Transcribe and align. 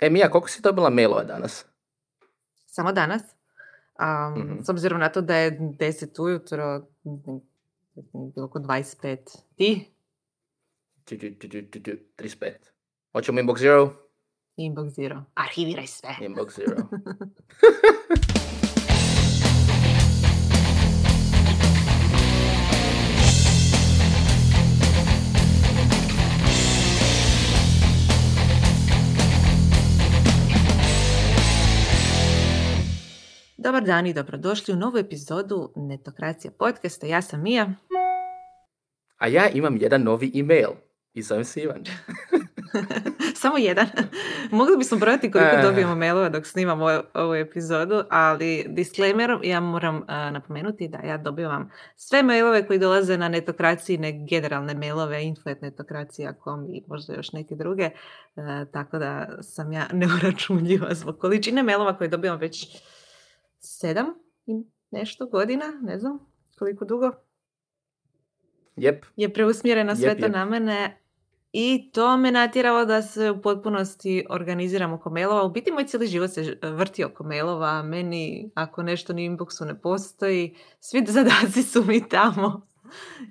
E, 0.00 0.10
Mija, 0.10 0.30
koliko 0.30 0.48
si 0.48 0.62
dobila 0.62 0.90
mailova 0.90 1.24
danas? 1.24 1.64
Samo 2.66 2.92
danas? 2.92 3.22
Um, 3.94 4.42
Mhm. 4.42 4.62
S 4.62 4.68
obzirom 4.68 5.00
na 5.00 5.08
to 5.08 5.20
da 5.20 5.36
je 5.36 5.50
10 5.52 6.20
ujutro, 6.20 6.86
bilo 7.04 8.46
oko 8.46 8.58
25. 8.58 9.16
Ti? 9.56 9.90
Tu, 11.04 11.18
tu, 11.18 11.26
tu, 11.32 11.48
tu, 11.48 11.62
tu, 11.62 11.80
tu, 11.80 11.90
35. 12.16 12.52
Hoćemo 13.12 13.40
inbox 13.40 13.58
zero? 13.58 13.92
Inbox 14.56 14.88
zero. 14.90 15.22
Arhiviraj 15.34 15.86
sve. 15.86 16.16
Inbox 16.20 16.56
zero. 16.56 16.76
Dobar 33.66 33.82
dan 33.82 34.06
i 34.06 34.14
dobrodošli 34.14 34.74
u 34.74 34.76
novu 34.76 34.98
epizodu 34.98 35.72
Netokracija 35.76 36.50
podcasta. 36.50 37.06
Ja 37.06 37.22
sam 37.22 37.42
Mija. 37.42 37.70
A 39.18 39.26
ja 39.26 39.48
imam 39.48 39.76
jedan 39.76 40.02
novi 40.02 40.32
email. 40.34 40.68
I 41.14 41.22
zovem 41.22 41.44
se 41.44 41.62
Ivan. 41.62 41.84
Samo 43.34 43.58
jedan. 43.58 43.86
Mogli 44.50 44.76
bismo 44.76 44.98
brojati 44.98 45.30
koliko 45.30 45.50
Eh. 45.50 45.62
dobijemo 45.62 45.94
mailova 45.94 46.28
dok 46.28 46.46
snimamo 46.46 46.84
ovu- 46.84 47.02
ovu 47.14 47.34
epizodu, 47.34 48.02
ali 48.10 48.64
disclaimerom 48.68 49.40
ja 49.44 49.60
moram 49.60 50.02
a, 50.06 50.30
napomenuti 50.30 50.88
da 50.88 50.98
ja 50.98 51.18
dobivam 51.18 51.70
sve 51.96 52.22
mailove 52.22 52.66
koji 52.66 52.78
dolaze 52.78 53.16
na 53.16 53.28
netokracijne 53.28 54.26
generalne 54.26 54.74
mailove, 54.74 55.24
info.netokracija.com 55.24 56.64
i 56.66 56.82
možda 56.86 57.14
još 57.14 57.32
neke 57.32 57.54
druge, 57.54 57.82
e, 57.82 57.92
tako 58.72 58.98
da 58.98 59.28
sam 59.42 59.72
ja 59.72 59.86
neuračunljiva 59.92 60.94
zbog 60.94 61.18
količine 61.18 61.62
mailova 61.62 61.98
koje 61.98 62.08
dobivam 62.08 62.38
već 62.38 62.76
sedam 63.66 64.06
i 64.46 64.64
nešto 64.90 65.26
godina, 65.26 65.64
ne 65.82 65.98
znam 65.98 66.18
koliko 66.58 66.84
dugo 66.84 67.10
Jep. 68.76 69.04
je 69.16 69.32
preusmjerena 69.32 69.96
sve 69.96 70.08
Jep, 70.08 70.18
to 70.18 70.24
jep. 70.24 70.34
na 70.34 70.44
mene 70.44 71.00
i 71.52 71.90
to 71.92 72.16
me 72.16 72.32
natjeralo 72.32 72.84
da 72.84 73.02
se 73.02 73.30
u 73.30 73.42
potpunosti 73.42 74.26
organiziram 74.30 74.92
oko 74.92 75.10
mailova. 75.10 75.42
U 75.42 75.50
biti 75.50 75.72
moj 75.72 75.86
cijeli 75.86 76.06
život 76.06 76.30
se 76.30 76.58
vrti 76.62 77.04
oko 77.04 77.24
mailova. 77.24 77.82
Meni 77.82 78.50
ako 78.54 78.82
nešto 78.82 79.12
ni 79.12 79.30
inboxu 79.30 79.64
ne 79.64 79.80
postoji, 79.80 80.56
svi 80.80 81.04
zadaci 81.06 81.62
su 81.62 81.84
mi 81.84 82.08
tamo. 82.08 82.66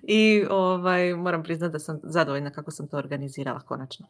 I 0.04 0.46
ovaj, 0.50 1.14
moram 1.14 1.44
priznati 1.44 1.72
da 1.72 1.80
sam 1.80 2.00
zadovoljna 2.04 2.52
kako 2.52 2.72
sam 2.72 2.88
to 2.88 2.98
organizirala 2.98 3.60
konačno. 3.60 4.08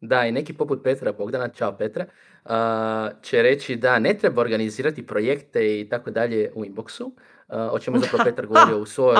Da, 0.00 0.26
i 0.26 0.32
neki 0.32 0.52
poput 0.52 0.82
Petra 0.84 1.12
Bogdana, 1.12 1.48
čao 1.48 1.76
Petra, 1.76 2.06
a, 2.44 3.10
će 3.22 3.42
reći 3.42 3.76
da 3.76 3.98
ne 3.98 4.14
treba 4.14 4.40
organizirati 4.40 5.06
projekte 5.06 5.80
i 5.80 5.88
tako 5.88 6.10
dalje 6.10 6.52
u 6.54 6.64
inboxu, 6.64 7.10
a, 7.48 7.70
o 7.72 7.78
čemu 7.78 7.98
zapravo 7.98 8.24
Petar 8.30 8.46
govorio 8.46 8.78
u 8.78 8.86
svojoj 8.86 9.16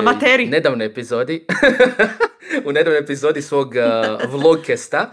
nedavnoj 0.49 0.85
epizodi, 0.85 1.45
u 2.67 2.71
nedavnoj 2.71 2.99
epizodi 2.99 3.41
svog 3.41 3.75
a, 3.75 4.17
vlogcasta, 4.29 5.11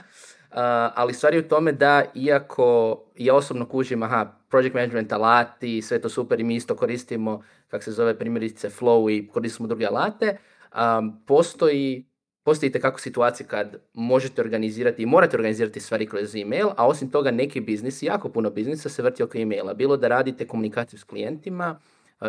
a, 0.50 0.90
ali 0.94 1.14
stvar 1.14 1.34
je 1.34 1.40
u 1.40 1.48
tome 1.48 1.72
da 1.72 2.04
iako 2.14 3.00
ja 3.16 3.34
osobno 3.34 3.68
kužim, 3.68 4.02
aha, 4.02 4.38
project 4.50 4.74
management 4.74 5.12
alati, 5.12 5.82
sve 5.82 6.00
to 6.00 6.08
super 6.08 6.40
i 6.40 6.44
mi 6.44 6.54
isto 6.54 6.76
koristimo, 6.76 7.42
kak 7.68 7.82
se 7.82 7.92
zove 7.92 8.18
primjerice 8.18 8.68
Flow 8.68 9.12
i 9.12 9.28
koristimo 9.28 9.68
druge 9.68 9.86
alate, 9.86 10.36
a, 10.72 11.02
postoji 11.26 12.13
postoji 12.44 12.72
kako 12.72 13.00
situacije 13.00 13.46
kad 13.46 13.76
možete 13.94 14.42
organizirati 14.42 15.02
i 15.02 15.06
morate 15.06 15.36
organizirati 15.36 15.80
stvari 15.80 16.06
kroz 16.06 16.34
email, 16.34 16.68
a 16.76 16.86
osim 16.86 17.10
toga 17.10 17.30
neki 17.30 17.60
biznis, 17.60 18.02
jako 18.02 18.28
puno 18.28 18.50
biznisa 18.50 18.88
se 18.88 19.02
vrti 19.02 19.22
oko 19.22 19.38
emaila. 19.38 19.74
Bilo 19.74 19.96
da 19.96 20.08
radite 20.08 20.46
komunikaciju 20.46 20.98
s 20.98 21.04
klijentima, 21.04 21.80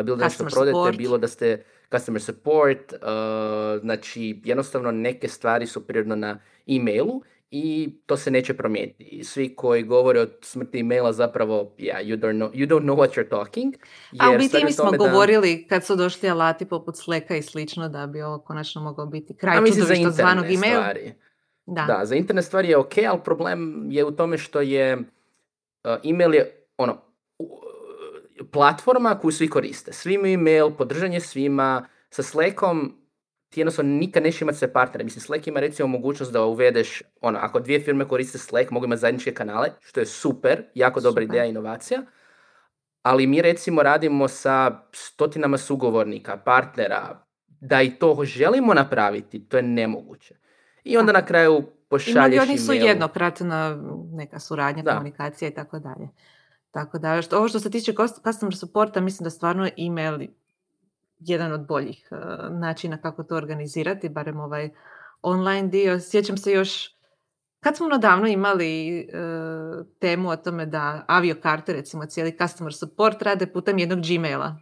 bilo 0.04 0.16
da 0.16 0.24
nešto 0.24 0.44
prodajete, 0.44 0.76
support. 0.76 0.96
bilo 0.96 1.18
da 1.18 1.28
ste 1.28 1.64
customer 1.90 2.22
support, 2.22 2.92
a, 3.02 3.78
znači 3.80 4.40
jednostavno 4.44 4.90
neke 4.90 5.28
stvari 5.28 5.66
su 5.66 5.86
prirodno 5.86 6.16
na 6.16 6.38
emailu 6.66 7.22
i 7.50 7.94
to 8.06 8.16
se 8.16 8.30
neće 8.30 8.54
promijeniti. 8.54 9.04
I 9.04 9.24
Svi 9.24 9.56
koji 9.56 9.82
govore 9.82 10.20
o 10.20 10.26
smrti 10.42 10.80
emaila 10.80 11.12
zapravo, 11.12 11.74
yeah, 11.78 12.06
you 12.06 12.16
don't 12.20 12.36
know, 12.36 12.50
you 12.50 12.68
don't 12.68 12.84
know 12.84 12.96
what 12.96 13.08
you're 13.08 13.28
talking. 13.30 13.74
A 14.18 14.30
u 14.30 14.38
biti 14.38 14.64
mi 14.64 14.72
smo 14.72 14.90
da- 14.90 14.96
govorili 14.96 15.66
kad 15.68 15.84
su 15.84 15.96
došli 15.96 16.30
alati 16.30 16.64
poput 16.64 16.96
Slacka 16.96 17.36
i 17.36 17.42
slično 17.42 17.88
da 17.88 18.06
bi 18.06 18.22
ovo 18.22 18.38
konačno 18.38 18.82
mogao 18.82 19.06
biti 19.06 19.36
kraj 19.36 19.56
čudovišta 19.56 20.10
zvanog 20.10 20.44
email. 20.44 20.58
stvari. 20.58 21.12
Da. 21.66 21.84
Da, 21.84 22.04
za 22.04 22.14
internet 22.14 22.44
stvari 22.44 22.68
je 22.68 22.76
ok, 22.76 22.92
ali 23.08 23.20
problem 23.24 23.86
je 23.90 24.04
u 24.04 24.10
tome 24.10 24.38
što 24.38 24.60
je 24.60 24.96
uh, 24.96 25.96
email 26.04 26.34
je 26.34 26.66
ono 26.76 27.02
platforma 28.50 29.18
koju 29.18 29.32
svi 29.32 29.50
koriste. 29.50 29.92
Svi 29.92 30.14
imaju 30.14 30.34
email, 30.34 30.70
podržan 30.70 31.12
je 31.12 31.20
svima. 31.20 31.88
Sa 32.10 32.22
Slackom 32.22 32.94
ti 33.48 33.60
jednostavno 33.60 33.92
nikad 33.92 34.22
nećeš 34.22 34.42
imati 34.42 34.58
sve 34.58 34.72
partnere. 34.72 35.04
Mislim, 35.04 35.20
Slack 35.20 35.46
ima 35.46 35.60
recimo 35.60 35.88
mogućnost 35.88 36.32
da 36.32 36.44
uvedeš, 36.44 37.02
ono, 37.20 37.38
ako 37.42 37.60
dvije 37.60 37.80
firme 37.80 38.08
koriste 38.08 38.38
Slack, 38.38 38.70
mogu 38.70 38.86
imati 38.86 39.00
zajedničke 39.00 39.34
kanale, 39.34 39.68
što 39.80 40.00
je 40.00 40.06
super, 40.06 40.62
jako 40.74 41.00
dobra 41.00 41.22
Super. 41.22 41.22
ideja 41.22 41.44
i 41.44 41.50
inovacija. 41.50 42.02
Ali 43.02 43.26
mi 43.26 43.42
recimo 43.42 43.82
radimo 43.82 44.28
sa 44.28 44.80
stotinama 44.92 45.58
sugovornika, 45.58 46.36
partnera, 46.36 47.26
da 47.60 47.82
i 47.82 47.90
to 47.90 48.24
želimo 48.24 48.74
napraviti, 48.74 49.48
to 49.48 49.56
je 49.56 49.62
nemoguće. 49.62 50.34
I 50.84 50.96
onda 50.96 51.12
na 51.12 51.26
kraju 51.26 51.62
pošalješ 51.88 52.42
od 52.42 52.48
njih 52.48 52.60
su 52.60 52.72
jednokratna 52.72 53.78
neka 54.12 54.38
suradnja, 54.38 54.82
Da. 54.82 54.92
komunikacija 54.92 55.48
i 55.48 55.54
tako 55.54 55.78
dalje. 55.78 56.08
Tako 56.70 56.98
da, 56.98 57.22
što, 57.22 57.38
ovo 57.38 57.48
što 57.48 57.60
se 57.60 57.70
tiče 57.70 57.92
cus- 57.92 58.22
customer 58.24 58.56
supporta, 58.56 59.00
mislim 59.00 59.24
da 59.24 59.30
stvarno 59.30 59.68
email 59.78 60.28
jedan 61.18 61.52
od 61.52 61.66
boljih 61.66 62.08
eh, 62.10 62.16
načina 62.50 63.00
kako 63.00 63.22
to 63.22 63.36
organizirati, 63.36 64.08
barem 64.08 64.40
ovaj 64.40 64.70
online 65.22 65.68
dio. 65.68 66.00
Sjećam 66.00 66.36
se 66.36 66.52
još, 66.52 66.96
kad 67.60 67.76
smo 67.76 67.98
davno 67.98 68.26
imali 68.26 68.98
eh, 68.98 69.04
temu 69.98 70.28
o 70.28 70.36
tome 70.36 70.66
da 70.66 71.04
aviokarte, 71.08 71.72
recimo 71.72 72.06
cijeli 72.06 72.36
customer 72.42 72.74
support 72.74 73.22
rade 73.22 73.46
putem 73.46 73.78
jednog 73.78 73.98
Gmaila. 74.08 74.56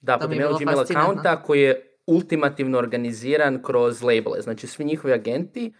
Da, 0.00 0.18
To 0.18 0.26
putem 0.26 0.38
je 0.38 0.42
jednog 0.42 0.60
Gmail 0.60 0.80
accounta 0.80 1.42
koji 1.42 1.60
je 1.60 1.96
ultimativno 2.06 2.78
organiziran 2.78 3.62
kroz 3.62 4.02
labele. 4.02 4.40
Znači 4.40 4.66
svi 4.66 4.84
njihovi 4.84 5.14
agenti 5.14 5.72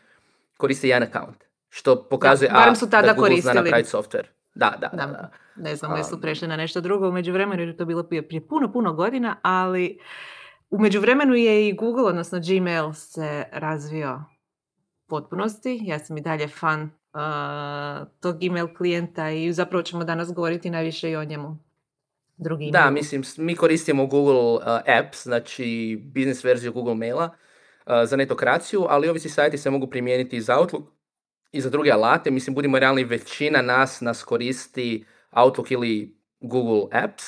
koriste 0.56 0.88
jedan 0.88 1.08
account. 1.08 1.44
Što 1.68 2.08
pokazuje 2.08 2.50
barem 2.50 2.72
a, 2.72 2.76
su 2.76 2.90
tada 2.90 3.06
da 3.06 3.12
Google 3.12 3.28
koristili. 3.28 3.52
zna 3.52 3.62
napraviti 3.62 3.90
software. 3.90 4.26
Da, 4.54 4.76
da, 4.80 4.88
da. 4.88 5.06
Da. 5.06 5.30
Ne 5.56 5.76
znam, 5.76 5.96
jesu 5.96 6.20
prešli 6.20 6.48
na 6.48 6.56
nešto 6.56 6.80
drugo 6.80 7.08
u 7.08 7.12
međuvremenu 7.12 7.62
jer 7.62 7.68
je 7.68 7.76
to 7.76 7.84
bilo 7.84 8.02
prije, 8.02 8.28
prije 8.28 8.48
puno, 8.48 8.72
puno 8.72 8.92
godina, 8.92 9.36
ali 9.42 9.98
u 10.70 10.78
međuvremenu 10.78 11.34
je 11.34 11.68
i 11.68 11.72
Google, 11.72 12.04
odnosno 12.04 12.40
Gmail 12.48 12.92
se 12.92 13.44
razvio 13.52 14.24
potpunosti. 15.08 15.80
Ja 15.82 15.98
sam 15.98 16.16
i 16.16 16.20
dalje 16.20 16.48
fan 16.48 16.82
uh, 16.82 18.08
tog 18.20 18.44
email 18.44 18.68
klijenta 18.76 19.30
i 19.30 19.52
zapravo 19.52 19.82
ćemo 19.82 20.04
danas 20.04 20.32
govoriti 20.32 20.70
najviše 20.70 21.10
i 21.10 21.16
o 21.16 21.24
njemu. 21.24 21.58
Drugi 22.36 22.70
Da, 22.70 22.90
mislim, 22.90 23.22
mi 23.36 23.56
koristimo 23.56 24.06
Google 24.06 24.52
uh, 24.52 24.60
Apps, 24.98 25.22
znači 25.22 25.96
biznis 26.04 26.44
verziju 26.44 26.72
Google 26.72 26.94
Maila 26.94 27.24
uh, 27.24 27.92
za 28.04 28.16
netokraciju, 28.16 28.86
ali 28.88 29.08
ovi 29.08 29.18
svi 29.18 29.28
sajti 29.28 29.58
se 29.58 29.70
mogu 29.70 29.86
primijeniti 29.86 30.40
za 30.40 30.58
Outlook 30.58 30.99
i 31.52 31.60
za 31.60 31.70
druge 31.70 31.90
alate. 31.90 32.30
Mislim, 32.30 32.54
budimo 32.54 32.78
realni, 32.78 33.04
većina 33.04 33.62
nas 33.62 34.00
nas 34.00 34.22
koristi 34.22 35.04
Outlook 35.30 35.70
ili 35.70 36.16
Google 36.40 37.02
Apps. 37.04 37.24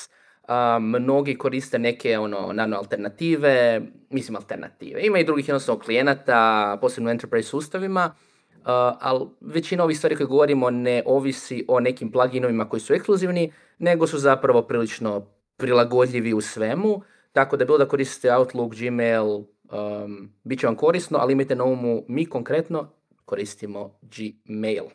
A, 0.47 0.79
mnogi 0.81 1.37
koriste 1.37 1.79
neke 1.79 2.19
ono, 2.19 2.53
naravno, 2.53 2.77
alternative, 2.77 3.81
mislim 4.09 4.35
alternative. 4.35 5.01
Ima 5.05 5.19
i 5.19 5.23
drugih 5.23 5.47
jednostavno 5.47 5.81
klijenata, 5.81 6.77
posebno 6.81 7.09
u 7.09 7.11
enterprise 7.11 7.49
sustavima, 7.49 8.15
uh, 8.63 8.67
ali 8.99 9.25
većina 9.41 9.83
ovih 9.83 9.97
stvari 9.97 10.15
koje 10.15 10.27
govorimo 10.27 10.69
ne 10.69 11.03
ovisi 11.05 11.65
o 11.67 11.79
nekim 11.79 12.11
pluginovima 12.11 12.69
koji 12.69 12.79
su 12.79 12.93
ekskluzivni, 12.93 13.53
nego 13.79 14.07
su 14.07 14.17
zapravo 14.17 14.61
prilično 14.61 15.27
prilagodljivi 15.57 16.33
u 16.33 16.41
svemu, 16.41 17.01
tako 17.31 17.57
da 17.57 17.65
bilo 17.65 17.77
da 17.77 17.87
koristite 17.87 18.35
Outlook, 18.35 18.75
Gmail, 18.75 19.25
um, 19.25 20.33
bit 20.43 20.59
će 20.59 20.67
vam 20.67 20.75
korisno, 20.75 21.17
ali 21.21 21.33
imajte 21.33 21.55
na 21.55 21.63
umu, 21.63 22.03
mi 22.07 22.25
konkretno 22.25 22.93
koristimo 23.25 23.99
Gmail. 24.01 24.85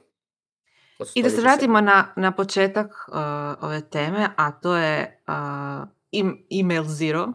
I 1.14 1.22
da 1.22 1.30
se 1.30 1.40
vratimo 1.40 1.80
na, 1.80 2.12
na 2.16 2.32
početak 2.32 2.86
uh, 3.08 3.14
ove 3.60 3.80
teme, 3.80 4.28
a 4.36 4.52
to 4.52 4.76
je 4.76 5.20
uh, 5.28 5.88
im- 6.10 6.46
email 6.50 6.84
zero. 6.84 7.32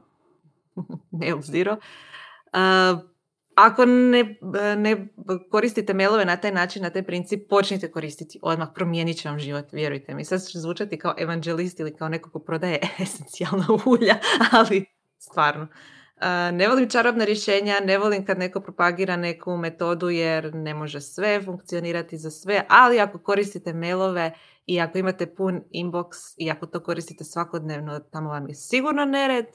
mail 1.22 1.42
zero. 1.42 1.78
Uh, 2.54 3.00
ako 3.56 3.86
ne, 3.86 4.36
ne 4.78 5.08
koristite 5.52 5.94
mailove 5.94 6.26
na 6.26 6.38
taj 6.38 6.52
način, 6.52 6.84
na 6.84 6.90
taj 6.90 7.04
princip, 7.04 7.50
počnite 7.50 7.92
koristiti 7.92 8.40
odmah, 8.42 8.68
promijenit 8.76 9.18
će 9.18 9.30
vam 9.30 9.40
život, 9.40 9.66
vjerujte 9.72 10.16
mi. 10.16 10.26
Sad 10.26 10.48
će 10.48 10.60
zvučati 10.60 11.00
kao 11.00 11.16
evanđelist 11.18 11.80
ili 11.80 11.96
kao 11.96 12.10
neko 12.10 12.30
ko 12.30 12.40
prodaje 12.40 12.80
esencijalna 13.00 13.68
ulja, 13.86 14.16
ali 14.52 14.86
stvarno. 15.20 15.68
Ne 16.54 16.68
volim 16.68 16.90
čarobna 16.90 17.26
rješenja, 17.26 17.80
ne 17.86 17.98
volim 17.98 18.26
kad 18.26 18.40
neko 18.40 18.62
propagira 18.62 19.16
neku 19.16 19.58
metodu 19.58 20.10
jer 20.10 20.56
ne 20.56 20.74
može 20.74 21.02
sve 21.02 21.42
funkcionirati 21.42 22.18
za 22.18 22.32
sve, 22.32 22.66
ali 22.70 23.00
ako 23.00 23.20
koristite 23.20 23.74
mailove 23.74 24.34
i 24.66 24.82
ako 24.82 24.98
imate 24.98 25.36
pun 25.36 25.62
inbox 25.72 26.08
i 26.38 26.52
ako 26.52 26.66
to 26.66 26.84
koristite 26.84 27.24
svakodnevno, 27.24 28.00
tamo 28.00 28.30
vam 28.30 28.48
je 28.48 28.56
sigurno 28.56 29.06
nered. 29.06 29.46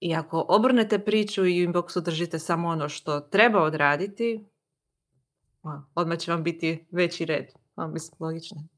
I 0.00 0.14
ako 0.14 0.46
obrnete 0.48 0.98
priču 0.98 1.46
i 1.46 1.66
u 1.66 1.70
inboxu 1.70 2.00
držite 2.00 2.38
samo 2.38 2.68
ono 2.68 2.88
što 2.88 3.20
treba 3.20 3.62
odraditi, 3.62 4.46
odmah 5.94 6.18
će 6.18 6.30
vam 6.30 6.42
biti 6.42 6.86
veći 6.90 7.24
red. 7.24 7.46
Mislim, 7.92 8.16
logično. 8.20 8.68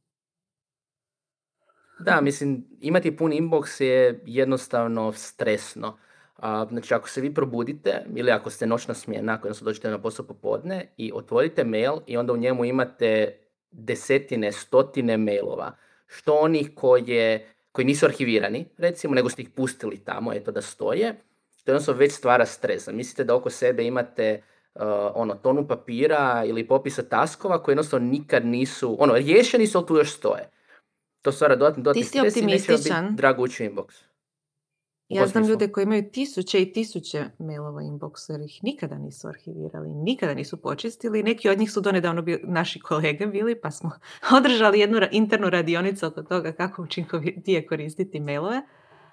Da, 2.01 2.21
mislim, 2.21 2.67
imati 2.81 3.17
pun 3.17 3.33
inbox 3.33 3.83
je 3.83 4.23
jednostavno 4.27 5.13
stresno. 5.13 5.99
A, 6.37 6.67
znači, 6.71 6.95
ako 6.95 7.09
se 7.09 7.21
vi 7.21 7.35
probudite 7.35 8.05
ili 8.15 8.31
ako 8.31 8.51
ste 8.51 8.67
noćna 8.67 8.95
smjena, 8.95 9.39
odnosno 9.43 9.65
dođete 9.65 9.91
na 9.91 9.99
posao 9.99 10.27
popodne 10.27 10.93
i 10.97 11.13
otvorite 11.15 11.65
mail 11.65 11.93
i 12.07 12.17
onda 12.17 12.33
u 12.33 12.37
njemu 12.37 12.65
imate 12.65 13.39
desetine, 13.71 14.53
stotine 14.53 15.17
mailova, 15.17 15.77
što 16.07 16.35
onih 16.35 16.71
koje, 16.75 17.49
koji 17.73 17.85
nisu 17.85 18.07
arhivirani, 18.07 18.67
recimo, 18.79 19.15
nego 19.15 19.29
ste 19.29 19.43
ih 19.43 19.51
pustili 19.51 19.99
tamo, 19.99 20.33
eto 20.33 20.53
da 20.53 20.63
stoje, 20.63 21.15
to 21.65 21.73
jednostavno 21.73 21.99
već 21.99 22.13
stvara 22.13 22.47
stresa. 22.47 22.93
Mislite 22.93 23.25
da 23.25 23.35
oko 23.35 23.51
sebe 23.51 23.85
imate 23.85 24.43
uh, 24.75 24.83
ono, 25.15 25.35
tonu 25.35 25.69
papira 25.69 26.45
ili 26.47 26.69
popisa 26.69 27.03
taskova 27.03 27.63
koji 27.63 27.73
jednostavno 27.73 28.09
nikad 28.09 28.47
nisu, 28.47 28.97
ono, 28.99 29.15
riješeni 29.15 29.67
su, 29.67 29.79
ali 29.79 29.87
tu 29.87 29.97
još 29.97 30.13
stoje. 30.13 30.51
To 31.23 31.33
stvara 31.33 31.57
dodatni 31.57 31.83
dodatni 31.83 32.03
stres 32.03 32.37
i 32.37 32.47
neće 32.47 32.73
biti 32.73 32.91
dragući 33.11 33.65
inbox. 33.65 34.06
Ja 35.09 35.27
znam 35.27 35.45
ljude 35.45 35.69
koji 35.69 35.83
imaju 35.83 36.11
tisuće 36.11 36.63
i 36.63 36.73
tisuće 36.73 37.25
mailova 37.39 37.83
inboxa 37.83 38.33
jer 38.33 38.41
ih 38.41 38.61
nikada 38.63 38.99
nisu 38.99 39.29
arhivirali, 39.29 39.89
nikada 39.89 40.35
nisu 40.35 40.57
počistili. 40.57 41.23
Neki 41.23 41.49
od 41.49 41.59
njih 41.59 41.73
su 41.73 41.81
donedavno 41.81 42.23
bili, 42.23 42.41
naši 42.45 42.81
kolege 42.81 43.27
bili, 43.27 43.61
pa 43.61 43.71
smo 43.71 43.91
održali 44.39 44.81
jednu 44.81 45.01
internu 45.13 45.51
radionicu 45.51 46.07
oko 46.07 46.23
toga 46.23 46.53
kako 46.53 46.83
učinkovitije 46.83 47.67
koristiti 47.67 48.21
mailove. 48.21 48.63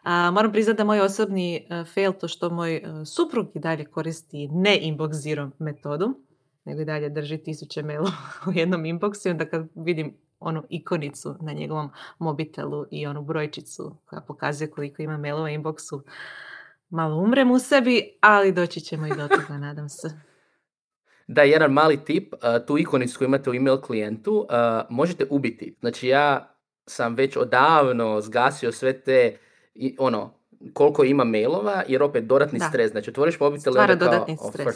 A, 0.04 0.31
moram 0.31 0.51
priznati 0.51 0.78
da 0.78 0.84
moj 0.84 1.01
osobni 1.01 1.68
uh, 1.69 1.88
fail 1.94 2.13
to 2.13 2.28
što 2.28 2.50
moj 2.50 2.78
uh, 2.78 3.07
suprug 3.07 3.48
i 3.56 3.60
dalje 3.60 3.86
koristi 3.86 4.48
ne 4.48 4.80
inbox 4.84 5.12
zero 5.12 5.50
metodu, 5.60 6.19
nego 6.66 6.81
i 6.81 6.86
dalje 6.86 7.10
drži 7.10 7.38
tisuće 7.38 7.84
mailova 7.84 8.12
u 8.48 8.51
jednom 8.51 8.84
inboxu 8.84 9.28
i 9.28 9.31
onda 9.31 9.46
kad 9.46 9.68
vidim 9.75 10.18
onu 10.44 10.63
ikonicu 10.69 11.36
na 11.42 11.54
njegovom 11.54 11.90
mobitelu 12.19 12.86
i 12.92 13.07
onu 13.07 13.22
brojčicu 13.22 13.95
koja 14.06 14.22
pokazuje 14.22 14.72
koliko 14.72 15.01
ima 15.01 15.18
mailova 15.18 15.50
inboxu. 15.50 16.01
Malo 16.90 17.18
umrem 17.18 17.51
u 17.51 17.60
sebi, 17.60 18.18
ali 18.22 18.51
doći 18.51 18.81
ćemo 18.81 19.07
i 19.07 19.16
do 19.18 19.28
toga, 19.38 19.57
nadam 19.57 19.90
se. 19.90 20.12
Da, 21.28 21.42
jedan 21.42 21.72
mali 21.72 22.06
tip, 22.06 22.34
tu 22.68 22.78
ikonicu 22.78 23.18
koju 23.18 23.25
imate 23.25 23.50
u 23.50 23.54
email 23.54 23.81
klijentu 23.81 24.48
možete 24.90 25.25
ubiti. 25.30 25.75
Znači 25.80 26.07
ja 26.07 26.56
sam 26.86 27.16
već 27.16 27.38
odavno 27.38 28.22
zgasio 28.22 28.72
sve 28.72 29.01
te, 29.01 29.38
ono, 29.98 30.34
koliko 30.74 31.04
ima 31.04 31.24
mailova, 31.24 31.84
jer 31.88 32.04
opet 32.04 32.25
dodatni 32.25 32.60
stres. 32.60 32.92
Znači 32.92 33.10
otvoriš 33.10 33.39
mobitel 33.39 33.75
i 33.75 33.80
onda 33.80 33.96
dodatni 33.96 34.38
stres. 34.38 34.75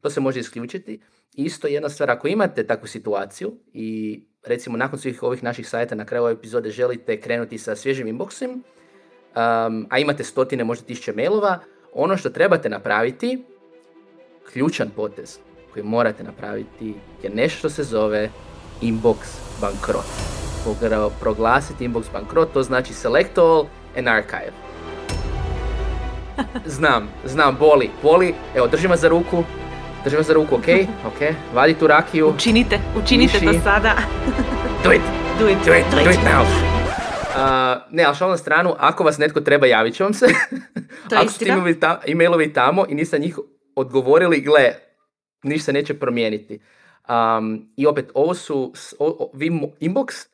To 0.00 0.10
se 0.10 0.20
može 0.20 0.40
isključiti. 0.40 1.00
Isto 1.36 1.66
jedna 1.66 1.88
stvar, 1.88 2.10
ako 2.10 2.28
imate 2.28 2.66
takvu 2.66 2.86
situaciju 2.86 3.52
i 3.72 4.20
recimo 4.46 4.76
nakon 4.76 4.98
svih 4.98 5.22
ovih 5.22 5.42
naših 5.42 5.68
sajta 5.68 5.94
na 5.94 6.04
kraju 6.04 6.24
ove 6.24 6.32
epizode 6.32 6.70
želite 6.70 7.20
krenuti 7.20 7.58
sa 7.58 7.76
svježim 7.76 8.06
inboxom, 8.06 8.52
um, 8.52 9.86
a 9.90 9.98
imate 9.98 10.24
stotine, 10.24 10.64
možda 10.64 10.86
tisuće 10.86 11.12
mailova, 11.12 11.58
ono 11.92 12.16
što 12.16 12.30
trebate 12.30 12.68
napraviti, 12.68 13.44
ključan 14.52 14.90
potez 14.96 15.38
koji 15.72 15.84
morate 15.84 16.24
napraviti 16.24 16.94
je 17.22 17.30
nešto 17.30 17.58
što 17.58 17.70
se 17.70 17.82
zove 17.82 18.30
inbox 18.82 19.16
bankrot. 19.60 20.04
Proglasiti 21.20 21.88
inbox 21.88 22.04
bankrot, 22.12 22.52
to 22.52 22.62
znači 22.62 22.92
select 22.92 23.38
all 23.38 23.66
and 23.96 24.08
archive. 24.08 24.52
Znam, 26.76 27.08
znam, 27.24 27.56
boli, 27.60 27.90
boli, 28.02 28.34
evo 28.54 28.66
držim 28.66 28.96
za 28.96 29.08
ruku, 29.08 29.44
Držim 30.06 30.22
za 30.22 30.34
ruku, 30.34 30.54
ok? 30.54 30.66
Ok, 31.10 31.34
vadi 31.54 31.74
tu 31.74 31.86
rakiju. 31.86 32.28
Učinite, 32.28 32.78
učinite 32.96 33.40
to 33.40 33.52
sada. 33.52 33.96
do 34.84 34.92
it. 34.92 35.02
Do 35.38 35.48
it, 35.48 35.58
do 35.66 35.74
it, 35.74 35.84
do 35.90 36.10
it 36.10 36.18
now. 36.24 36.42
Uh, 36.42 37.82
ne, 37.90 38.04
ali 38.04 38.16
šal 38.16 38.30
na 38.30 38.36
stranu, 38.36 38.74
ako 38.78 39.04
vas 39.04 39.18
netko 39.18 39.40
treba, 39.40 39.66
javit 39.66 39.94
će 39.94 40.04
vam 40.04 40.14
se. 40.14 40.26
To 41.10 41.16
ako 41.16 41.28
su 41.28 41.38
ti 41.38 41.50
e-mailovi 42.06 42.52
tamo 42.52 42.86
i 42.88 42.94
niste 42.94 43.18
njih 43.18 43.38
odgovorili, 43.76 44.40
gle, 44.40 44.74
ništa 45.42 45.64
se 45.64 45.72
neće 45.72 45.94
promijeniti. 45.94 46.60
Um, 47.08 47.68
I 47.76 47.86
opet, 47.86 48.10
ovo 48.14 48.34
su, 48.34 48.72
o, 48.98 49.30
vi 49.34 49.50
inbox 49.80 50.26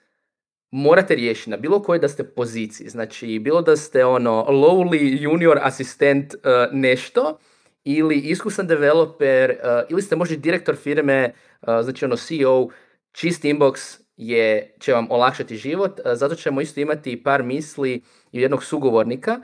morate 0.70 1.14
riješiti 1.14 1.50
na 1.50 1.56
bilo 1.56 1.82
kojoj 1.82 1.98
da 1.98 2.08
ste 2.08 2.24
poziciji. 2.24 2.88
Znači, 2.88 3.38
bilo 3.38 3.62
da 3.62 3.76
ste 3.76 4.04
ono 4.04 4.44
lowly 4.48 5.22
junior 5.22 5.58
asistent 5.62 6.34
uh, 6.34 6.40
nešto, 6.72 7.38
ili 7.84 8.16
iskusan 8.16 8.66
developer, 8.66 9.50
uh, 9.50 9.56
ili 9.88 10.02
ste 10.02 10.16
možda 10.16 10.36
direktor 10.36 10.76
firme, 10.76 11.32
uh, 11.60 11.68
znači 11.82 12.04
ono 12.04 12.16
CEO, 12.16 12.68
čist 13.12 13.44
inbox 13.44 13.98
je, 14.16 14.74
će 14.80 14.92
vam 14.92 15.06
olakšati 15.10 15.56
život, 15.56 16.00
uh, 16.00 16.12
zato 16.14 16.34
ćemo 16.34 16.60
isto 16.60 16.80
imati 16.80 17.22
par 17.22 17.42
misli 17.42 18.02
i 18.32 18.40
jednog 18.40 18.64
sugovornika, 18.64 19.40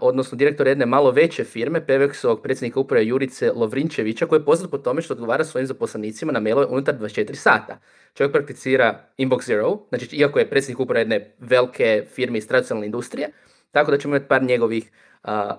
odnosno 0.00 0.36
direktor 0.36 0.66
jedne 0.66 0.86
malo 0.86 1.10
veće 1.10 1.44
firme, 1.44 1.86
Pevexovog 1.86 2.42
predsjednika 2.42 2.80
uprave 2.80 3.06
Jurice 3.06 3.52
Lovrinčevića, 3.52 4.26
koji 4.26 4.40
je 4.40 4.44
poznat 4.44 4.70
po 4.70 4.78
tome 4.78 5.02
što 5.02 5.14
odgovara 5.14 5.44
svojim 5.44 5.66
zaposlenicima 5.66 6.32
na 6.32 6.40
mailove 6.40 6.66
unutar 6.66 6.94
24 6.98 7.34
sata. 7.34 7.78
Čovjek 8.14 8.32
prakticira 8.32 9.10
Inbox 9.18 9.46
Zero, 9.46 9.78
znači 9.88 10.16
iako 10.16 10.38
je 10.38 10.50
predsjednik 10.50 10.80
uprave 10.80 11.00
jedne 11.00 11.34
velike 11.38 12.04
firme 12.14 12.38
iz 12.38 12.48
tradicionalne 12.48 12.86
industrije, 12.86 13.32
tako 13.70 13.90
da 13.90 13.98
ćemo 13.98 14.16
imati 14.16 14.28
par 14.28 14.42
njegovih 14.42 14.90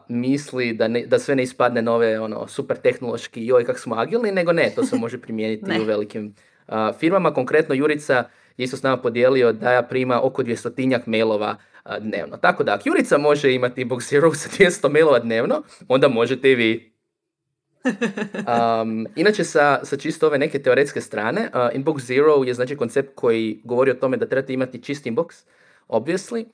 misli 0.08 0.74
da, 0.74 0.88
ne, 0.88 1.06
da 1.06 1.20
sve 1.20 1.36
ne 1.36 1.44
ispadne 1.44 1.82
nove 1.82 2.20
ono, 2.20 2.48
super 2.48 2.78
tehnološki 2.78 3.46
joj 3.46 3.66
kak 3.66 3.80
smo 3.80 3.96
agilni, 3.96 4.32
nego 4.32 4.54
ne, 4.54 4.72
to 4.76 4.84
se 4.84 4.96
može 5.04 5.22
primijeniti 5.22 5.82
u 5.82 5.84
velikim 5.84 6.36
firmama. 7.00 7.34
Konkretno 7.34 7.76
Jurica 7.76 8.14
je 8.58 8.64
isto 8.64 8.78
s 8.78 8.84
nama 8.84 8.98
podijelio 8.98 9.52
da 9.52 9.72
ja 9.72 9.82
prima 9.82 10.22
oko 10.22 10.44
200 10.44 11.00
mailova 11.06 11.56
dnevno. 12.00 12.38
Tako 12.38 12.64
da, 12.64 12.74
ako 12.74 12.90
Jurica 12.90 13.18
može 13.18 13.54
imati 13.54 13.86
Inbox 13.86 14.10
Zero 14.10 14.34
sa 14.34 14.50
200 14.50 14.92
mailova 14.92 15.20
dnevno, 15.20 15.64
onda 15.88 16.08
možete 16.08 16.52
i 16.52 16.56
vi. 16.56 16.98
Um, 18.82 19.08
inače, 19.16 19.44
sa, 19.44 19.80
sa 19.84 19.98
čisto 19.98 20.28
ove 20.28 20.38
neke 20.38 20.60
teoretske 20.60 21.02
strane, 21.02 21.50
uh, 21.54 21.60
Inbox 21.74 22.00
Zero 22.00 22.44
je 22.44 22.54
znači 22.54 22.76
koncept 22.76 23.16
koji 23.16 23.62
govori 23.64 23.92
o 23.92 23.94
tome 23.94 24.18
da 24.18 24.26
trebate 24.26 24.54
imati 24.54 24.84
čist 24.84 25.06
inbox, 25.06 25.46
obviously, 25.88 26.46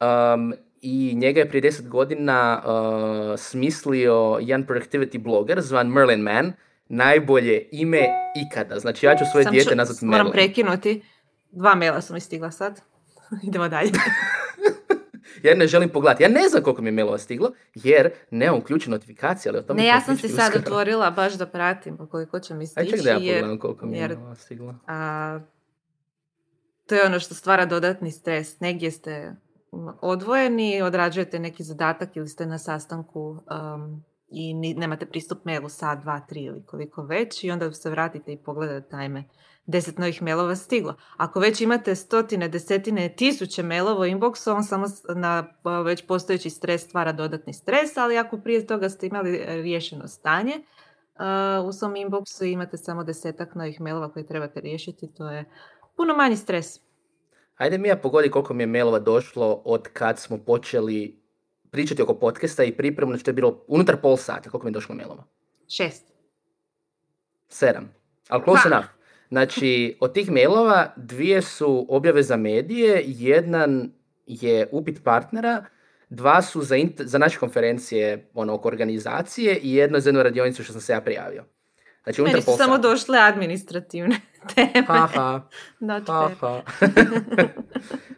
um, 0.00 0.54
i 0.82 1.14
njega 1.14 1.40
je 1.40 1.48
prije 1.48 1.62
10 1.62 1.88
godina 1.88 2.62
uh, 2.64 3.38
smislio 3.38 4.38
jedan 4.40 4.66
productivity 4.66 5.18
bloger 5.18 5.60
zvan 5.60 5.88
Merlin 5.88 6.20
Man, 6.20 6.52
najbolje 6.88 7.68
ime 7.72 8.08
ikada. 8.46 8.78
Znači 8.78 9.06
ja 9.06 9.16
ću 9.16 9.24
svoje 9.30 9.44
Sam 9.44 9.52
dijete 9.52 9.76
nazvati 9.76 10.04
Merlin. 10.04 10.18
Moram 10.18 10.32
prekinuti. 10.32 11.02
Dva 11.50 11.74
maila 11.74 12.00
su 12.00 12.14
mi 12.14 12.20
stigla 12.20 12.50
sad. 12.50 12.80
Idemo 13.48 13.68
dalje. 13.68 13.90
ja 15.42 15.54
ne 15.54 15.66
želim 15.66 15.88
pogledati. 15.88 16.22
Ja 16.22 16.28
ne 16.28 16.48
znam 16.48 16.62
koliko 16.62 16.82
mi 16.82 16.88
je 16.88 16.92
mailova 16.92 17.18
stiglo, 17.18 17.52
jer 17.74 18.10
nemam 18.30 18.60
ključ 18.60 18.86
notifikacije, 18.86 19.50
ali 19.50 19.58
o 19.58 19.62
tome 19.62 19.82
Ne, 19.82 19.86
ja 19.86 20.00
sam 20.00 20.16
si 20.16 20.28
sad 20.28 20.56
otvorila 20.56 21.10
baš 21.10 21.34
da 21.34 21.46
pratim 21.46 21.96
koliko 22.10 22.40
će 22.40 22.54
mi 22.54 22.66
stići. 22.66 22.80
Aj 22.80 22.86
ček 22.86 23.02
da 23.02 23.10
ja 23.10 23.16
pogledam 23.16 23.58
koliko 23.58 23.86
mi 23.86 23.98
je 23.98 24.08
mailova 24.08 24.34
stiglo. 24.34 24.74
A, 24.86 25.40
to 26.86 26.94
je 26.94 27.06
ono 27.06 27.20
što 27.20 27.34
stvara 27.34 27.66
dodatni 27.66 28.10
stres. 28.10 28.60
Negdje 28.60 28.90
ste 28.90 29.32
odvojeni, 30.00 30.82
odrađujete 30.82 31.38
neki 31.38 31.62
zadatak 31.62 32.16
ili 32.16 32.28
ste 32.28 32.46
na 32.46 32.58
sastanku 32.58 33.20
um, 33.20 34.04
i 34.28 34.54
nemate 34.54 35.06
pristup 35.06 35.44
mailu 35.44 35.68
sat, 35.68 36.02
dva, 36.02 36.20
tri 36.20 36.42
ili 36.42 36.66
koliko 36.66 37.02
već 37.02 37.44
i 37.44 37.50
onda 37.50 37.72
se 37.72 37.90
vratite 37.90 38.32
i 38.32 38.42
pogledate 38.42 38.88
tajme. 38.88 39.24
Deset 39.66 39.98
novih 39.98 40.22
mailova 40.22 40.56
stiglo. 40.56 40.94
Ako 41.16 41.40
već 41.40 41.60
imate 41.60 41.94
stotine, 41.94 42.48
desetine, 42.48 43.14
tisuće 43.16 43.62
mailova 43.62 44.00
u 44.00 44.04
inboxu, 44.04 44.56
on 44.56 44.64
samo 44.64 44.86
na 45.14 45.46
već 45.84 46.06
postojeći 46.06 46.50
stres 46.50 46.82
stvara 46.82 47.12
dodatni 47.12 47.52
stres, 47.52 47.96
ali 47.96 48.18
ako 48.18 48.38
prije 48.38 48.66
toga 48.66 48.88
ste 48.88 49.06
imali 49.06 49.44
riješeno 49.46 50.08
stanje, 50.08 50.52
uh, 50.54 51.68
u 51.68 51.72
svom 51.72 51.94
inboxu 51.94 52.52
imate 52.52 52.76
samo 52.76 53.04
desetak 53.04 53.54
novih 53.54 53.80
mailova 53.80 54.12
koje 54.12 54.26
trebate 54.26 54.60
riješiti, 54.60 55.14
to 55.14 55.30
je 55.30 55.44
puno 55.96 56.14
manji 56.14 56.36
stres. 56.36 56.91
Ajde 57.56 57.78
mi 57.78 57.88
ja 57.88 57.96
pogodi 57.96 58.30
koliko 58.30 58.54
mi 58.54 58.62
je 58.62 58.66
mailova 58.66 58.98
došlo 58.98 59.62
od 59.64 59.88
kad 59.92 60.18
smo 60.18 60.38
počeli 60.38 61.22
pričati 61.70 62.02
oko 62.02 62.14
podcasta 62.14 62.64
i 62.64 62.72
pripremu, 62.72 63.18
što 63.18 63.30
je 63.30 63.34
bilo 63.34 63.64
unutar 63.66 63.96
pol 64.00 64.16
sata, 64.16 64.50
koliko 64.50 64.64
mi 64.64 64.70
je 64.70 64.74
došlo 64.74 64.94
mailova? 64.94 65.24
Šest. 65.68 66.12
Sedam. 67.48 67.94
Ali 68.28 68.42
close 68.44 68.68
enough. 68.68 68.86
Znači, 69.28 69.96
od 70.00 70.12
tih 70.12 70.30
mailova 70.30 70.92
dvije 70.96 71.42
su 71.42 71.86
objave 71.88 72.22
za 72.22 72.36
medije, 72.36 73.02
jedan 73.06 73.92
je 74.26 74.68
upit 74.72 75.04
partnera, 75.04 75.64
Dva 76.12 76.42
su 76.42 76.62
za, 76.62 76.76
za 76.98 77.18
naše 77.18 77.38
konferencije 77.38 78.30
ono, 78.34 78.54
oko 78.54 78.68
organizacije 78.68 79.58
i 79.62 79.74
jedno 79.74 80.00
za 80.00 80.08
jednu 80.08 80.22
radionicu 80.22 80.64
što 80.64 80.72
sam 80.72 80.80
se 80.80 80.92
ja 80.92 81.00
prijavio. 81.00 81.44
Znači, 82.02 82.22
Meni 82.22 82.42
su 82.42 82.52
samo 82.56 82.78
došle 82.78 83.18
administrativne 83.18 84.20
teme. 84.54 84.86
Ha, 84.86 85.08
ha. 85.14 85.40
ha, 86.06 86.60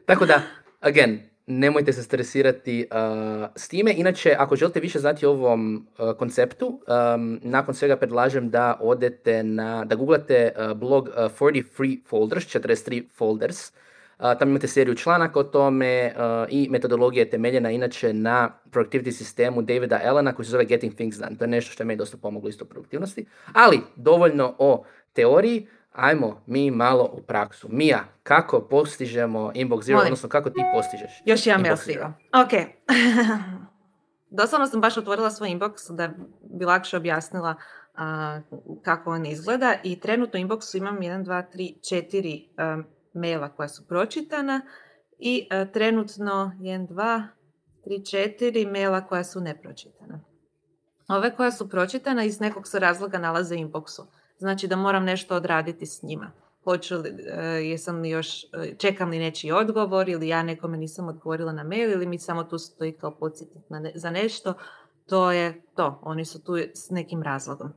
Tako 0.07 0.27
da, 0.27 0.43
again, 0.81 1.21
nemojte 1.47 1.93
se 1.93 2.03
stresirati 2.03 2.87
uh, 2.91 3.49
s 3.57 3.69
time. 3.69 3.95
Inače, 3.97 4.37
ako 4.39 4.57
želite 4.57 4.81
više 4.81 4.99
znati 4.99 5.27
o 5.27 5.31
ovom 5.31 5.89
uh, 5.99 6.17
konceptu, 6.19 6.67
um, 6.67 7.41
nakon 7.43 7.75
svega 7.75 7.97
predlažem 7.97 8.51
da 8.51 8.79
odete 8.81 9.43
na, 9.43 9.85
da 9.85 9.95
googlate 9.95 10.53
uh, 10.57 10.77
blog 10.77 11.09
40 11.09 11.65
Free 11.77 11.97
Folders, 12.07 12.45
43 12.45 13.05
folders, 13.17 13.73
tamo 14.19 14.51
imate 14.51 14.69
seriju 14.69 14.95
članaka 14.95 15.39
o 15.39 15.45
tome 15.45 16.15
i 16.49 16.69
metodologija 16.71 17.23
je 17.23 17.31
temeljena 17.31 17.71
inače 17.71 18.13
na 18.13 18.51
productivity 18.71 19.11
sistemu 19.11 19.63
Davida 19.63 20.01
Allena 20.05 20.33
koji 20.33 20.47
se 20.47 20.51
zove 20.51 20.65
Getting 20.65 20.95
Things 20.95 21.17
Done. 21.17 21.37
To 21.39 21.45
je 21.45 21.49
nešto 21.49 21.73
što 21.73 21.83
je 21.83 21.87
meni 21.87 21.99
dosta 21.99 22.17
pomoglo 22.17 22.49
isto 22.49 22.65
u 22.65 22.69
produktivnosti. 22.69 23.27
Ali, 23.53 23.81
dovoljno 23.97 24.55
o 24.59 24.85
teoriji, 25.13 25.69
ajmo 25.93 26.43
mi 26.47 26.71
malo 26.71 27.11
u 27.13 27.23
praksu. 27.23 27.69
Mija, 27.71 28.05
kako 28.23 28.61
postižemo 28.61 29.53
Inbox 29.55 29.83
Zero, 29.83 29.99
odnosno 29.99 30.29
kako 30.29 30.51
ti 30.51 30.61
postižeš 30.75 31.23
Još 31.25 31.47
jedan 31.47 31.63
mail 31.63 31.77
stigo. 31.77 32.05
Ok. 32.45 32.51
Doslovno 34.31 34.67
sam 34.67 34.81
baš 34.81 34.97
otvorila 34.97 35.31
svoj 35.31 35.49
inbox 35.49 35.97
da 35.97 36.11
bi 36.43 36.65
lakše 36.65 36.97
objasnila 36.97 37.55
kako 38.83 39.11
on 39.11 39.27
izgleda 39.27 39.75
i 39.83 40.01
trenutno 40.01 40.41
u 40.41 40.43
inboxu 40.43 40.79
imam 40.79 40.99
1, 40.99 41.25
2, 41.25 41.43
3, 41.55 42.45
4 42.57 42.85
maila 43.15 43.49
koja 43.49 43.69
su 43.69 43.87
pročitana 43.89 44.61
i 45.19 45.49
uh, 45.63 45.73
trenutno 45.73 46.53
1, 46.61 46.89
2, 46.89 47.23
3, 47.87 48.41
4 48.41 48.73
maila 48.73 49.07
koja 49.07 49.25
su 49.25 49.41
nepročitana. 49.41 50.21
Ove 51.09 51.37
koja 51.37 51.51
su 51.51 51.69
pročitana 51.69 52.25
iz 52.25 52.41
nekog 52.41 52.69
se 52.69 52.79
razloga 52.79 53.19
nalaze 53.19 53.55
u 53.55 53.59
inboxu. 53.59 54.03
Znači 54.39 54.67
da 54.67 54.77
moram 54.77 55.05
nešto 55.05 55.37
odraditi 55.37 55.87
s 55.87 56.03
njima. 56.03 56.33
Hoću 56.65 56.97
li, 56.97 57.11
uh, 57.11 57.17
jesam 57.63 58.01
li 58.01 58.11
još, 58.11 58.45
uh, 58.45 58.79
čekam 58.79 59.11
li 59.11 59.19
nečiji 59.19 59.53
odgovor 59.53 60.09
ili 60.09 60.29
ja 60.29 60.43
nekome 60.43 60.77
nisam 60.77 61.09
odgovorila 61.09 61.53
na 61.53 61.65
mail 61.65 61.91
ili 61.91 62.07
mi 62.07 62.19
samo 62.19 62.45
tu 62.45 62.59
stoji 62.59 62.93
kao 62.93 63.19
podsjetnik 63.19 63.65
ne, 63.71 63.93
za 63.95 64.11
nešto. 64.11 64.55
To 65.07 65.33
je 65.33 65.63
to. 65.75 66.01
Oni 66.03 66.25
su 66.25 66.45
tu 66.45 66.57
s 66.75 66.91
nekim 66.91 67.23
razlogom. 67.23 67.73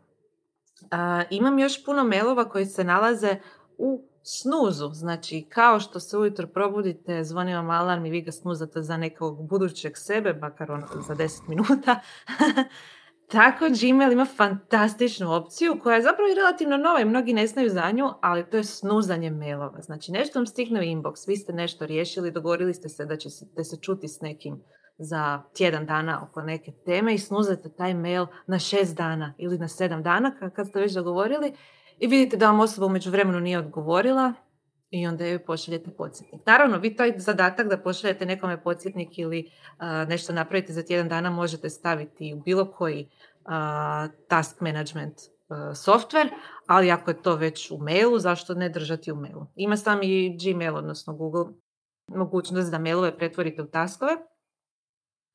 imam 1.30 1.60
još 1.60 1.86
puno 1.86 2.04
mailova 2.04 2.50
koji 2.50 2.66
se 2.66 2.84
nalaze 2.84 3.36
u 3.78 4.08
snuzu. 4.28 4.90
Znači, 4.94 5.46
kao 5.50 5.80
što 5.80 6.00
se 6.00 6.18
ujutro 6.18 6.48
probudite, 6.48 7.24
zvoni 7.24 7.56
vam 7.56 7.70
alarm 7.70 8.06
i 8.06 8.10
vi 8.10 8.22
ga 8.22 8.32
snuzate 8.32 8.82
za 8.82 8.98
nekog 8.98 9.48
budućeg 9.48 9.92
sebe, 9.96 10.34
makar 10.34 10.72
ono 10.72 10.88
za 11.08 11.16
10 11.16 11.50
minuta. 11.50 12.00
Tako 13.32 13.66
Gmail 13.82 14.12
ima 14.12 14.26
fantastičnu 14.26 15.34
opciju 15.34 15.80
koja 15.84 15.96
je 15.96 16.02
zapravo 16.02 16.32
i 16.32 16.36
relativno 16.36 16.78
nova 16.78 17.02
i 17.02 17.06
mnogi 17.06 17.34
ne 17.34 17.48
znaju 17.48 17.70
za 17.70 17.92
nju, 17.92 18.10
ali 18.22 18.50
to 18.50 18.58
je 18.58 18.64
snuzanje 18.64 19.32
mailova. 19.32 19.82
Znači 19.82 20.12
nešto 20.12 20.40
vam 20.40 20.46
stigne 20.46 20.80
u 20.80 20.84
inbox, 20.84 21.28
vi 21.28 21.36
ste 21.36 21.54
nešto 21.54 21.86
riješili, 21.86 22.32
dogovorili 22.32 22.74
ste 22.74 22.90
se 22.90 23.06
da 23.06 23.18
ćete 23.18 23.64
se 23.64 23.78
čuti 23.82 24.08
s 24.08 24.22
nekim 24.22 24.64
za 24.98 25.42
tjedan 25.58 25.86
dana 25.86 26.28
oko 26.30 26.42
neke 26.42 26.72
teme 26.86 27.14
i 27.14 27.18
snuzate 27.18 27.70
taj 27.70 27.94
mail 27.94 28.26
na 28.48 28.60
šest 28.60 28.98
dana 28.98 29.34
ili 29.38 29.58
na 29.58 29.68
sedam 29.68 30.04
dana 30.04 30.52
kad 30.56 30.68
ste 30.68 30.80
već 30.80 30.94
dogovorili 30.94 31.54
i 32.00 32.08
vidite 32.08 32.38
da 32.38 32.48
vam 32.48 32.60
osoba 32.60 32.86
umeđu 32.86 33.12
vremenu 33.12 33.40
nije 33.40 33.60
odgovorila 33.60 34.34
i 34.90 35.08
onda 35.08 35.26
joj 35.26 35.46
pošaljete 35.46 35.92
podsjetnik. 35.92 36.46
Naravno, 36.46 36.78
vi 36.78 36.96
taj 36.96 37.14
zadatak 37.18 37.68
da 37.68 37.78
pošaljete 37.78 38.26
nekome 38.26 38.64
podsjetnik 38.64 39.20
ili 39.20 39.52
nešto 40.08 40.34
napravite 40.34 40.74
za 40.74 40.84
tjedan 40.84 41.10
dana 41.10 41.30
možete 41.30 41.70
staviti 41.70 42.34
u 42.34 42.40
bilo 42.40 42.72
koji 42.72 43.10
task 44.28 44.62
management 44.62 45.14
software, 45.72 46.30
ali 46.68 46.92
ako 46.92 47.12
je 47.12 47.22
to 47.22 47.36
već 47.36 47.72
u 47.72 47.78
mailu, 47.78 48.20
zašto 48.20 48.54
ne 48.54 48.70
držati 48.70 49.12
u 49.12 49.16
mailu? 49.16 49.46
Ima 49.56 49.78
sam 49.78 50.00
i 50.04 50.38
Gmail, 50.44 50.76
odnosno 50.76 51.14
Google, 51.16 51.46
mogućnost 52.08 52.72
da 52.72 52.80
mailove 52.80 53.18
pretvorite 53.18 53.62
u 53.62 53.68
taskove, 53.68 54.12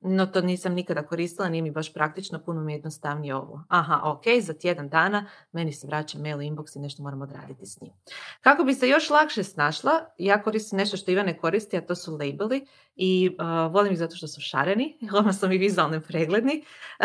no 0.05 0.27
to 0.27 0.41
nisam 0.41 0.75
nikada 0.75 1.03
koristila, 1.03 1.49
nije 1.49 1.63
mi 1.63 1.71
baš 1.71 1.93
praktično, 1.93 2.39
puno 2.39 2.61
mi 2.61 2.73
je 2.73 2.77
jednostavnije 2.77 3.35
ovo. 3.35 3.65
Aha, 3.69 4.01
ok, 4.05 4.23
za 4.41 4.53
tjedan 4.53 4.89
dana 4.89 5.27
meni 5.53 5.73
se 5.73 5.87
vraća 5.87 6.19
mail 6.19 6.39
inbox 6.39 6.77
i 6.77 6.81
nešto 6.81 7.03
moram 7.03 7.23
odraditi 7.23 7.67
s 7.67 7.81
njim. 7.81 7.93
Kako 8.41 8.65
bi 8.65 8.75
se 8.75 8.89
još 8.89 9.11
lakše 9.11 9.43
snašla, 9.43 9.93
ja 10.19 10.43
koristim 10.43 10.77
nešto 10.77 10.97
što 10.97 11.11
Iva 11.11 11.23
ne 11.23 11.39
koristi, 11.39 11.77
a 11.77 11.87
to 11.87 11.95
su 11.95 12.13
labeli 12.13 12.67
i 12.97 13.37
uh, 13.39 13.73
volim 13.73 13.93
ih 13.93 13.99
zato 13.99 14.17
što 14.17 14.29
su 14.29 14.41
šareni, 14.41 14.99
odmah 15.19 15.35
su 15.35 15.49
mi 15.49 15.59
vizualno 15.59 16.01
pregledni. 16.01 16.65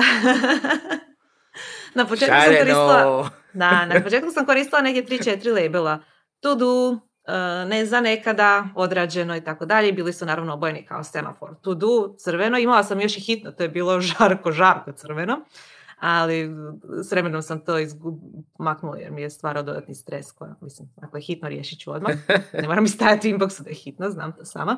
na 1.96 2.06
početku 2.06 2.36
sam 2.36 2.56
koristila, 2.60 3.30
da, 3.54 3.86
na 3.86 4.04
početku 4.04 4.32
sam 4.32 4.46
koristila 4.46 4.82
neke 4.82 5.04
3-4 5.04 5.64
labela. 5.64 6.00
To 6.40 6.56
do, 6.56 7.00
ne 7.68 7.86
za 7.86 8.02
nekada, 8.02 8.68
odrađeno 8.76 9.36
i 9.36 9.42
tako 9.42 9.66
dalje. 9.66 9.94
Bili 9.94 10.14
su 10.14 10.26
naravno 10.26 10.54
obojeni 10.54 10.86
kao 10.86 11.04
semafor. 11.04 11.56
To 11.62 11.74
do, 11.74 12.16
crveno. 12.18 12.58
Imala 12.58 12.84
sam 12.84 13.02
još 13.02 13.18
i 13.18 13.22
hitno, 13.22 13.52
to 13.52 13.64
je 13.64 13.70
bilo 13.70 14.02
žarko, 14.10 14.52
žarko 14.52 14.92
crveno. 14.92 15.40
Ali 16.00 16.50
s 17.04 17.12
vremenom 17.12 17.42
sam 17.42 17.60
to 17.60 17.74
maknula 18.60 18.98
jer 18.98 19.12
mi 19.12 19.22
je 19.22 19.30
stvarao 19.30 19.64
dodatni 19.64 19.96
stres. 19.96 20.32
Koja, 20.32 20.56
mislim, 20.62 20.90
ako 21.02 21.18
je 21.18 21.22
hitno, 21.22 21.50
riješit 21.50 21.80
ću 21.80 21.92
odmah. 21.92 22.16
Ne 22.54 22.68
moram 22.68 22.84
mi 22.84 22.90
stajati 22.90 23.34
u 23.34 23.38
inboxu 23.38 23.64
da 23.64 23.70
je 23.70 23.76
hitno, 23.76 24.10
znam 24.10 24.32
to 24.32 24.46
sama. 24.46 24.78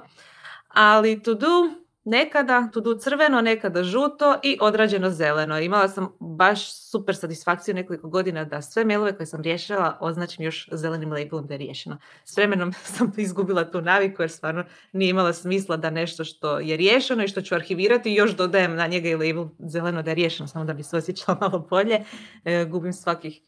Ali 0.68 1.24
to 1.24 1.34
do, 1.34 1.70
nekada 2.04 2.70
tu 2.74 2.98
crveno, 3.00 3.42
nekada 3.42 3.84
žuto 3.84 4.40
i 4.44 4.58
odrađeno 4.62 5.10
zeleno. 5.10 5.60
Imala 5.60 5.88
sam 5.88 6.10
baš 6.20 6.74
super 6.74 7.16
satisfakciju 7.16 7.76
nekoliko 7.76 8.10
godina 8.10 8.46
da 8.46 8.62
sve 8.62 8.86
mailove 8.86 9.16
koje 9.16 9.28
sam 9.28 9.42
riješila 9.42 9.98
označim 10.02 10.46
još 10.46 10.70
zelenim 10.72 11.12
labelom 11.12 11.48
da 11.48 11.54
je 11.54 11.58
riješeno. 11.58 11.98
S 12.26 12.38
vremenom 12.38 12.74
sam 12.98 13.12
izgubila 13.18 13.72
tu 13.72 13.82
naviku 13.82 14.22
jer 14.22 14.32
stvarno 14.32 14.64
nije 14.94 15.10
imala 15.10 15.34
smisla 15.34 15.78
da 15.78 15.90
nešto 15.90 16.24
što 16.24 16.60
je 16.60 16.78
riješeno 16.78 17.24
i 17.24 17.28
što 17.28 17.42
ću 17.42 17.56
arhivirati 17.56 18.14
još 18.14 18.36
dodajem 18.36 18.76
na 18.76 18.88
njega 18.88 19.10
i 19.10 19.16
label 19.16 19.48
zeleno 19.60 20.02
da 20.02 20.12
je 20.12 20.16
riješeno 20.16 20.48
samo 20.48 20.66
da 20.66 20.74
bi 20.74 20.84
se 20.84 20.98
osjećala 20.98 21.38
malo 21.42 21.60
bolje. 21.60 22.00
E, 22.46 22.66
gubim 22.66 22.94
svakih 22.94 23.42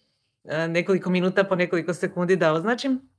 e, 0.44 0.68
nekoliko 0.68 1.10
minuta 1.10 1.44
po 1.44 1.56
nekoliko 1.56 1.94
sekundi 1.94 2.36
da 2.36 2.54
označim 2.54 3.12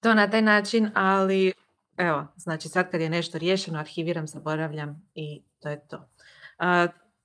to 0.00 0.14
na 0.14 0.30
taj 0.30 0.42
način, 0.42 0.90
ali 0.94 1.52
Evo, 2.00 2.26
znači 2.36 2.68
sad 2.68 2.90
kad 2.90 3.00
je 3.00 3.10
nešto 3.10 3.38
riješeno, 3.38 3.78
arhiviram, 3.78 4.26
zaboravljam 4.26 5.10
i 5.14 5.42
to 5.58 5.68
je 5.68 5.88
to. 5.88 6.08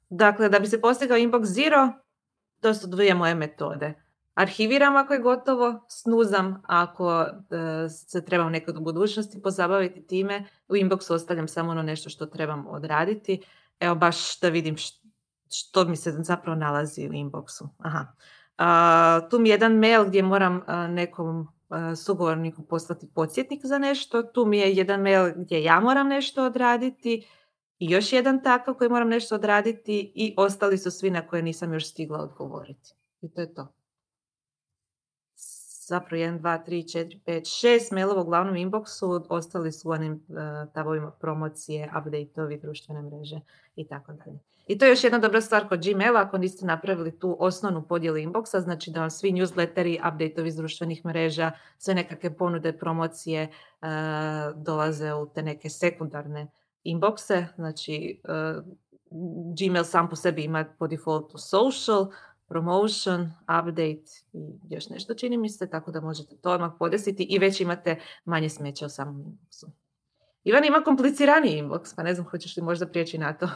dakle, 0.10 0.50
da 0.50 0.60
bi 0.60 0.68
se 0.68 0.82
postigao 0.82 1.18
inbox 1.18 1.44
zero, 1.44 1.94
to 2.62 2.74
su 2.74 2.88
dvije 2.88 3.14
moje 3.14 3.36
metode. 3.36 3.94
Arhiviram 4.34 4.96
ako 4.96 5.14
je 5.14 5.20
gotovo, 5.20 5.86
snuzam 5.90 6.62
ako 6.68 7.22
e, 7.22 7.90
se 7.90 8.26
trebam 8.26 8.52
nekad 8.52 8.78
u 8.78 8.82
budućnosti 8.82 9.42
pozabaviti 9.42 10.08
time. 10.08 10.46
U 10.68 10.74
inboxu 10.74 11.14
ostavljam 11.14 11.48
samo 11.48 11.72
ono 11.72 11.84
nešto 11.84 12.10
što 12.10 12.26
trebam 12.26 12.68
odraditi. 12.68 13.42
Evo 13.80 13.96
baš 13.96 14.40
da 14.40 14.50
vidim 14.50 14.76
što 15.50 15.86
mi 15.86 15.96
se 15.96 16.12
zapravo 16.12 16.60
nalazi 16.60 17.08
u 17.08 17.12
inboxu. 17.12 17.68
Aha. 17.78 18.06
tu 19.30 19.40
mi 19.40 19.50
je 19.50 19.54
jedan 19.54 19.74
mail 19.74 20.06
gdje 20.06 20.24
moram 20.24 20.62
nekom 20.90 21.55
sugovorniku 21.96 22.64
poslati 22.64 23.08
podsjetnik 23.16 23.66
za 23.66 23.78
nešto, 23.78 24.24
tu 24.24 24.46
mi 24.46 24.58
je 24.58 24.74
jedan 24.74 25.02
mail 25.02 25.34
gdje 25.36 25.64
ja 25.64 25.80
moram 25.80 26.08
nešto 26.08 26.44
odraditi 26.44 27.28
i 27.80 27.92
još 27.92 28.14
jedan 28.14 28.44
takav 28.44 28.74
koji 28.74 28.90
moram 28.90 29.10
nešto 29.10 29.36
odraditi 29.36 30.12
i 30.16 30.34
ostali 30.38 30.78
su 30.78 30.92
svi 30.92 31.10
na 31.10 31.28
koje 31.28 31.42
nisam 31.42 31.74
još 31.74 31.90
stigla 31.90 32.20
odgovoriti. 32.20 32.94
I 33.22 33.30
to 33.30 33.42
je 33.42 33.54
to. 33.54 33.68
Zapravo 35.88 36.24
1, 36.24 36.40
2, 36.40 36.66
3, 36.68 36.98
4, 36.98 37.20
5, 37.26 37.42
6 37.90 37.94
mailova 37.94 38.22
u 38.22 38.26
glavnom 38.26 38.56
inboxu, 38.56 39.26
ostali 39.30 39.72
su 39.72 39.90
onim 39.90 40.14
uh, 40.14 40.74
tabovima 40.74 41.12
promocije, 41.12 41.92
update-ovi, 41.96 42.62
društvene 42.62 43.02
mreže 43.02 43.40
i 43.76 43.88
tako 43.88 44.14
dalje. 44.14 44.40
I 44.68 44.78
to 44.78 44.86
je 44.86 44.92
još 44.92 45.04
jedna 45.04 45.20
dobra 45.20 45.42
stvar 45.42 45.70
kod 45.70 45.86
Gmaila, 45.86 46.22
ako 46.22 46.38
niste 46.38 46.66
napravili 46.66 47.20
tu 47.20 47.38
osnovnu 47.40 47.88
podjelu 47.88 48.18
inboxa, 48.18 48.60
znači 48.60 48.92
da 48.92 49.00
vam 49.00 49.10
svi 49.10 49.32
newsletteri, 49.32 50.00
update 50.00 50.48
iz 50.48 50.56
društvenih 50.56 51.06
mreža, 51.06 51.52
sve 51.78 51.94
nekakve 51.94 52.38
ponude, 52.38 52.78
promocije 52.78 53.42
e, 53.42 53.50
dolaze 54.56 55.14
u 55.14 55.26
te 55.26 55.42
neke 55.44 55.70
sekundarne 55.70 56.48
inboxe, 56.84 57.46
znači 57.56 58.22
e, 58.24 58.56
Gmail 59.60 59.84
sam 59.84 60.10
po 60.10 60.16
sebi 60.16 60.44
ima 60.44 60.66
po 60.80 60.88
defaultu 60.88 61.38
social, 61.38 62.12
promotion, 62.48 63.32
update 63.42 64.12
i 64.34 64.60
još 64.70 64.90
nešto 64.90 65.14
čini 65.14 65.38
mi 65.38 65.50
se, 65.50 65.70
tako 65.70 65.92
da 65.92 66.02
možete 66.02 66.36
to 66.36 66.52
odmah 66.52 66.72
podesiti 66.80 67.24
i 67.24 67.40
već 67.40 67.62
imate 67.62 68.00
manje 68.26 68.50
smeća 68.50 68.86
u 68.86 68.90
samom 68.90 69.24
inboxu. 69.24 69.66
Ivan 70.44 70.66
ima 70.66 70.82
kompliciraniji 70.84 71.62
inbox, 71.62 71.96
pa 71.96 72.04
ne 72.04 72.14
znam 72.14 72.28
hoćeš 72.28 72.58
li 72.58 72.64
možda 72.64 72.88
prijeći 72.88 73.18
na 73.18 73.34
to. 73.34 73.50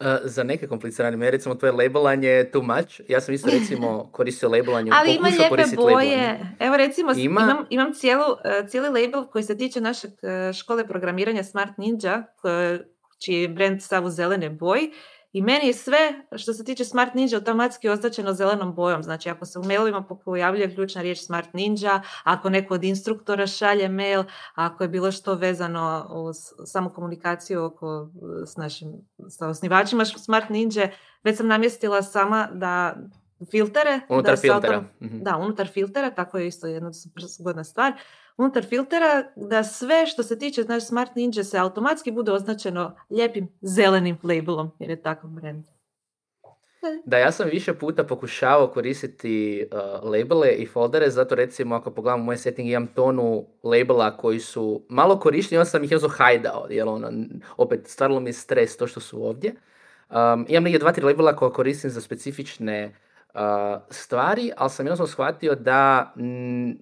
Uh, 0.00 0.06
za 0.24 0.42
neke 0.42 0.68
komplicirane 0.68 1.16
mjere, 1.16 1.36
recimo 1.36 1.54
tvoje 1.54 1.72
labelanje 1.72 2.50
too 2.52 2.62
much. 2.62 3.00
Ja 3.08 3.20
sam 3.20 3.34
isto 3.34 3.50
recimo 3.50 4.04
koristio 4.12 4.48
labelanje, 4.48 4.90
Ali 4.94 5.14
ima 5.14 5.28
lijepe 5.28 5.76
boje. 5.76 6.40
Evo 6.58 6.76
recimo 6.76 7.12
ima... 7.12 7.20
imam, 7.40 7.66
imam 7.70 7.94
cijelu, 7.94 8.22
uh, 8.22 8.68
cijeli 8.68 9.02
label 9.02 9.24
koji 9.24 9.44
se 9.44 9.56
tiče 9.56 9.80
naše 9.80 10.06
uh, 10.06 10.54
škole 10.54 10.86
programiranja 10.86 11.44
Smart 11.44 11.78
Ninja, 11.78 12.22
čiji 13.24 13.42
je 13.42 13.48
brand 13.48 13.82
stav 13.82 14.04
u 14.04 14.10
zelene 14.10 14.50
boji 14.50 14.92
i 15.32 15.42
meni 15.42 15.66
je 15.66 15.72
sve 15.72 16.24
što 16.36 16.52
se 16.52 16.64
tiče 16.64 16.84
Smart 16.84 17.14
Ninja 17.14 17.36
automatski 17.36 17.88
označeno 17.88 18.32
zelenom 18.32 18.74
bojom. 18.74 19.02
Znači 19.02 19.28
ako 19.30 19.44
se 19.44 19.58
u 19.58 19.62
mailovima 19.62 20.04
pojavljuje 20.24 20.74
ključna 20.74 21.02
riječ 21.02 21.18
Smart 21.18 21.52
Ninja, 21.52 22.02
ako 22.24 22.50
neko 22.50 22.74
od 22.74 22.84
instruktora 22.84 23.46
šalje 23.46 23.88
mail, 23.88 24.24
ako 24.54 24.84
je 24.84 24.88
bilo 24.88 25.12
što 25.12 25.34
vezano 25.34 26.10
uz 26.10 26.36
samu 26.64 26.90
komunikaciju 26.90 27.64
oko, 27.64 28.08
s 28.46 28.56
našim 28.56 28.92
sa 29.28 29.48
osnivačima 29.48 30.04
Smart 30.04 30.48
Ninja, 30.48 30.88
već 31.24 31.36
sam 31.36 31.46
namjestila 31.46 32.02
sama 32.02 32.48
da 32.52 32.96
filtere. 33.50 34.00
Unutar 34.08 34.34
da 34.34 34.40
filtera. 34.40 34.84
Mhm. 35.02 35.18
Da, 35.22 35.36
unutar 35.36 35.66
filtera, 35.66 36.10
tako 36.10 36.38
je 36.38 36.46
isto 36.46 36.66
jedna 36.66 36.90
zgodna 37.38 37.64
stvar. 37.64 37.92
Unutar 38.38 38.64
filtera 38.64 39.24
da 39.36 39.64
sve 39.64 40.06
što 40.06 40.22
se 40.22 40.38
tiče 40.38 40.62
znači 40.62 40.86
Smart 40.86 41.14
Ninja 41.16 41.44
se 41.44 41.58
automatski 41.58 42.10
bude 42.10 42.32
označeno 42.32 42.96
lijepim 43.10 43.48
zelenim 43.60 44.18
labelom, 44.22 44.70
jer 44.78 44.90
je 44.90 45.02
takav 45.02 45.30
brand. 45.30 45.64
Da, 47.04 47.18
ja 47.18 47.32
sam 47.32 47.48
više 47.48 47.74
puta 47.74 48.04
pokušavao 48.04 48.68
koristiti 48.68 49.66
uh, 49.72 50.10
labele 50.10 50.52
i 50.52 50.66
foldere, 50.66 51.10
zato 51.10 51.34
recimo 51.34 51.74
ako 51.74 51.90
pogledam 51.90 52.24
moj 52.24 52.36
setting 52.36 52.68
imam 52.68 52.86
tonu 52.86 53.46
labela 53.62 54.16
koji 54.16 54.40
su 54.40 54.82
malo 54.88 55.18
korišteni, 55.20 55.58
onda 55.58 55.70
sam 55.70 55.84
ih 55.84 55.90
jednostavno 55.90 56.16
hajdao, 56.18 56.66
jer 56.70 56.88
ono, 56.88 57.12
opet 57.56 57.86
stvarilo 57.86 58.20
mi 58.20 58.32
stres 58.32 58.76
to 58.76 58.86
što 58.86 59.00
su 59.00 59.26
ovdje. 59.26 59.54
Um, 60.10 60.46
imam 60.48 60.62
negdje 60.62 60.78
dva, 60.78 60.92
tri 60.92 61.04
labela 61.04 61.36
koja 61.36 61.52
koristim 61.52 61.90
za 61.90 62.00
specifične 62.00 62.94
stvari, 63.90 64.50
ali 64.56 64.70
sam 64.70 64.86
jednostavno 64.86 65.12
shvatio 65.12 65.54
da, 65.54 66.12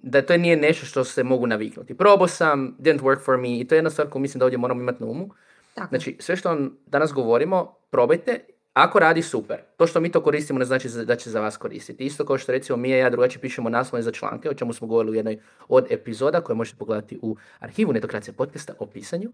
da 0.03 0.21
to 0.21 0.37
nije 0.37 0.57
nešto 0.57 0.85
što 0.85 1.03
se 1.03 1.23
mogu 1.23 1.47
naviknuti. 1.47 1.97
Probao 1.97 2.27
sam, 2.27 2.75
didn't 2.79 3.01
work 3.01 3.25
for 3.25 3.37
me 3.37 3.59
i 3.59 3.67
to 3.67 3.75
je 3.75 3.77
jedna 3.77 3.89
stvar 3.89 4.09
koju 4.09 4.21
mislim 4.21 4.39
da 4.39 4.45
ovdje 4.45 4.57
moramo 4.57 4.81
imati 4.81 5.03
na 5.03 5.09
umu. 5.09 5.29
Tako. 5.73 5.89
Znači, 5.89 6.17
sve 6.19 6.35
što 6.35 6.49
vam 6.49 6.77
danas 6.85 7.13
govorimo, 7.13 7.75
probajte, 7.89 8.39
ako 8.73 8.99
radi 8.99 9.21
super. 9.21 9.57
To 9.77 9.87
što 9.87 9.99
mi 9.99 10.11
to 10.11 10.23
koristimo 10.23 10.59
ne 10.59 10.65
znači 10.65 10.89
da 11.05 11.15
će 11.15 11.29
za 11.29 11.41
vas 11.41 11.57
koristiti. 11.57 12.05
Isto 12.05 12.25
kao 12.25 12.37
što 12.37 12.51
recimo 12.51 12.77
mi 12.77 12.89
i 12.89 12.91
ja 12.91 13.09
drugačije 13.09 13.41
pišemo 13.41 13.69
naslove 13.69 14.01
za 14.01 14.11
članke, 14.11 14.49
o 14.49 14.53
čemu 14.53 14.73
smo 14.73 14.87
govorili 14.87 15.11
u 15.11 15.15
jednoj 15.15 15.39
od 15.67 15.85
epizoda 15.89 16.41
koje 16.41 16.55
možete 16.55 16.77
pogledati 16.77 17.19
u 17.21 17.35
arhivu 17.59 17.93
Netokracija 17.93 18.33
podcasta 18.37 18.73
o 18.79 18.85
pisanju. 18.85 19.31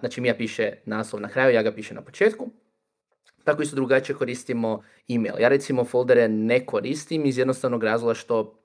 znači 0.00 0.20
mi 0.20 0.28
ja 0.28 0.34
piše 0.34 0.72
naslov 0.84 1.22
na 1.22 1.28
kraju, 1.28 1.54
ja 1.54 1.62
ga 1.62 1.72
pišem 1.72 1.94
na 1.94 2.02
početku. 2.02 2.50
Tako 3.46 3.62
isto 3.62 3.76
drugačije 3.76 4.16
koristimo 4.16 4.82
email. 5.08 5.34
Ja 5.40 5.48
recimo 5.48 5.84
foldere 5.84 6.28
ne 6.28 6.66
koristim 6.66 7.26
iz 7.26 7.38
jednostavnog 7.38 7.84
razloga 7.84 8.14
što 8.14 8.58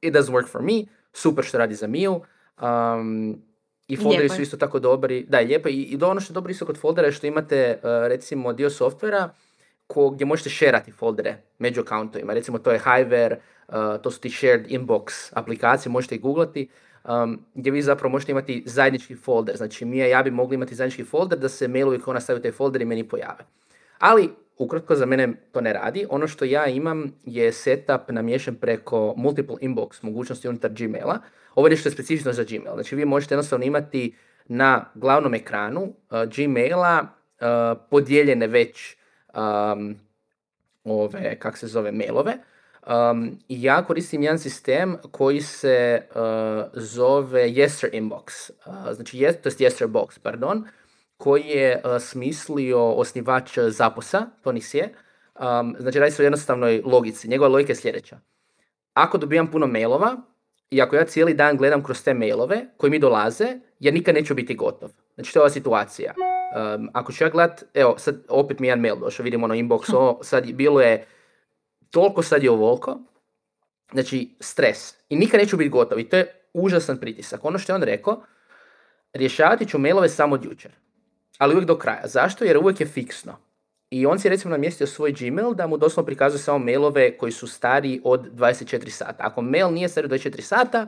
it 0.00 0.14
doesn't 0.14 0.32
work 0.32 0.48
for 0.48 0.62
me, 0.62 0.84
super 1.12 1.44
što 1.44 1.58
radi 1.58 1.74
za 1.74 1.86
Miju. 1.86 2.20
Um, 2.62 3.42
I 3.88 3.96
folderi 3.96 4.28
su 4.28 4.42
isto 4.42 4.56
tako 4.56 4.78
dobri. 4.78 5.26
Da, 5.28 5.38
je 5.38 5.46
lijepo. 5.46 5.68
I, 5.68 5.82
i 5.82 5.98
ono 6.02 6.20
što 6.20 6.32
je 6.32 6.34
dobro 6.34 6.50
isto 6.50 6.66
kod 6.66 6.78
foldera 6.78 7.08
je 7.08 7.12
što 7.12 7.26
imate 7.26 7.78
uh, 7.82 7.88
recimo 8.08 8.52
dio 8.52 8.70
softvera 8.70 9.30
ko, 9.86 10.10
gdje 10.10 10.26
možete 10.26 10.50
šerati 10.50 10.92
foldere 10.92 11.36
među 11.58 11.80
accountovima. 11.80 12.32
Recimo 12.32 12.58
to 12.58 12.70
je 12.70 12.80
Hiver, 12.80 13.36
uh, 13.68 13.74
to 14.02 14.10
su 14.10 14.20
ti 14.20 14.30
shared 14.30 14.66
inbox 14.66 15.32
aplikacije, 15.32 15.92
možete 15.92 16.14
ih 16.14 16.20
googlati. 16.20 16.68
Um, 17.04 17.44
gdje 17.54 17.72
vi 17.72 17.82
zapravo 17.82 18.12
možete 18.12 18.32
imati 18.32 18.62
zajednički 18.66 19.16
folder. 19.16 19.56
Znači 19.56 19.84
mi 19.84 19.96
i 19.96 20.10
ja 20.10 20.22
bi 20.22 20.30
mogli 20.30 20.54
imati 20.54 20.74
zajednički 20.74 21.04
folder 21.04 21.38
da 21.38 21.48
se 21.48 21.68
mailovi 21.68 22.00
koji 22.00 22.14
nastavljaju 22.14 22.42
taj 22.42 22.52
folder 22.52 22.82
i 22.82 22.84
meni 22.84 23.08
pojave. 23.08 23.44
Ali, 23.98 24.30
ukratko 24.58 24.94
za 24.94 25.06
mene 25.06 25.32
to 25.52 25.60
ne 25.60 25.72
radi. 25.72 26.06
Ono 26.10 26.28
što 26.28 26.44
ja 26.44 26.66
imam 26.66 27.12
je 27.24 27.52
setup 27.52 28.00
namješan 28.08 28.54
preko 28.54 29.14
multiple 29.16 29.56
inbox 29.60 30.02
mogućnosti 30.02 30.48
unutar 30.48 30.70
Gmaila. 30.72 31.18
Ovo 31.54 31.66
je 31.66 31.70
nešto 31.70 31.90
specifično 31.90 32.32
za 32.32 32.44
Gmail. 32.44 32.74
Znači 32.74 32.96
vi 32.96 33.04
možete 33.04 33.34
jednostavno 33.34 33.64
imati 33.64 34.14
na 34.46 34.84
glavnom 34.94 35.34
ekranu 35.34 35.82
uh, 35.82 35.94
Gmaila 36.36 37.00
uh, 37.00 37.78
podijeljene 37.90 38.46
već 38.46 38.96
um, 39.34 39.96
ove, 40.84 41.38
kak 41.38 41.56
se 41.56 41.66
zove, 41.66 41.92
mailove. 41.92 42.34
Um, 42.86 43.38
ja 43.48 43.84
koristim 43.84 44.22
jedan 44.22 44.38
sistem 44.38 44.96
koji 45.10 45.40
se 45.40 46.02
uh, 46.10 46.16
zove 46.72 47.42
Yester 47.42 47.90
Inbox, 47.92 48.50
uh, 48.66 48.92
znači 48.92 49.18
yes, 49.18 49.32
to 49.32 49.48
je 49.48 49.70
Yester 49.70 49.86
Box, 49.86 50.18
pardon, 50.22 50.64
koji 51.16 51.42
je 51.42 51.82
uh, 51.84 52.02
smislio 52.02 52.92
osnivač 52.92 53.58
Zaposa, 53.58 54.26
Tony 54.44 54.60
Sie. 54.60 54.88
Um, 55.40 55.76
znači 55.78 55.98
radi 55.98 56.12
se 56.12 56.22
o 56.22 56.24
jednostavnoj 56.24 56.82
logici. 56.84 57.28
Njegova 57.28 57.48
logika 57.48 57.72
je 57.72 57.76
sljedeća. 57.76 58.18
Ako 58.94 59.18
dobijam 59.18 59.50
puno 59.50 59.66
mailova 59.66 60.16
i 60.70 60.82
ako 60.82 60.96
ja 60.96 61.04
cijeli 61.04 61.34
dan 61.34 61.56
gledam 61.56 61.82
kroz 61.82 62.04
te 62.04 62.14
mailove 62.14 62.66
koji 62.76 62.90
mi 62.90 62.98
dolaze, 62.98 63.46
ja 63.80 63.92
nikad 63.92 64.14
neću 64.14 64.34
biti 64.34 64.54
gotov. 64.54 64.90
Znači 65.14 65.32
to 65.32 65.38
je 65.38 65.42
ova 65.42 65.50
situacija. 65.50 66.14
Um, 66.16 66.90
ako 66.92 67.12
ću 67.12 67.24
ja 67.24 67.30
gledat, 67.30 67.64
evo 67.74 67.98
sad 67.98 68.24
opet 68.28 68.58
mi 68.58 68.66
jedan 68.66 68.80
mail 68.80 68.96
došao, 68.96 69.24
vidimo 69.24 69.44
ono 69.44 69.54
inbox, 69.54 69.94
o, 69.94 70.18
sad 70.22 70.52
bilo 70.52 70.80
je 70.80 71.06
toliko, 71.90 72.22
sad 72.22 72.42
je 72.42 72.50
ovoliko. 72.50 73.00
Znači 73.92 74.36
stres. 74.40 74.94
I 75.08 75.16
nikad 75.16 75.40
neću 75.40 75.56
biti 75.56 75.70
gotov 75.70 75.98
i 75.98 76.08
to 76.08 76.16
je 76.16 76.48
užasan 76.52 76.98
pritisak. 76.98 77.44
Ono 77.44 77.58
što 77.58 77.72
je 77.72 77.74
on 77.74 77.82
rekao, 77.82 78.22
rješavati 79.12 79.66
ću 79.66 79.78
mailove 79.78 80.08
samo 80.08 80.34
od 80.34 80.44
jučer 80.44 80.83
ali 81.38 81.54
uvijek 81.54 81.66
do 81.66 81.78
kraja. 81.78 82.02
Zašto? 82.04 82.44
Jer 82.44 82.58
uvijek 82.58 82.80
je 82.80 82.86
fiksno. 82.86 83.36
I 83.90 84.06
on 84.06 84.18
si 84.18 84.28
recimo 84.28 84.50
namjestio 84.50 84.86
svoj 84.86 85.12
Gmail 85.12 85.54
da 85.54 85.66
mu 85.66 85.76
doslovno 85.76 86.06
prikazuje 86.06 86.38
samo 86.38 86.58
mailove 86.58 87.18
koji 87.18 87.32
su 87.32 87.46
stari 87.46 88.00
od 88.04 88.32
24 88.32 88.88
sata. 88.88 89.16
Ako 89.18 89.42
mail 89.42 89.72
nije 89.72 89.88
stari 89.88 90.04
od 90.04 90.10
24 90.10 90.40
sata, 90.40 90.86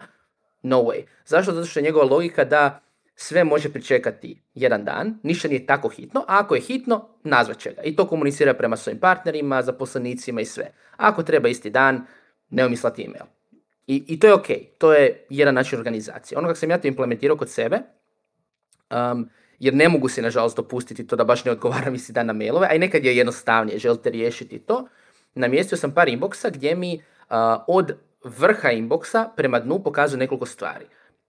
no 0.63 0.83
way. 0.83 1.05
Zašto? 1.27 1.53
Zato 1.53 1.67
što 1.67 1.81
je 1.81 1.85
njegova 1.85 2.05
logika 2.05 2.45
da 2.45 2.81
sve 3.17 3.45
može 3.45 3.73
pričekati 3.73 4.43
jedan 4.55 4.85
dan, 4.85 5.19
ništa 5.23 5.49
nije 5.49 5.67
tako 5.67 5.89
hitno, 5.89 6.21
a 6.21 6.39
ako 6.39 6.55
je 6.55 6.61
hitno, 6.61 7.09
nazvat 7.25 7.59
će 7.59 7.71
ga. 7.71 7.83
I 7.83 7.97
to 7.97 8.07
komunicira 8.07 8.55
prema 8.55 8.77
svojim 8.77 9.01
partnerima, 9.01 9.63
zaposlenicima 9.63 10.41
i 10.41 10.45
sve. 10.45 10.71
Ako 10.97 11.23
treba 11.23 11.49
isti 11.49 11.71
dan, 11.71 12.07
ne 12.51 12.69
mislati 12.69 13.05
email. 13.05 13.25
I, 13.87 14.05
I 14.09 14.21
to 14.21 14.27
je 14.27 14.35
ok, 14.35 14.47
to 14.79 14.93
je 14.93 15.27
jedan 15.31 15.55
način 15.55 15.79
organizacije. 15.79 16.39
Ono 16.39 16.49
kako 16.49 16.59
sam 16.59 16.71
ja 16.71 16.79
to 16.79 16.89
implementirao 16.89 17.37
kod 17.37 17.51
sebe, 17.51 17.79
um, 18.91 19.29
jer 19.59 19.75
ne 19.75 19.88
mogu 19.88 20.09
se 20.09 20.23
nažalost 20.23 20.57
dopustiti 20.57 21.07
to 21.07 21.16
da 21.16 21.25
baš 21.25 21.45
ne 21.45 21.53
odgovaram 21.53 21.95
isti 21.95 22.12
dan 22.12 22.27
na 22.27 22.33
mailove, 22.33 22.66
a 22.71 22.75
i 22.75 22.79
nekad 22.79 23.05
je 23.05 23.16
jednostavnije, 23.16 23.79
želite 23.79 24.11
riješiti 24.11 24.59
to. 24.59 24.88
Namjestio 25.35 25.79
sam 25.79 25.95
par 25.95 26.09
inboxa 26.09 26.51
gdje 26.51 26.75
mi 26.75 27.03
od 27.66 27.92
vrha 28.25 28.69
inboxa 28.69 29.29
prema 29.37 29.61
dnu 29.61 29.83
pokazuje 29.83 30.19
nekoliko 30.19 30.47
stvari. 30.47 30.85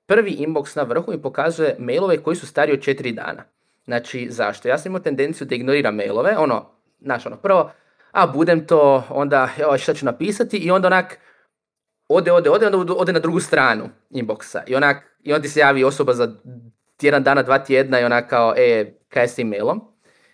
Prvi 0.05 0.31
inbox 0.39 0.77
na 0.77 0.83
vrhu 0.83 1.11
mi 1.11 1.21
pokazuje 1.21 1.75
mailove 1.79 2.17
koji 2.17 2.35
su 2.35 2.47
stari 2.47 2.73
od 2.73 2.81
četiri 2.81 3.11
dana. 3.11 3.43
Znači, 3.85 4.27
zašto? 4.29 4.67
Ja 4.67 4.77
sam 4.77 4.89
imao 4.89 4.99
tendenciju 4.99 5.47
da 5.47 5.55
ignoriram 5.55 5.95
mailove, 5.95 6.37
ono, 6.37 6.65
znaš, 7.01 7.25
ono, 7.25 7.37
prvo, 7.37 7.71
a 8.11 8.27
budem 8.27 8.67
to, 8.67 9.03
onda, 9.09 9.49
evo, 9.57 9.77
šta 9.77 9.93
ću 9.93 10.05
napisati, 10.05 10.57
i 10.57 10.71
onda 10.71 10.87
onak, 10.87 11.19
ode, 12.07 12.31
ode, 12.31 12.49
ode, 12.49 12.65
onda 12.65 12.93
ode 12.93 13.13
na 13.13 13.19
drugu 13.19 13.39
stranu 13.39 13.89
inboxa. 14.11 14.61
I 14.67 14.75
onak, 14.75 15.03
i 15.23 15.33
onda 15.33 15.41
ti 15.41 15.49
se 15.49 15.59
javi 15.59 15.83
osoba 15.83 16.13
za 16.13 16.35
tjedan 16.97 17.23
dana, 17.23 17.43
dva 17.43 17.59
tjedna 17.59 17.99
i 17.99 18.03
ona 18.03 18.27
kao, 18.27 18.53
e, 18.57 18.93
kaj 19.09 19.23
je 19.23 19.27
s 19.27 19.35
tim 19.35 19.47
mailom? 19.47 19.81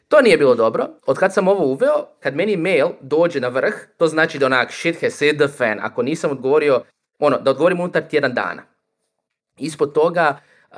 To 0.08 0.21
nije 0.21 0.38
bilo 0.38 0.56
dobro. 0.56 0.88
Od 1.06 1.17
kad 1.17 1.34
sam 1.34 1.47
ovo 1.47 1.65
uveo, 1.65 2.06
kad 2.19 2.36
meni 2.36 2.58
mail 2.58 2.88
dođe 3.02 3.39
na 3.39 3.47
vrh, 3.47 3.73
to 3.97 4.08
znači 4.08 4.39
da 4.39 4.45
onak 4.45 4.71
shit 4.71 5.02
has 5.02 5.19
hit 5.19 5.38
the 5.38 5.47
fan. 5.47 5.80
Ako 5.82 6.04
nisam 6.04 6.32
odgovorio, 6.32 6.82
ono, 7.19 7.38
da 7.38 7.52
odgovorim 7.52 7.80
unutar 7.80 8.04
tjedan 8.04 8.34
dana. 8.34 8.63
Ispod 9.58 9.93
toga 9.93 10.38
uh, 10.71 10.78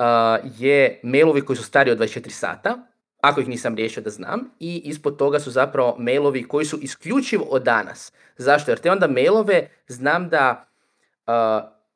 je 0.57 0.99
mailovi 1.03 1.41
koji 1.41 1.57
su 1.57 1.63
stari 1.63 1.91
od 1.91 1.97
24 1.97 2.29
sata, 2.29 2.77
ako 3.21 3.41
ih 3.41 3.47
nisam 3.47 3.75
riješio 3.75 4.03
da 4.03 4.09
znam, 4.09 4.49
i 4.59 4.81
ispod 4.85 5.17
toga 5.17 5.39
su 5.39 5.51
zapravo 5.51 5.95
mailovi 5.99 6.47
koji 6.47 6.65
su 6.65 6.77
isključivo 6.81 7.45
od 7.49 7.63
danas. 7.63 8.13
Zašto? 8.37 8.71
Jer 8.71 8.79
te 8.79 8.91
onda 8.91 9.07
mailove 9.07 9.69
znam 9.87 10.29
da 10.29 10.69
uh, 11.27 11.33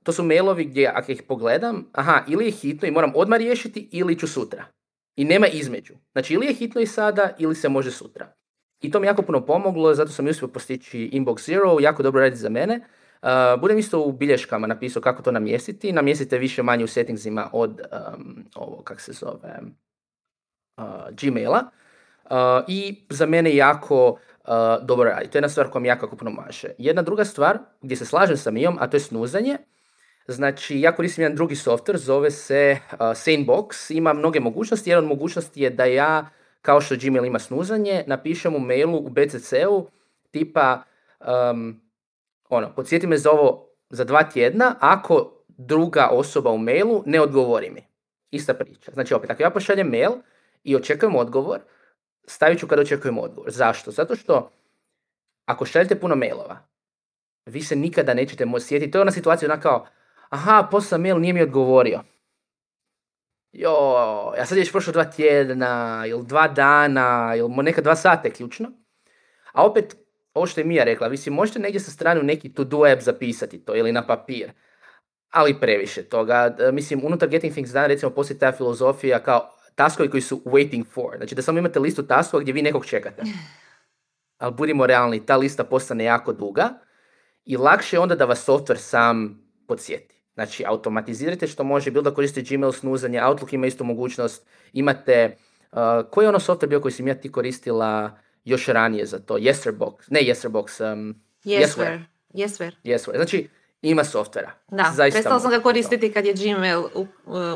to 0.10 0.14
su 0.14 0.24
mailovi 0.24 0.66
gdje 0.66 0.92
ako 0.96 1.12
ih 1.12 1.24
pogledam, 1.24 1.86
aha, 1.94 2.24
ili 2.28 2.46
je 2.46 2.52
hitno 2.52 2.88
i 2.88 2.92
moram 2.92 3.12
odmah 3.16 3.40
riješiti 3.40 3.90
ili 3.92 4.20
ću 4.20 4.28
sutra. 4.28 4.66
I 5.16 5.26
nema 5.26 5.48
između. 5.48 5.94
Znači 6.12 6.34
ili 6.34 6.46
je 6.46 6.54
hitno 6.54 6.82
i 6.82 6.86
sada 6.86 7.30
ili 7.38 7.56
se 7.56 7.70
može 7.70 7.92
sutra. 7.92 8.34
I 8.82 8.92
to 8.92 9.00
mi 9.00 9.08
jako 9.08 9.22
puno 9.22 9.46
pomoglo, 9.46 9.94
zato 9.94 10.12
sam 10.12 10.28
uspio 10.28 10.48
postići 10.48 11.10
Inbox 11.14 11.46
Zero, 11.46 11.80
jako 11.80 12.04
dobro 12.04 12.22
radi 12.22 12.36
za 12.36 12.50
mene. 12.50 12.80
Uh, 13.22 13.30
budem 13.62 13.78
isto 13.78 14.02
u 14.02 14.12
bilješkama 14.12 14.68
napisao 14.68 15.02
kako 15.02 15.24
to 15.24 15.32
namjestiti. 15.32 15.92
Namjestite 15.92 16.38
više 16.38 16.64
manje 16.64 16.84
u 16.84 16.88
settingsima 16.88 17.50
od 17.54 17.82
um, 17.82 18.46
ovo, 18.56 18.82
kak 18.84 19.02
se 19.02 19.14
zove, 19.14 19.60
uh, 20.78 20.84
Gmaila. 21.22 21.70
Uh, 22.26 22.38
I 22.68 23.06
za 23.10 23.26
mene 23.26 23.56
jako 23.56 24.20
dobro 24.82 25.10
radi. 25.10 25.30
To 25.30 25.38
je 25.38 25.40
jedna 25.40 25.50
stvar 25.50 25.70
koja 25.70 25.82
mi 25.82 25.88
jako 25.88 26.18
puno 26.18 26.32
maše. 26.32 26.68
Jedna 26.78 27.02
druga 27.02 27.26
stvar 27.26 27.60
gdje 27.82 27.98
se 27.98 28.06
slažem 28.06 28.38
sa 28.38 28.52
Mijom, 28.52 28.78
a 28.80 28.88
to 28.88 28.98
je 28.98 29.02
snuzanje. 29.02 29.58
Znači, 30.32 30.82
ja 30.82 30.96
koristim 30.96 31.22
jedan 31.22 31.36
drugi 31.36 31.56
software, 31.56 31.98
zove 31.98 32.32
se 32.32 32.78
uh, 32.92 33.00
Sanebox, 33.00 33.94
ima 33.96 34.14
mnoge 34.14 34.40
mogućnosti. 34.40 34.90
Jedna 34.90 35.00
od 35.00 35.08
mogućnosti 35.08 35.62
je 35.62 35.70
da 35.70 35.86
ja, 35.86 36.30
kao 36.62 36.82
što 36.82 36.96
Gmail 37.02 37.26
ima 37.26 37.40
snuzanje, 37.40 38.04
napišem 38.08 38.56
u 38.56 38.60
mailu 38.60 38.98
u 38.98 39.10
BCC-u 39.10 39.88
tipa, 40.32 40.84
um, 41.52 41.82
ono, 42.50 42.76
podsjeti 42.76 43.08
me 43.08 43.18
za 43.18 43.32
ovo 43.32 43.70
za 43.90 44.04
dva 44.04 44.24
tjedna, 44.24 44.76
ako 44.80 45.32
druga 45.48 46.10
osoba 46.12 46.52
u 46.52 46.58
mailu 46.58 47.04
ne 47.06 47.22
odgovori 47.22 47.70
mi. 47.70 47.84
Ista 48.32 48.54
priča. 48.54 48.92
Znači, 48.92 49.14
opet, 49.14 49.30
ako 49.30 49.44
ja 49.44 49.50
pošaljem 49.50 49.88
mail 49.88 50.12
i 50.64 50.76
očekujem 50.76 51.16
odgovor, 51.16 51.60
stavit 52.28 52.60
ću 52.60 52.68
kada 52.68 52.82
očekujem 52.82 53.18
odgovor. 53.18 53.52
Zašto? 53.52 53.92
Zato 53.92 54.16
što 54.16 54.52
ako 55.46 55.66
šaljete 55.66 56.00
puno 56.00 56.16
mailova, 56.16 56.58
vi 57.46 57.62
se 57.62 57.76
nikada 57.76 58.14
nećete 58.14 58.46
moći 58.46 58.66
sjetiti. 58.66 58.92
To 58.92 58.98
je 58.98 59.02
ona 59.02 59.12
situacija 59.12 59.52
ona 59.52 59.62
kao, 59.62 59.88
aha, 60.30 60.68
poslao 60.72 61.02
mail, 61.02 61.20
nije 61.20 61.34
mi 61.34 61.42
odgovorio. 61.42 62.02
Jo, 63.52 63.74
ja 64.38 64.46
sad 64.46 64.58
je 64.58 64.62
još 64.62 64.72
prošlo 64.72 64.94
dva 64.94 65.06
tjedna, 65.06 66.04
ili 66.08 66.26
dva 66.26 66.48
dana, 66.48 67.34
ili 67.38 67.64
neka 67.64 67.82
dva 67.82 67.96
sata 67.96 68.28
je 68.28 68.34
ključno. 68.34 68.72
A 69.54 69.66
opet, 69.66 69.96
ovo 70.34 70.46
što 70.46 70.62
je 70.62 70.66
Mija 70.66 70.84
rekla, 70.84 71.08
vi 71.08 71.18
si 71.18 71.30
možete 71.30 71.60
negdje 71.60 71.80
sa 71.80 71.92
strane 71.92 72.20
u 72.20 72.24
neki 72.24 72.54
to-do 72.54 72.84
app 72.94 73.02
zapisati 73.02 73.66
to 73.66 73.76
ili 73.76 73.92
na 73.92 74.08
papir, 74.08 74.52
ali 75.30 75.60
previše 75.60 76.04
toga. 76.04 76.56
Mislim, 76.74 77.06
unutar 77.06 77.30
Getting 77.30 77.54
Things 77.54 77.72
Done 77.72 77.88
recimo 77.88 78.12
postoji 78.12 78.40
ta 78.40 78.52
filozofija 78.52 79.20
kao 79.24 79.50
taskovi 79.76 80.10
koji 80.10 80.22
su 80.22 80.42
waiting 80.46 80.86
for. 80.86 81.18
Znači 81.18 81.36
da 81.36 81.42
samo 81.42 81.60
imate 81.60 81.80
listu 81.80 82.04
taskova 82.04 82.42
gdje 82.42 82.54
vi 82.54 82.62
nekog 82.62 82.86
čekate. 82.86 83.24
Ali 84.38 84.54
budimo 84.54 84.88
realni, 84.88 85.26
ta 85.26 85.38
lista 85.38 85.64
postane 85.64 86.04
jako 86.04 86.34
duga 86.34 86.70
i 87.46 87.58
lakše 87.58 87.96
je 87.96 88.00
onda 88.00 88.16
da 88.16 88.26
vas 88.26 88.48
software 88.48 88.78
sam 88.78 89.42
podsjeti. 89.68 90.19
Znači, 90.40 90.64
automatizirajte 90.68 91.48
što 91.48 91.64
može, 91.64 91.92
bilo 91.92 92.02
da 92.02 92.14
koristite 92.14 92.56
Gmail 92.56 92.72
snuzanje, 92.72 93.24
Outlook 93.24 93.54
ima 93.54 93.68
istu 93.68 93.84
mogućnost, 93.84 94.46
imate, 94.74 95.36
uh, 95.72 95.78
koji 96.12 96.26
je 96.26 96.30
ono 96.30 96.40
software 96.40 96.68
bio 96.68 96.82
koji 96.82 96.92
sam 96.92 97.08
ja 97.08 97.16
ti 97.16 97.32
koristila 97.32 98.18
još 98.46 98.68
ranije 98.68 99.06
za 99.06 99.20
to? 99.20 99.38
Yesterbox, 99.38 99.94
ne 100.08 100.20
Yesterbox, 100.20 100.94
um, 100.94 101.22
Yesware. 101.46 102.02
Yesware. 102.34 102.72
Yesware. 102.84 103.16
Znači, 103.16 103.48
ima 103.82 104.04
softvera. 104.04 104.52
Da, 104.72 104.94
prestala 105.12 105.40
sam 105.40 105.52
ga 105.52 105.60
koristiti 105.60 106.12
kad 106.12 106.26
je 106.26 106.34
Gmail 106.34 106.80
uh, 106.80 107.08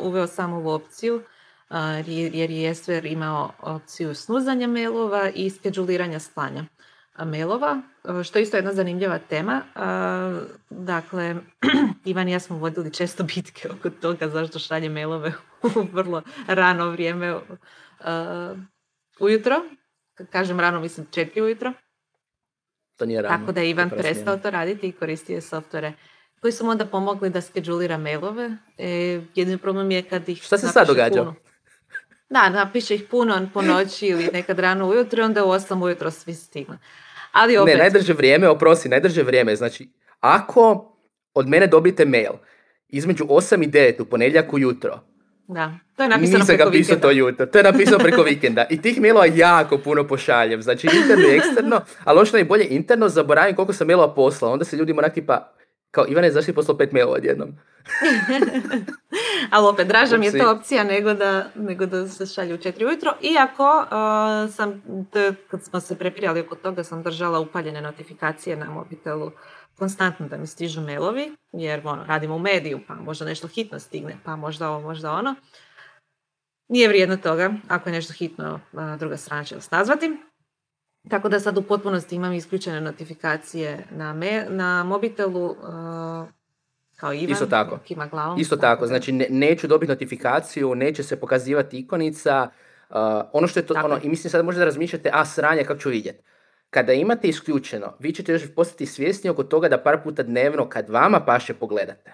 uveo 0.01 0.27
samo 0.27 0.55
ovu 0.55 0.69
opciju, 0.69 1.15
uh, 1.15 1.77
jer 2.07 2.51
je 2.51 2.73
Yesware 2.73 3.11
imao 3.11 3.51
opciju 3.61 4.15
snuzanja 4.15 4.67
mailova 4.67 5.29
i 5.35 5.49
skeduliranja 5.49 6.19
slanja 6.19 6.65
mailova, 7.17 7.81
što 8.23 8.39
je 8.39 8.43
isto 8.43 8.57
jedna 8.57 8.73
zanimljiva 8.73 9.19
tema. 9.19 9.61
Dakle, 10.69 11.35
Ivan 12.05 12.27
i 12.27 12.31
ja 12.31 12.39
smo 12.39 12.57
vodili 12.57 12.93
često 12.93 13.23
bitke 13.23 13.69
oko 13.69 13.89
toga 13.89 14.29
zašto 14.29 14.59
šalje 14.59 14.89
mailove 14.89 15.33
u 15.75 15.81
vrlo 15.91 16.21
rano 16.47 16.89
vrijeme 16.89 17.39
ujutro. 19.19 19.55
Kad 20.13 20.29
kažem 20.29 20.59
rano, 20.59 20.79
mislim 20.79 21.07
četiri 21.11 21.41
ujutro. 21.41 21.73
To 22.97 23.05
nije 23.05 23.21
rano. 23.21 23.37
Tako 23.37 23.51
da 23.51 23.61
je 23.61 23.69
Ivan 23.69 23.89
prestao 23.89 24.37
to 24.37 24.49
raditi 24.49 24.87
i 24.87 24.91
koristio 24.91 25.41
softvere 25.41 25.93
koji 26.43 26.51
su 26.51 26.65
mu 26.65 26.71
onda 26.71 26.85
pomogli 26.85 27.29
da 27.29 27.41
skedulira 27.41 27.97
mailove. 27.97 28.57
E, 28.77 28.89
jedini 29.35 29.57
problem 29.57 29.91
je 29.91 30.01
kad 30.03 30.29
ih 30.29 30.43
Šta 30.43 30.57
se 30.57 30.67
sad 30.67 30.87
događa? 30.87 31.19
Puno. 31.19 31.35
Da, 32.33 32.49
napiše 32.49 32.95
ih 32.95 33.03
puno 33.11 33.49
po 33.53 33.61
noći 33.61 34.07
ili 34.07 34.29
nekad 34.33 34.59
rano 34.59 34.87
ujutro 34.87 35.25
onda 35.25 35.45
u 35.45 35.47
8 35.47 35.83
ujutro 35.83 36.11
svi 36.11 36.33
stignu. 36.33 36.77
Ali 37.31 37.57
opet... 37.57 37.73
Ne, 37.73 37.79
najdrže 37.79 38.13
vrijeme, 38.13 38.49
oprosti, 38.49 38.89
najdrže 38.89 39.23
vrijeme. 39.23 39.55
Znači, 39.55 39.89
ako 40.19 40.93
od 41.33 41.47
mene 41.47 41.67
dobijete 41.67 42.05
mail 42.05 42.31
između 42.89 43.23
8 43.25 43.63
i 43.63 43.67
9 43.67 44.01
u 44.01 44.05
ponedjeljak 44.05 44.53
ujutro, 44.53 44.99
da, 45.47 45.73
to 45.95 46.03
je 46.03 46.09
napisano 46.09 46.39
Nisam 46.39 46.57
ga 46.57 46.71
pisao 46.71 46.97
to 46.97 47.11
jutro, 47.11 47.45
to 47.45 47.57
je 47.57 47.63
napisano 47.63 47.97
preko 47.97 48.23
vikenda. 48.29 48.65
I 48.69 48.81
tih 48.81 49.01
mailova 49.01 49.25
jako 49.25 49.77
puno 49.77 50.07
pošaljem. 50.07 50.61
Znači 50.61 50.87
interno 51.01 51.27
i 51.27 51.35
eksterno, 51.35 51.81
ali 52.03 52.17
ono 52.17 52.25
što 52.25 52.37
je 52.37 52.45
bolje 52.45 52.67
interno, 52.69 53.09
zaboravim 53.09 53.55
koliko 53.55 53.73
sam 53.73 53.87
mailova 53.87 54.13
poslao. 54.13 54.51
Onda 54.51 54.65
se 54.65 54.77
ljudima 54.77 54.99
onak 54.99 55.13
tipa, 55.13 55.53
kao 55.91 56.05
Ivane, 56.09 56.31
zašto 56.31 56.45
si 56.45 56.53
poslao 56.53 56.77
pet 56.77 56.91
mailova 56.91 57.17
odjednom? 57.17 57.49
ali 59.51 59.67
opet, 59.67 59.87
draža 59.87 60.17
mi 60.17 60.25
je 60.25 60.39
to 60.39 60.51
opcija 60.51 60.83
nego 60.83 61.13
da, 61.13 61.49
nego 61.55 61.85
da 61.85 62.07
se 62.07 62.25
šalju 62.25 62.55
u 62.55 62.57
četiri 62.57 62.85
ujutro. 62.85 63.13
Iako 63.21 63.85
uh, 63.85 64.53
sam, 64.53 64.81
kad 65.51 65.63
smo 65.63 65.79
se 65.79 65.97
prepirali 65.97 66.39
oko 66.39 66.55
toga, 66.55 66.83
sam 66.83 67.03
držala 67.03 67.39
upaljene 67.39 67.81
notifikacije 67.81 68.55
na 68.55 68.69
mobitelu 68.69 69.31
konstantno 69.77 70.27
da 70.27 70.37
mi 70.37 70.47
stižu 70.47 70.81
mailovi, 70.81 71.35
jer 71.51 71.81
ono, 71.83 72.03
radimo 72.05 72.35
u 72.35 72.39
mediju, 72.39 72.79
pa 72.87 72.95
možda 72.95 73.25
nešto 73.25 73.47
hitno 73.47 73.79
stigne, 73.79 74.17
pa 74.25 74.35
možda 74.35 74.69
ovo, 74.69 74.81
možda 74.81 75.11
ono. 75.11 75.35
Nije 76.69 76.87
vrijedno 76.87 77.17
toga, 77.17 77.53
ako 77.67 77.89
je 77.89 77.93
nešto 77.93 78.13
hitno, 78.13 78.59
druga 78.99 79.17
strana 79.17 79.43
će 79.43 79.55
vas 79.55 79.71
nazvati. 79.71 80.17
Tako 81.09 81.29
da 81.29 81.39
sad 81.39 81.57
u 81.57 81.61
potpunosti 81.61 82.15
imam 82.15 82.33
isključene 82.33 82.81
notifikacije 82.81 83.87
na, 83.91 84.13
me, 84.13 84.45
na 84.49 84.83
mobitelu, 84.83 85.45
uh, 85.45 85.57
kao 87.03 87.13
Ivan, 87.13 87.31
Isto 87.31 87.45
tako. 87.45 87.79
kima 87.83 88.07
glavom. 88.07 88.39
Isto 88.39 88.55
tako, 88.55 88.87
znači 88.87 89.11
ne, 89.11 89.27
neću 89.29 89.67
dobiti 89.67 89.91
notifikaciju, 89.91 90.75
neće 90.75 91.03
se 91.03 91.19
pokazivati 91.19 91.79
ikonica, 91.79 92.49
uh, 92.89 92.95
ono 93.33 93.47
što 93.47 93.59
je 93.59 93.65
to, 93.65 93.73
ono, 93.83 93.99
i 94.03 94.09
mislim 94.09 94.31
sad 94.31 94.45
možda 94.45 94.65
razmišljate, 94.65 95.09
a 95.13 95.25
sranje, 95.25 95.63
kako 95.63 95.79
ću 95.79 95.89
vidjeti. 95.89 96.23
Kada 96.69 96.93
imate 96.93 97.27
isključeno, 97.27 97.97
vi 97.99 98.11
ćete 98.11 98.31
još 98.31 98.55
postati 98.55 98.85
svjesni 98.85 99.29
oko 99.29 99.43
toga 99.43 99.69
da 99.69 99.83
par 99.83 100.03
puta 100.03 100.23
dnevno, 100.23 100.69
kad 100.69 100.89
vama 100.89 101.19
paše, 101.25 101.53
pogledate. 101.53 102.13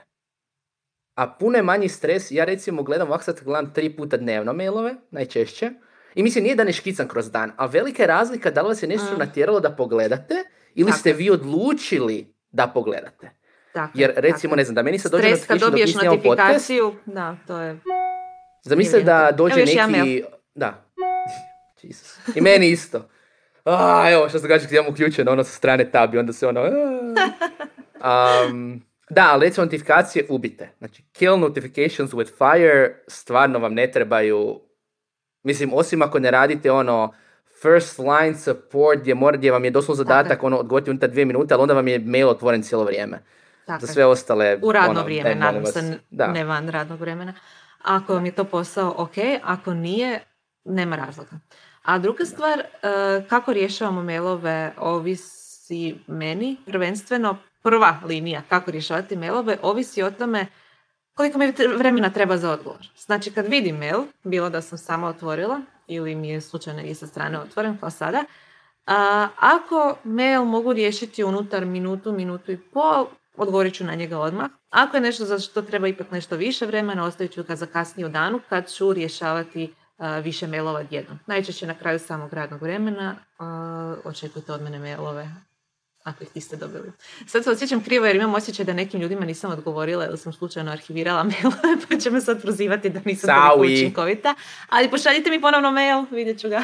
A 1.15 1.29
puno 1.39 1.57
je 1.57 1.63
manji 1.63 1.89
stres, 1.89 2.31
ja 2.31 2.45
recimo 2.45 2.83
gledam, 2.83 3.07
ovako 3.07 3.23
sad 3.23 3.43
gledam 3.43 3.73
tri 3.73 3.95
puta 3.95 4.17
dnevno 4.17 4.53
mailove, 4.53 4.95
najčešće, 5.11 5.71
i 6.15 6.23
mislim, 6.23 6.43
nije 6.43 6.55
da 6.55 6.63
ne 6.63 6.73
škicam 6.73 7.07
kroz 7.07 7.31
dan, 7.31 7.51
ali 7.57 7.71
velika 7.71 8.03
je 8.03 8.07
razlika 8.07 8.51
da 8.51 8.61
li 8.61 8.67
vas 8.67 8.83
je 8.83 8.89
nešto 8.89 9.17
natjeralo 9.17 9.59
da 9.59 9.75
pogledate 9.75 10.35
ili 10.75 10.91
ste 10.91 11.13
vi 11.13 11.29
odlučili 11.29 12.33
da 12.51 12.67
pogledate. 12.67 13.38
Tako, 13.73 13.91
Jer 13.93 14.13
recimo, 14.15 14.55
ne 14.55 14.63
znam, 14.63 14.75
da 14.75 14.83
meni 14.83 14.99
sad 14.99 15.11
dođe 15.11 15.27
Stres 15.27 15.47
kad 15.47 15.59
dobiješ 15.59 15.95
notifikaciju, 15.95 16.95
da, 17.05 17.35
to 17.47 17.59
je... 17.59 17.79
Zamislite 18.63 19.03
da 19.03 19.31
dođe 19.31 19.65
neki... 19.65 20.23
Da. 20.55 20.85
Jesus. 21.81 22.19
I 22.35 22.41
meni 22.41 22.69
isto. 22.69 23.09
A, 23.65 24.09
evo 24.11 24.29
što 24.29 24.39
se 24.39 24.41
događa 24.41 24.65
kad 24.65 24.73
imam 24.73 24.87
uključeno 24.87 25.31
ono 25.31 25.43
sa 25.43 25.51
strane 25.51 25.91
tabi, 25.91 26.17
onda 26.17 26.33
se 26.33 26.47
ono... 26.47 26.61
Um, 28.51 28.81
da, 29.15 29.29
ali 29.31 29.45
recimo 29.45 29.65
notifikacije 29.65 30.25
ubite. 30.29 30.69
Znači, 30.77 31.03
kill 31.11 31.39
notifications 31.39 32.11
with 32.11 32.29
fire 32.37 32.95
stvarno 33.07 33.59
vam 33.59 33.73
ne 33.73 33.91
trebaju 33.91 34.61
Mislim, 35.43 35.73
osim 35.73 36.01
ako 36.01 36.19
ne 36.19 36.31
radite 36.31 36.71
ono 36.71 37.13
first 37.61 37.99
line 37.99 38.35
support 38.35 38.99
gdje, 38.99 39.15
mora, 39.15 39.37
gdje 39.37 39.51
vam 39.51 39.65
je 39.65 39.71
doslovno 39.71 40.03
zadatak 40.03 40.43
ono, 40.43 40.57
odgovoriti 40.57 40.89
unutar 40.89 41.09
dvije 41.09 41.25
minute, 41.25 41.53
ali 41.53 41.61
onda 41.61 41.73
vam 41.73 41.87
je 41.87 41.99
mail 41.99 42.29
otvoren 42.29 42.63
cijelo 42.63 42.83
vrijeme. 42.83 43.23
Za 43.79 43.87
sve 43.87 44.05
ostale... 44.05 44.59
U 44.61 44.71
radno 44.71 44.89
ono, 44.89 45.03
vrijeme, 45.03 45.35
nadam 45.35 45.65
se, 45.65 45.99
ne 46.09 46.43
van 46.43 46.69
radnog 46.69 46.99
vremena. 46.99 47.33
Ako 47.81 48.13
vam 48.13 48.25
je 48.25 48.31
to 48.31 48.43
posao, 48.43 48.93
ok, 48.97 49.15
ako 49.43 49.73
nije, 49.73 50.19
nema 50.65 50.95
razloga. 50.95 51.39
A 51.83 51.97
druga 51.97 52.25
stvar, 52.25 52.59
eh, 52.59 53.25
kako 53.29 53.53
rješavamo 53.53 54.03
mailove, 54.03 54.73
ovisi 54.77 55.95
meni, 56.07 56.57
prvenstveno 56.65 57.37
prva 57.63 57.99
linija 58.05 58.41
kako 58.49 58.71
rješavati 58.71 59.15
mailove, 59.15 59.57
ovisi 59.61 60.03
o 60.03 60.11
tome 60.11 60.47
koliko 61.13 61.37
mi 61.37 61.53
vremena 61.77 62.09
treba 62.09 62.37
za 62.37 62.51
odgovor. 62.51 62.89
Znači 62.97 63.31
kad 63.31 63.47
vidim 63.47 63.77
mail, 63.77 64.03
bilo 64.23 64.49
da 64.49 64.61
sam 64.61 64.77
sama 64.77 65.07
otvorila 65.07 65.61
ili 65.87 66.15
mi 66.15 66.29
je 66.29 66.41
slučajno 66.41 66.81
i 66.81 66.95
sa 66.95 67.07
strane 67.07 67.39
otvoren 67.39 67.77
kao 67.77 67.89
sada, 67.89 68.23
a, 68.85 69.27
ako 69.39 69.97
mail 70.03 70.43
mogu 70.43 70.73
riješiti 70.73 71.23
unutar 71.23 71.65
minutu, 71.65 72.11
minutu 72.11 72.51
i 72.51 72.57
pol, 72.57 73.07
odgovorit 73.39 73.73
ću 73.73 73.83
na 73.83 73.95
njega 73.95 74.19
odmah. 74.19 74.49
Ako 74.69 74.97
je 74.97 75.01
nešto 75.01 75.25
za 75.25 75.39
što 75.39 75.61
treba 75.61 75.87
ipak 75.87 76.11
nešto 76.11 76.35
više 76.35 76.65
vremena, 76.65 77.05
ostavit 77.05 77.31
ću 77.33 77.43
ga 77.43 77.55
za 77.55 77.65
kasnije 77.65 78.05
u 78.05 78.09
danu 78.09 78.39
kad 78.49 78.71
ću 78.71 78.93
rješavati 78.93 79.73
više 80.23 80.47
mailova 80.47 80.83
jednom. 80.89 81.19
Najčešće 81.27 81.67
na 81.67 81.73
kraju 81.73 81.99
samog 81.99 82.33
radnog 82.33 82.61
vremena 82.61 83.15
očekujte 84.03 84.51
od 84.51 84.61
mene 84.61 84.79
mailove 84.79 85.29
ako 86.03 86.23
ih 86.23 86.29
niste 86.35 86.55
dobili. 86.55 86.91
Sad 87.27 87.43
se 87.43 87.51
osjećam 87.51 87.83
krivo 87.83 88.05
jer 88.05 88.15
imam 88.15 88.33
osjećaj 88.33 88.65
da 88.65 88.73
nekim 88.73 89.01
ljudima 89.01 89.25
nisam 89.25 89.51
odgovorila 89.51 90.05
ili 90.05 90.17
sam 90.17 90.33
slučajno 90.33 90.71
arhivirala 90.71 91.23
mail, 91.29 91.51
pa 91.89 91.97
će 91.97 92.09
me 92.09 92.21
sad 92.21 92.41
prozivati 92.41 92.89
da 92.89 92.99
nisam 93.05 93.29
toliko 93.49 93.73
učinkovita. 93.73 94.35
Ali 94.69 94.89
pošaljite 94.89 95.29
mi 95.29 95.41
ponovno 95.41 95.71
mail, 95.71 96.05
vidjet 96.11 96.39
ću 96.39 96.49
ga. 96.49 96.63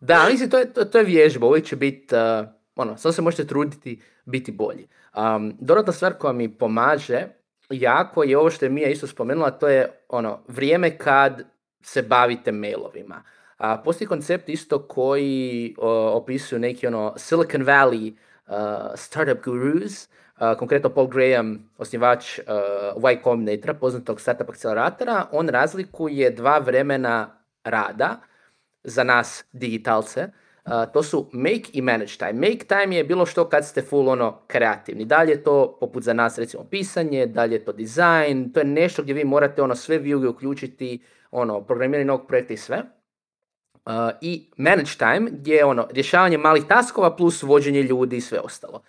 da, 0.00 0.28
mislim, 0.30 0.50
to 0.50 0.58
je, 0.58 0.72
to, 0.72 0.84
to 0.84 0.98
je 0.98 1.04
vježba, 1.04 1.46
uvijek 1.46 1.66
će 1.66 1.76
biti, 1.76 2.14
uh, 2.14 2.48
ono, 2.76 2.96
samo 2.96 3.12
se 3.12 3.22
možete 3.22 3.46
truditi 3.46 4.02
biti 4.24 4.52
bolji. 4.52 4.88
Um, 5.16 5.56
dodatna 5.60 5.92
stvar 5.92 6.14
koja 6.14 6.32
mi 6.32 6.58
pomaže 6.58 7.26
jako 7.70 8.22
je 8.22 8.38
ovo 8.38 8.50
što 8.50 8.64
je 8.64 8.70
Mija 8.70 8.88
isto 8.88 9.06
spomenula, 9.06 9.50
to 9.50 9.68
je 9.68 9.90
ono, 10.08 10.40
vrijeme 10.48 10.98
kad 10.98 11.42
se 11.82 12.02
bavite 12.02 12.52
mailovima. 12.52 13.22
A 13.56 13.78
postoji 13.78 14.08
koncept 14.08 14.48
isto 14.48 14.78
koji 14.88 15.74
opisuju 16.12 16.58
neki 16.58 16.86
ono 16.86 17.14
Silicon 17.16 17.62
Valley 17.62 18.12
uh, 18.12 18.54
startup 18.94 19.44
gurus, 19.44 20.08
uh, 20.40 20.58
konkretno 20.58 20.90
Paul 20.90 21.06
Graham, 21.06 21.70
osnivač 21.78 22.38
uh, 22.38 23.10
Y 23.12 23.22
Combinatora, 23.24 23.74
poznatog 23.74 24.20
startup 24.20 24.48
akceleratora, 24.48 25.26
on 25.32 25.48
razlikuje 25.48 26.30
dva 26.30 26.58
vremena 26.58 27.42
rada 27.64 28.20
za 28.84 29.04
nas 29.04 29.44
digitalce. 29.52 30.28
Uh, 30.64 30.92
to 30.92 31.02
su 31.02 31.30
make 31.32 31.62
i 31.72 31.80
manage 31.80 32.16
time. 32.18 32.32
Make 32.32 32.64
time 32.64 32.96
je 32.96 33.04
bilo 33.04 33.26
što 33.26 33.48
kad 33.48 33.66
ste 33.66 33.82
full 33.82 34.08
ono 34.08 34.38
kreativni. 34.46 35.04
Dalje 35.04 35.30
je 35.30 35.42
to 35.42 35.76
poput 35.80 36.02
za 36.02 36.12
nas 36.12 36.38
recimo 36.38 36.64
pisanje, 36.64 37.26
dalje 37.26 37.54
je 37.54 37.64
to 37.64 37.72
design, 37.72 38.52
to 38.52 38.60
je 38.60 38.64
nešto 38.64 39.02
gdje 39.02 39.14
vi 39.14 39.24
morate 39.24 39.62
ono 39.62 39.74
sve 39.74 39.98
vijuge 39.98 40.28
uključiti, 40.28 41.02
ono 41.30 41.60
programiranje 41.60 42.04
novog 42.04 42.26
projekta 42.26 42.54
i 42.54 42.56
sve 42.56 42.82
i 44.20 44.50
manage 44.56 44.90
time 44.98 45.30
gdje 45.30 45.54
je 45.54 45.64
ono 45.64 45.88
rješavanje 45.90 46.38
malih 46.38 46.64
taskova 46.68 47.16
plus 47.16 47.42
vođenje 47.42 47.82
ljudi 47.82 48.16
i 48.16 48.20
sve 48.20 48.40
ostalo. 48.40 48.82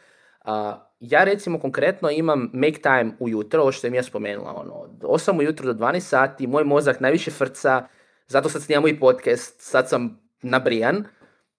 ja 1.00 1.24
recimo 1.24 1.60
konkretno 1.60 2.10
imam 2.10 2.50
make 2.54 2.82
time 2.82 3.12
ujutro, 3.20 3.62
ovo 3.62 3.72
što 3.72 3.88
je 3.88 3.94
ja 3.94 4.04
spomenula, 4.04 4.54
ono, 4.56 4.74
od 4.74 5.02
8 5.02 5.40
ujutro 5.40 5.74
do 5.74 5.86
12 5.86 6.00
sati, 6.00 6.48
moj 6.48 6.64
mozak 6.64 7.00
najviše 7.00 7.32
frca, 7.32 7.88
zato 8.28 8.50
sad 8.50 8.62
snimamo 8.62 8.88
i 8.88 9.00
podcast, 9.00 9.62
sad 9.62 9.90
sam 9.90 10.20
nabrijan, 10.42 11.04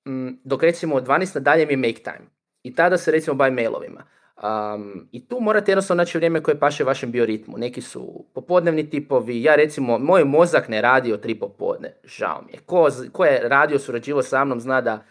mm, 0.06 0.28
dok 0.44 0.62
recimo 0.62 0.94
od 0.94 1.06
12 1.06 1.34
nadalje 1.34 1.66
mi 1.66 1.72
je 1.72 1.76
make 1.76 2.02
time. 2.02 2.28
I 2.62 2.74
tada 2.74 2.98
se 2.98 3.10
recimo 3.10 3.36
bavim 3.36 3.54
mailovima. 3.54 4.04
Um, 4.42 5.08
I 5.12 5.28
tu 5.28 5.40
morate 5.40 5.72
jednostavno 5.72 6.00
naći 6.00 6.18
vrijeme 6.18 6.42
koje 6.42 6.58
paše 6.58 6.84
vašem 6.84 7.10
bioritmu. 7.10 7.58
Neki 7.58 7.80
su 7.80 8.24
popodnevni 8.34 8.90
tipovi, 8.90 9.42
ja 9.42 9.54
recimo, 9.54 9.98
moj 9.98 10.24
mozak 10.24 10.68
ne 10.68 10.80
radi 10.80 11.12
od 11.12 11.20
tri 11.20 11.38
popodne, 11.38 11.96
žao 12.04 12.42
mi 12.46 12.52
je. 12.52 12.58
Ko, 12.58 12.88
ko 13.12 13.24
je 13.24 13.48
radio, 13.48 13.78
surađivo 13.78 14.22
sa 14.22 14.44
mnom, 14.44 14.60
zna 14.60 14.80
da, 14.80 15.04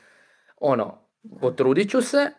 ono, 0.57 0.97
potrudit 1.41 1.89
ću 1.89 2.01
se, 2.01 2.31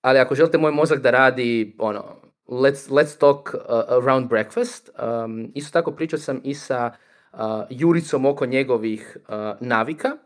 ali 0.00 0.18
ako 0.18 0.34
želite 0.34 0.58
moj 0.58 0.72
mozak 0.72 1.00
da 1.00 1.10
radi, 1.10 1.76
ono, 1.78 2.22
let's, 2.48 2.90
let's 2.90 3.18
talk 3.18 3.54
uh, 3.54 3.60
around 3.88 4.28
breakfast. 4.28 4.90
Um, 5.24 5.52
isto 5.54 5.72
tako 5.72 5.92
pričao 5.92 6.18
sam 6.18 6.40
i 6.44 6.54
sa 6.54 6.90
uh, 7.32 7.38
Juricom 7.70 8.26
oko 8.26 8.46
njegovih 8.46 9.16
uh, 9.28 9.34
navika. 9.60 10.16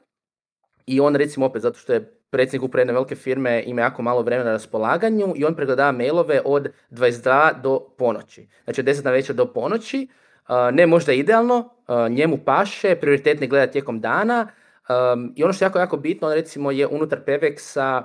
I 0.87 1.01
on 1.01 1.15
recimo 1.15 1.47
opet, 1.47 1.63
zato 1.63 1.79
što 1.79 1.93
je 1.93 2.13
predsjednik 2.31 2.63
uprave 2.63 2.81
jedne 2.81 2.93
velike 2.93 3.15
firme 3.15 3.63
ima 3.67 3.83
jako 3.83 4.03
malo 4.03 4.23
vremena 4.23 4.45
na 4.45 4.53
raspolaganju 4.53 5.33
i 5.37 5.45
on 5.45 5.55
pregledava 5.55 5.93
mailove 5.93 6.41
od 6.45 6.69
22 6.91 7.61
do 7.63 7.81
ponoći. 7.99 8.49
Znači 8.65 8.81
od 8.81 8.87
10 8.87 9.05
na 9.05 9.11
večer 9.11 9.37
do 9.37 9.53
ponoći. 9.53 10.09
Ne 10.73 10.87
možda 10.87 11.13
idealno, 11.13 11.71
njemu 12.11 12.39
paše, 12.45 12.97
prioritetni 12.97 13.47
gleda 13.47 13.73
tijekom 13.73 14.01
dana. 14.01 14.49
I 15.35 15.45
ono 15.45 15.53
što 15.53 15.65
je 15.65 15.67
jako, 15.67 15.79
jako 15.79 15.97
bitno, 15.97 16.29
on 16.29 16.35
recimo 16.35 16.71
je 16.71 16.87
unutar 16.87 17.19
Pevexa 17.27 18.03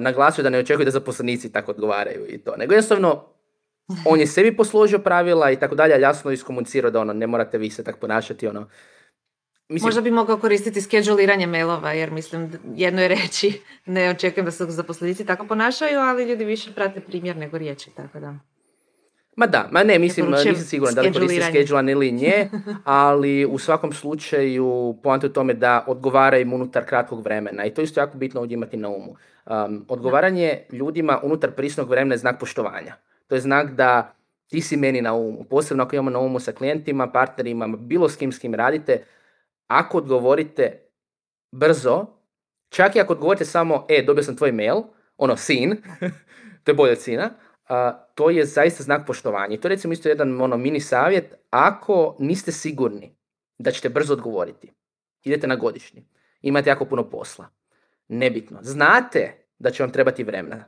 naglasio 0.00 0.44
da 0.44 0.50
ne 0.50 0.58
očekuje 0.58 0.84
da 0.84 0.90
zaposlenici 0.90 1.52
tako 1.52 1.70
odgovaraju 1.70 2.26
i 2.28 2.38
to. 2.38 2.56
Nego 2.56 2.72
jednostavno 2.72 3.24
on 4.06 4.20
je 4.20 4.26
sebi 4.26 4.56
posložio 4.56 4.98
pravila 4.98 5.50
i 5.50 5.56
tako 5.56 5.74
dalje, 5.74 6.00
jasno 6.00 6.30
iskomunicirao 6.30 6.90
da 6.90 7.00
ono, 7.00 7.12
ne 7.12 7.26
morate 7.26 7.58
vi 7.58 7.70
se 7.70 7.84
tako 7.84 7.98
ponašati, 7.98 8.48
ono, 8.48 8.68
Mislim... 9.72 9.86
Možda 9.86 10.00
bi 10.00 10.10
mogao 10.10 10.36
koristiti 10.36 10.80
skedžuliranje 10.80 11.46
mailova, 11.46 11.92
jer 11.92 12.10
mislim, 12.10 12.52
jedno 12.76 13.02
je 13.02 13.08
reći, 13.08 13.60
ne 13.86 14.10
očekujem 14.10 14.44
da 14.44 14.50
se 14.50 14.64
zaposlenici 14.64 15.26
tako 15.26 15.46
ponašaju, 15.46 15.98
ali 15.98 16.24
ljudi 16.24 16.44
više 16.44 16.72
prate 16.72 17.00
primjer 17.00 17.36
nego 17.36 17.58
riječi, 17.58 17.90
tako 17.96 18.20
da. 18.20 18.38
Ma 19.36 19.46
da, 19.46 19.68
ma 19.70 19.82
ne, 19.82 19.98
mislim, 19.98 20.30
nisam 20.30 20.54
siguran 20.56 20.94
da 20.94 21.00
li 21.00 21.12
koristi 21.12 21.42
schedulan 21.42 21.88
ili 21.88 22.12
nje, 22.12 22.48
ali 22.84 23.46
u 23.46 23.58
svakom 23.58 23.92
slučaju 23.92 24.96
poanta 25.02 25.26
u 25.26 25.30
tome 25.30 25.54
da 25.54 25.84
odgovara 25.88 26.38
im 26.38 26.52
unutar 26.52 26.84
kratkog 26.84 27.24
vremena 27.24 27.64
i 27.64 27.74
to 27.74 27.82
isto 27.82 28.00
jako 28.00 28.18
bitno 28.18 28.40
ovdje 28.40 28.54
imati 28.54 28.76
na 28.76 28.88
umu. 28.88 29.16
Um, 29.46 29.84
odgovaranje 29.88 30.58
ljudima 30.72 31.20
unutar 31.22 31.50
prisnog 31.50 31.88
vremena 31.88 32.14
je 32.14 32.18
znak 32.18 32.40
poštovanja. 32.40 32.94
To 33.26 33.34
je 33.34 33.40
znak 33.40 33.70
da 33.70 34.14
ti 34.48 34.60
si 34.60 34.76
meni 34.76 35.00
na 35.00 35.14
umu, 35.14 35.44
posebno 35.44 35.84
ako 35.84 35.96
imamo 35.96 36.10
na 36.10 36.18
umu 36.18 36.40
sa 36.40 36.52
klijentima, 36.52 37.10
partnerima, 37.10 37.66
bilo 37.66 38.08
s 38.08 38.16
kim 38.16 38.32
s 38.32 38.38
kim 38.38 38.54
radite, 38.54 39.04
ako 39.66 39.98
odgovorite 39.98 40.88
brzo, 41.52 42.06
čak 42.68 42.96
i 42.96 43.00
ako 43.00 43.12
odgovorite 43.12 43.44
samo, 43.44 43.86
e, 43.88 44.02
dobio 44.02 44.22
sam 44.22 44.36
tvoj 44.36 44.52
mail, 44.52 44.82
ono, 45.16 45.36
sin, 45.36 45.76
to 46.64 46.70
je 46.70 46.74
bolje 46.74 46.92
od 46.92 47.00
sina, 47.00 47.30
to 48.14 48.30
je 48.30 48.44
zaista 48.44 48.82
znak 48.82 49.06
poštovanja. 49.06 49.54
I 49.54 49.60
to 49.60 49.68
je 49.68 49.74
recimo 49.74 49.92
isto 49.92 50.08
jedan 50.08 50.40
ono, 50.40 50.56
mini 50.56 50.80
savjet, 50.80 51.34
ako 51.50 52.16
niste 52.18 52.52
sigurni 52.52 53.16
da 53.58 53.70
ćete 53.70 53.88
brzo 53.88 54.12
odgovoriti, 54.12 54.72
idete 55.24 55.46
na 55.46 55.56
godišnji, 55.56 56.04
imate 56.42 56.70
jako 56.70 56.84
puno 56.84 57.10
posla, 57.10 57.48
nebitno, 58.08 58.58
znate 58.62 59.46
da 59.58 59.70
će 59.70 59.82
vam 59.82 59.92
trebati 59.92 60.24
vremena, 60.24 60.64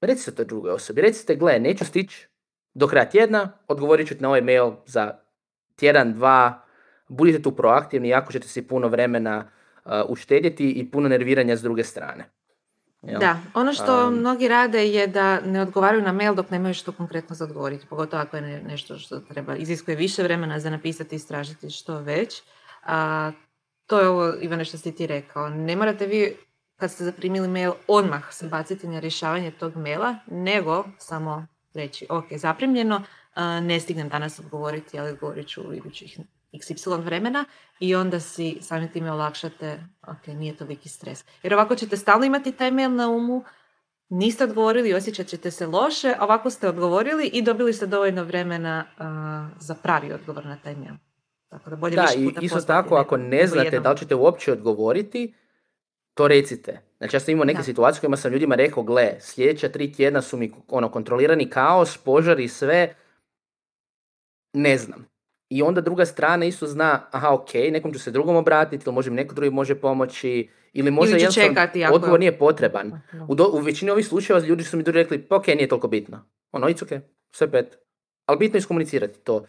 recite 0.00 0.34
to 0.34 0.44
drugoj 0.44 0.72
osobi, 0.72 1.00
recite, 1.00 1.34
gle, 1.34 1.58
neću 1.58 1.84
stići 1.84 2.28
do 2.74 2.86
kraja 2.86 3.08
tjedna, 3.08 3.58
odgovorit 3.68 4.08
ću 4.08 4.14
ti 4.14 4.22
na 4.22 4.28
ovaj 4.28 4.40
mail 4.40 4.72
za 4.86 5.18
tjedan, 5.76 6.12
dva, 6.12 6.64
budite 7.12 7.42
tu 7.42 7.56
proaktivni, 7.56 8.08
jako 8.08 8.32
ćete 8.32 8.48
si 8.48 8.68
puno 8.68 8.88
vremena 8.88 9.44
uh, 9.84 9.92
uštedjeti 10.08 10.70
i 10.70 10.90
puno 10.90 11.08
nerviranja 11.08 11.56
s 11.56 11.62
druge 11.62 11.84
strane. 11.84 12.24
Da, 13.02 13.38
ono 13.54 13.72
što 13.72 14.08
um, 14.08 14.14
mnogi 14.14 14.48
rade 14.48 14.88
je 14.88 15.06
da 15.06 15.40
ne 15.40 15.62
odgovaraju 15.62 16.02
na 16.02 16.12
mail 16.12 16.34
dok 16.34 16.50
nemaju 16.50 16.74
što 16.74 16.92
konkretno 16.92 17.34
za 17.34 17.44
odgovoriti, 17.44 17.86
pogotovo 17.86 18.22
ako 18.22 18.36
je 18.36 18.62
nešto 18.62 18.98
što 18.98 19.18
treba, 19.18 19.56
iziskuje 19.56 19.96
više 19.96 20.22
vremena 20.22 20.60
za 20.60 20.70
napisati 20.70 21.14
i 21.14 21.16
istražiti 21.16 21.70
što 21.70 21.98
već. 21.98 22.42
A, 22.82 23.32
to 23.86 24.00
je 24.00 24.08
ovo, 24.08 24.32
Ivane, 24.40 24.64
što 24.64 24.78
si 24.78 24.94
ti 24.94 25.06
rekao. 25.06 25.48
Ne 25.48 25.76
morate 25.76 26.06
vi, 26.06 26.36
kad 26.76 26.90
ste 26.90 27.04
zaprimili 27.04 27.48
mail, 27.48 27.72
odmah 27.88 28.32
se 28.32 28.48
baciti 28.48 28.88
na 28.88 29.00
rješavanje 29.00 29.50
tog 29.50 29.76
maila, 29.76 30.16
nego 30.26 30.84
samo 30.98 31.46
reći, 31.74 32.06
ok, 32.10 32.26
zaprimljeno, 32.36 33.02
ne 33.62 33.80
stignem 33.80 34.08
danas 34.08 34.38
odgovoriti, 34.38 34.98
ali 34.98 35.10
odgovorit 35.10 35.48
ću 35.48 35.62
u 35.62 35.74
idućih 35.74 36.18
xy 36.52 37.02
vremena 37.02 37.44
i 37.80 37.94
onda 37.94 38.20
si 38.20 38.58
samim 38.60 38.88
time 38.92 39.12
olakšate, 39.12 39.84
ok, 40.08 40.26
nije 40.26 40.56
to 40.56 40.64
veliki 40.64 40.88
stres. 40.88 41.24
Jer 41.42 41.54
ovako 41.54 41.74
ćete 41.74 41.96
stalno 41.96 42.24
imati 42.24 42.52
taj 42.52 42.70
mail 42.70 42.90
na 42.94 43.10
umu, 43.10 43.44
niste 44.08 44.44
odgovorili, 44.44 44.94
osjećat 44.94 45.26
ćete 45.26 45.50
se 45.50 45.66
loše, 45.66 46.14
ovako 46.20 46.50
ste 46.50 46.68
odgovorili 46.68 47.26
i 47.26 47.42
dobili 47.42 47.72
ste 47.72 47.86
dovoljno 47.86 48.24
vremena 48.24 48.84
za 49.58 49.74
pravi 49.74 50.12
odgovor 50.12 50.46
na 50.46 50.56
taj 50.56 50.76
mail. 50.76 50.94
Tako 51.48 51.70
da 51.70 51.76
bolje 51.76 51.96
da, 51.96 52.08
i 52.16 52.30
isto 52.40 52.60
tako, 52.60 52.96
ako 52.96 53.16
ne 53.16 53.46
znate 53.46 53.80
da 53.80 53.90
li 53.92 53.98
ćete 53.98 54.14
uopće 54.14 54.52
odgovoriti, 54.52 55.34
to 56.14 56.28
recite. 56.28 56.80
Znači 56.98 57.16
ja 57.16 57.20
sam 57.20 57.32
imao 57.32 57.44
neke 57.44 57.62
situacije 57.62 58.00
kojima 58.00 58.16
sam 58.16 58.32
ljudima 58.32 58.54
rekao, 58.54 58.82
gle, 58.82 59.16
sljedeća 59.20 59.68
tri 59.68 59.92
tjedna 59.92 60.22
su 60.22 60.36
mi 60.36 60.52
ono, 60.68 60.88
kontrolirani 60.88 61.50
kaos, 61.50 61.98
požar 61.98 62.40
i 62.40 62.48
sve, 62.48 62.94
ne 64.52 64.78
znam. 64.78 65.11
I 65.52 65.62
onda 65.62 65.80
druga 65.80 66.06
strana 66.06 66.44
isto 66.44 66.66
zna, 66.66 67.06
aha, 67.10 67.34
ok, 67.34 67.54
nekom 67.54 67.92
ću 67.92 67.98
se 67.98 68.10
drugom 68.10 68.36
obratiti, 68.36 68.84
ili 68.86 68.94
možda 68.94 69.12
neko 69.12 69.34
drugi 69.34 69.50
može 69.50 69.74
pomoći, 69.74 70.48
ili 70.72 70.90
možda 70.90 71.30
čekati, 71.30 71.84
odgovor 71.92 72.20
nije 72.20 72.38
potreban. 72.38 73.00
U, 73.28 73.36
u 73.52 73.58
većini 73.58 73.90
ovih 73.90 74.06
slučajeva 74.06 74.46
ljudi 74.46 74.64
su 74.64 74.76
mi 74.76 74.82
drugi 74.82 74.98
rekli, 74.98 75.22
pa 75.22 75.36
ok, 75.36 75.46
nije 75.46 75.68
toliko 75.68 75.88
bitno. 75.88 76.24
Ono, 76.52 76.66
it's 76.66 76.82
ok, 76.82 77.02
sve 77.30 77.50
pet. 77.50 77.78
Ali 78.26 78.38
bitno 78.38 78.56
je 78.56 78.58
iskomunicirati 78.58 79.20
to. 79.20 79.36
Uh, 79.36 79.44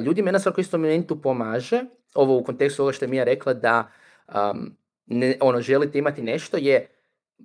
ljudi 0.00 0.22
me 0.22 0.32
na 0.32 0.38
svakom 0.38 0.60
istom 0.60 0.80
momentu 0.80 1.22
pomaže, 1.22 1.84
ovo 2.14 2.36
u 2.36 2.44
kontekstu 2.44 2.82
ovoga 2.82 2.92
što 2.92 3.04
je 3.04 3.08
Mija 3.08 3.24
rekla 3.24 3.54
da 3.54 3.90
um, 4.28 4.76
ne, 5.06 5.36
ono, 5.40 5.60
želite 5.60 5.98
imati 5.98 6.22
nešto 6.22 6.56
je, 6.56 6.86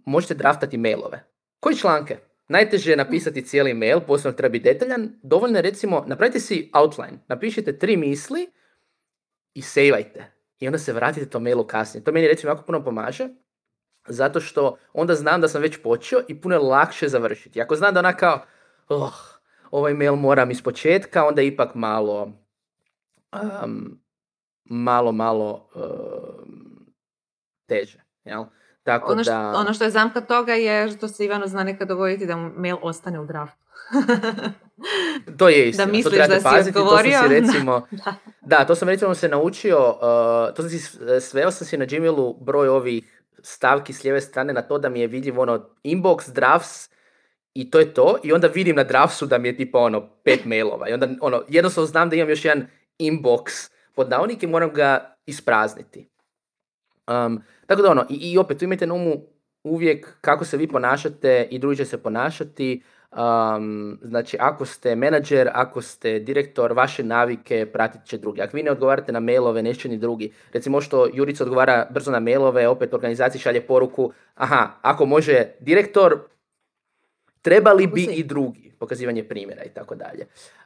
možete 0.06 0.34
draftati 0.34 0.78
mailove. 0.78 1.24
Koji 1.60 1.76
članke? 1.76 2.18
Najteže 2.52 2.92
je 2.92 2.98
napisati 2.98 3.46
cijeli 3.46 3.74
mail, 3.74 4.00
posebno 4.00 4.38
treba 4.38 4.52
biti 4.52 4.64
detaljan. 4.64 5.10
Dovoljno 5.24 5.58
je 5.58 5.62
recimo, 5.62 6.04
napravite 6.08 6.40
si 6.40 6.72
outline, 6.74 7.20
napišite 7.28 7.78
tri 7.80 7.98
misli 7.98 8.52
i 9.54 9.62
sejvajte. 9.62 10.32
I 10.60 10.68
onda 10.68 10.78
se 10.78 10.94
vratite 10.94 11.30
to 11.30 11.40
mailu 11.40 11.68
kasnije. 11.68 12.04
To 12.04 12.12
meni 12.12 12.28
recimo 12.28 12.52
jako 12.52 12.64
puno 12.64 12.84
pomaže, 12.84 13.30
zato 14.08 14.40
što 14.40 14.78
onda 14.94 15.16
znam 15.16 15.42
da 15.42 15.48
sam 15.48 15.62
već 15.62 15.78
počeo 15.84 16.20
i 16.28 16.42
puno 16.42 16.56
je 16.56 16.60
lakše 16.60 17.08
završiti. 17.08 17.62
Ako 17.62 17.76
znam 17.76 17.94
da 17.94 18.00
ona 18.00 18.14
kao, 18.14 18.46
oh, 18.88 19.16
ovaj 19.72 19.94
mail 19.94 20.16
moram 20.16 20.52
iz 20.52 20.62
početka, 20.62 21.26
onda 21.26 21.42
ipak 21.42 21.76
malo, 21.76 22.32
um, 23.64 24.02
malo, 24.66 25.12
malo 25.12 25.70
um, 25.76 26.94
teže. 27.66 28.04
Jel? 28.24 28.44
Tako 28.84 29.12
ono, 29.12 29.24
što, 29.24 29.32
da... 29.32 29.54
ono 29.56 29.74
što 29.74 29.84
je 29.84 29.90
zamka 29.90 30.22
toga 30.22 30.54
je 30.54 30.92
što 30.92 31.08
se 31.08 31.26
Ivano 31.26 31.48
zna 31.48 31.64
nekad 31.64 31.88
dogoditi 31.88 32.26
da 32.26 32.36
mu 32.36 32.52
mail 32.56 32.78
ostane 32.82 33.20
u 33.20 33.26
draftu. 33.26 33.62
to 35.38 35.50
je 35.50 35.70
istina. 35.70 35.86
Da 35.86 35.92
misliš 35.92 36.22
to 36.22 36.28
da 36.28 36.38
si 36.38 36.44
paziti, 36.44 36.78
odgovorio. 36.78 37.20
To 37.22 37.28
si 37.28 37.34
recimo, 37.34 37.88
da. 37.92 38.14
da. 38.42 38.66
to 38.66 38.76
sam 38.76 38.90
recimo 38.90 39.16
se 39.16 39.28
naučio, 39.28 39.90
uh, 39.90 40.56
to 40.56 40.62
sam 40.62 40.70
si, 40.70 40.80
sveo 41.20 41.52
sam 41.52 41.68
si 41.68 41.78
na 41.78 41.86
Gmailu 41.86 42.34
broj 42.40 42.68
ovih 42.68 43.24
stavki 43.44 43.94
s 43.94 44.04
lijeve 44.04 44.22
strane 44.22 44.54
na 44.54 44.62
to 44.62 44.78
da 44.78 44.90
mi 44.90 45.00
je 45.00 45.08
vidljiv 45.08 45.40
ono 45.40 45.66
inbox, 45.84 46.34
drafts 46.34 46.90
i 47.54 47.72
to 47.72 47.80
je 47.80 47.94
to. 47.94 48.18
I 48.24 48.34
onda 48.34 48.48
vidim 48.48 48.76
na 48.76 48.84
draftsu 48.84 49.26
da 49.26 49.38
mi 49.38 49.48
je 49.48 49.58
tipa 49.58 49.80
ono 49.80 50.10
pet 50.24 50.46
mailova. 50.46 50.90
I 50.90 50.94
onda 50.94 51.08
ono, 51.22 51.44
jednostavno 51.48 51.88
znam 51.88 52.10
da 52.10 52.16
imam 52.16 52.30
još 52.30 52.46
jedan 52.46 52.68
inbox 53.00 53.72
pod 53.96 54.10
navodnik 54.10 54.44
i 54.44 54.48
moram 54.48 54.74
ga 54.74 55.16
isprazniti. 55.26 56.10
Um, 57.08 57.42
tako 57.72 57.82
da 57.82 57.92
ono, 57.92 58.06
i, 58.10 58.32
i 58.32 58.38
opet 58.38 58.58
tu 58.58 58.66
imajte 58.66 58.88
na 58.88 58.94
umu 58.94 59.16
uvijek 59.64 60.18
kako 60.22 60.46
se 60.46 60.58
vi 60.58 60.68
ponašate 60.68 61.48
i 61.52 61.60
drugi 61.60 61.78
će 61.78 61.86
se 61.86 61.98
ponašati. 61.98 62.82
Um, 63.12 64.00
znači, 64.02 64.38
ako 64.40 64.66
ste 64.66 64.96
menadžer, 64.96 65.50
ako 65.54 65.82
ste 65.82 66.20
direktor, 66.20 66.74
vaše 66.74 67.04
navike 67.04 67.66
pratit 67.74 68.06
će 68.06 68.18
drugi. 68.18 68.42
Ako 68.42 68.58
vi 68.58 68.64
ne 68.64 68.72
odgovarate 68.72 69.12
na 69.12 69.20
mailove, 69.20 69.64
neće 69.64 69.90
ni 69.90 69.98
drugi. 69.98 70.34
Recimo 70.54 70.82
što 70.82 71.08
Jurica 71.14 71.44
odgovara 71.44 71.88
brzo 71.90 72.12
na 72.12 72.20
mailove, 72.20 72.68
opet 72.68 72.94
organizaciji 72.94 73.42
šalje 73.42 73.62
poruku, 73.62 74.12
aha, 74.36 74.70
ako 74.82 75.06
može 75.06 75.46
direktor, 75.60 76.20
Trebali 77.42 77.88
bi 77.88 78.04
i 78.04 78.24
drugi, 78.24 78.72
pokazivanje 78.80 79.24
primjera 79.24 79.64
i 79.64 79.70
tako 79.70 79.96
dalje. 79.96 80.26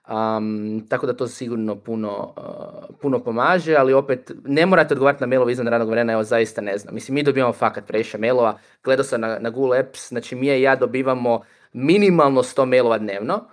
Um, 0.09 0.85
tako 0.89 1.05
da 1.05 1.13
to 1.13 1.27
sigurno 1.27 1.75
puno, 1.75 2.33
uh, 2.37 2.95
puno 3.01 3.19
pomaže, 3.19 3.75
ali 3.75 3.93
opet 3.93 4.31
ne 4.45 4.65
morate 4.65 4.93
odgovarati 4.93 5.23
na 5.23 5.27
mailove 5.27 5.51
izvan 5.51 5.67
radnog 5.67 5.89
vremena, 5.89 6.13
evo 6.13 6.23
zaista 6.23 6.61
ne 6.61 6.77
znam. 6.77 6.95
Mislim, 6.95 7.15
mi 7.15 7.23
dobivamo 7.23 7.53
fakat 7.53 7.87
previše 7.87 8.17
mailova, 8.17 8.57
gledao 8.83 9.03
sam 9.03 9.21
na, 9.21 9.39
na 9.39 9.49
Google 9.49 9.79
Apps, 9.79 10.09
znači 10.09 10.35
mi 10.35 10.47
i 10.47 10.61
ja 10.61 10.75
dobivamo 10.75 11.41
minimalno 11.73 12.43
100 12.43 12.65
mailova 12.65 12.97
dnevno, 12.97 13.47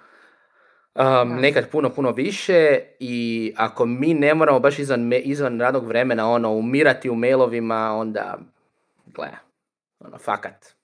um, 0.95 1.41
nekad 1.41 1.71
puno, 1.71 1.91
puno 1.91 2.11
više 2.11 2.81
i 3.01 3.55
ako 3.57 3.87
mi 3.87 4.15
ne 4.15 4.35
moramo 4.35 4.61
baš 4.61 4.79
izvan, 4.79 5.01
me- 5.01 5.19
izvan 5.19 5.61
radnog 5.61 5.87
vremena 5.87 6.31
ono, 6.31 6.53
umirati 6.53 7.11
u 7.11 7.15
mailovima, 7.15 7.97
onda, 7.97 8.39
gle, 9.07 9.29
ono, 10.01 10.19
fakat. 10.19 10.82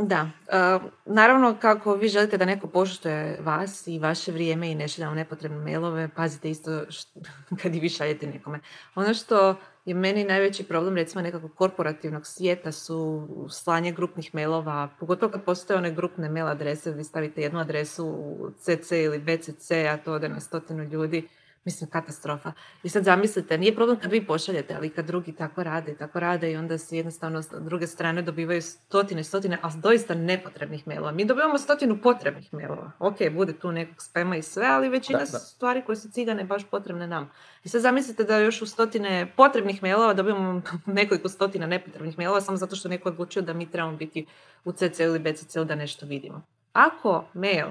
Da, 0.00 0.30
e, 0.48 0.78
naravno 1.06 1.56
kako 1.60 1.94
vi 1.94 2.08
želite 2.08 2.36
da 2.36 2.44
neko 2.44 2.66
poštuje 2.66 3.38
vas 3.40 3.86
i 3.86 3.98
vaše 3.98 4.32
vrijeme 4.32 4.70
i 4.70 4.74
ne 4.74 4.88
šalje 4.88 5.06
vam 5.06 5.16
nepotrebne 5.16 5.58
mailove, 5.58 6.08
pazite 6.16 6.50
isto 6.50 6.70
št- 6.70 7.28
kad 7.62 7.74
i 7.74 7.80
vi 7.80 7.88
šaljete 7.88 8.26
nekome. 8.26 8.60
Ono 8.94 9.14
što 9.14 9.56
je 9.84 9.94
meni 9.94 10.24
najveći 10.24 10.64
problem 10.64 10.96
recimo 10.96 11.22
nekakvog 11.22 11.54
korporativnog 11.54 12.26
svijeta 12.26 12.72
su 12.72 13.28
slanje 13.50 13.92
grupnih 13.92 14.34
mailova, 14.34 14.88
pogotovo 15.00 15.32
kad 15.32 15.44
postoje 15.44 15.78
one 15.78 15.92
grupne 15.92 16.28
mail 16.28 16.46
adrese, 16.46 16.92
vi 16.92 17.04
stavite 17.04 17.42
jednu 17.42 17.60
adresu 17.60 18.06
u 18.06 18.50
CC 18.58 18.92
ili 18.92 19.18
BCC, 19.18 19.70
a 19.70 19.96
to 19.96 20.12
ode 20.12 20.28
na 20.28 20.40
stotinu 20.40 20.84
ljudi, 20.84 21.28
mislim 21.64 21.90
katastrofa. 21.90 22.52
I 22.82 22.88
sad 22.88 23.04
zamislite, 23.04 23.58
nije 23.58 23.74
problem 23.74 24.00
kad 24.00 24.10
vi 24.10 24.26
pošaljete, 24.26 24.74
ali 24.74 24.90
kad 24.90 25.06
drugi 25.06 25.32
tako 25.32 25.62
rade, 25.62 25.96
tako 25.96 26.20
rade 26.20 26.52
i 26.52 26.56
onda 26.56 26.78
se 26.78 26.96
jednostavno 26.96 27.42
s 27.42 27.48
druge 27.60 27.86
strane 27.86 28.22
dobivaju 28.22 28.62
stotine, 28.62 29.24
stotine, 29.24 29.58
a 29.62 29.70
doista 29.76 30.14
nepotrebnih 30.14 30.86
mailova. 30.86 31.12
Mi 31.12 31.24
dobivamo 31.24 31.58
stotinu 31.58 31.98
potrebnih 32.02 32.54
mailova. 32.54 32.92
Ok, 32.98 33.16
bude 33.32 33.58
tu 33.58 33.72
nekog 33.72 34.02
spema 34.02 34.36
i 34.36 34.42
sve, 34.42 34.66
ali 34.66 34.88
većina 34.88 35.18
Da, 35.18 35.24
da. 35.24 35.38
stvari 35.38 35.82
koje 35.86 35.96
su 35.96 36.10
ciljane 36.10 36.44
baš 36.44 36.70
potrebne 36.70 37.06
nam. 37.06 37.30
I 37.64 37.68
sad 37.68 37.80
zamislite 37.80 38.24
da 38.24 38.38
još 38.38 38.62
u 38.62 38.66
stotine 38.66 39.32
potrebnih 39.36 39.82
mailova 39.82 40.14
dobijemo 40.14 40.62
nekoliko 40.86 41.28
stotina 41.28 41.66
nepotrebnih 41.66 42.18
mailova 42.18 42.40
samo 42.40 42.56
zato 42.56 42.76
što 42.76 42.88
neko 42.88 43.08
odlučio 43.08 43.42
da 43.42 43.52
mi 43.52 43.70
trebamo 43.70 43.96
biti 43.96 44.26
u 44.64 44.72
CC 44.72 45.00
ili 45.00 45.18
BCC 45.18 45.56
da 45.56 45.74
nešto 45.74 46.06
vidimo. 46.06 46.42
Ako 46.72 47.24
mail 47.34 47.66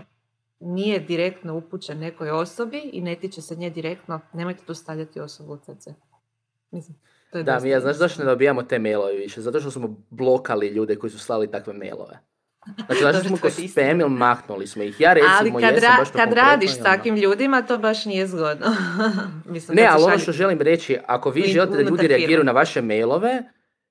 nije 0.60 1.00
direktno 1.00 1.56
upućen 1.56 2.00
nekoj 2.00 2.30
osobi 2.30 2.80
i 2.80 3.02
ne 3.02 3.16
tiče 3.16 3.42
se 3.42 3.56
nje 3.56 3.70
direktno, 3.70 4.20
nemojte 4.34 4.64
tu 4.66 4.74
stavljati 4.74 5.20
osobu 5.20 5.54
u 5.54 5.58
CC. 5.58 5.88
Mislim, 6.72 6.98
to 7.32 7.38
je 7.38 7.44
Da, 7.44 7.60
mi 7.60 7.70
ja, 7.70 7.80
znaš 7.80 7.96
zašto 7.96 8.24
ne 8.24 8.30
dobijamo 8.30 8.64
te 8.64 8.80
mailove 8.80 9.14
više? 9.14 9.42
Zato 9.42 9.60
što 9.60 9.72
smo 9.72 9.96
blokali 10.10 10.68
ljude 10.68 10.96
koji 10.96 11.12
su 11.12 11.20
slali 11.20 11.52
takve 11.52 11.74
mailove. 11.74 12.20
Znači, 12.86 13.02
Dobro, 13.02 13.20
smo 13.28 13.38
ko 13.38 13.50
spam 13.50 14.02
ili 14.02 14.10
mahnuli 14.10 14.68
smo 14.68 14.84
ih. 14.84 15.02
Ja 15.02 15.14
recimo 15.14 15.34
Ali 15.40 15.52
kad, 15.52 15.74
jesam 15.74 15.90
ra- 15.90 15.98
baš 16.00 16.12
to 16.12 16.18
kad 16.18 16.34
radiš 16.34 16.72
s 16.72 16.76
ono. 16.76 16.84
takvim 16.84 17.16
ljudima, 17.16 17.62
to 17.62 17.78
baš 17.78 18.06
nije 18.06 18.28
zgodno. 18.28 18.66
Mislim, 19.46 19.76
Ne, 19.76 19.88
ali 19.92 20.04
ono 20.04 20.18
što 20.18 20.32
želim 20.32 20.62
reći, 20.62 20.98
ako 21.08 21.30
vi 21.30 21.42
želite 21.44 21.76
da 21.76 21.90
ljudi 21.90 22.08
reagiraju 22.08 22.44
na 22.44 22.52
vaše 22.52 22.82
mailove, 22.82 23.44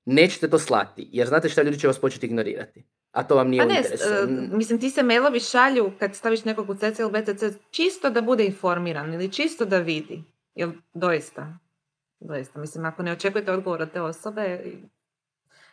nećete 0.07 0.51
to 0.51 0.59
slati. 0.59 1.09
Jer 1.13 1.29
znate 1.29 1.49
šta 1.49 1.63
ljudi 1.63 1.79
će 1.79 1.87
vas 1.87 1.99
početi 1.99 2.27
ignorirati. 2.27 2.85
A 3.13 3.23
to 3.23 3.37
vam 3.37 3.49
nije 3.49 3.61
Pa 3.61 3.67
u 3.67 3.69
ne, 3.69 3.77
interesu. 3.77 4.05
e, 4.09 4.27
mislim 4.57 4.81
ti 4.81 4.91
se 4.91 5.03
mailovi 5.03 5.41
šalju 5.41 5.93
kad 5.99 6.15
staviš 6.15 6.45
nekog 6.45 6.71
u 6.71 6.75
CC 6.75 6.99
ili 6.99 7.11
BCC 7.11 7.43
čisto 7.71 8.11
da 8.11 8.21
bude 8.21 8.45
informiran 8.45 9.15
ili 9.15 9.33
čisto 9.33 9.65
da 9.65 9.79
vidi. 9.79 10.25
Jel 10.55 10.71
doista? 10.95 11.59
Doista. 12.21 12.61
Mislim, 12.61 12.85
ako 12.85 13.03
ne 13.03 13.13
očekujete 13.13 13.53
odgovor 13.53 13.83
od 13.83 13.93
te 13.93 14.01
osobe, 14.01 14.61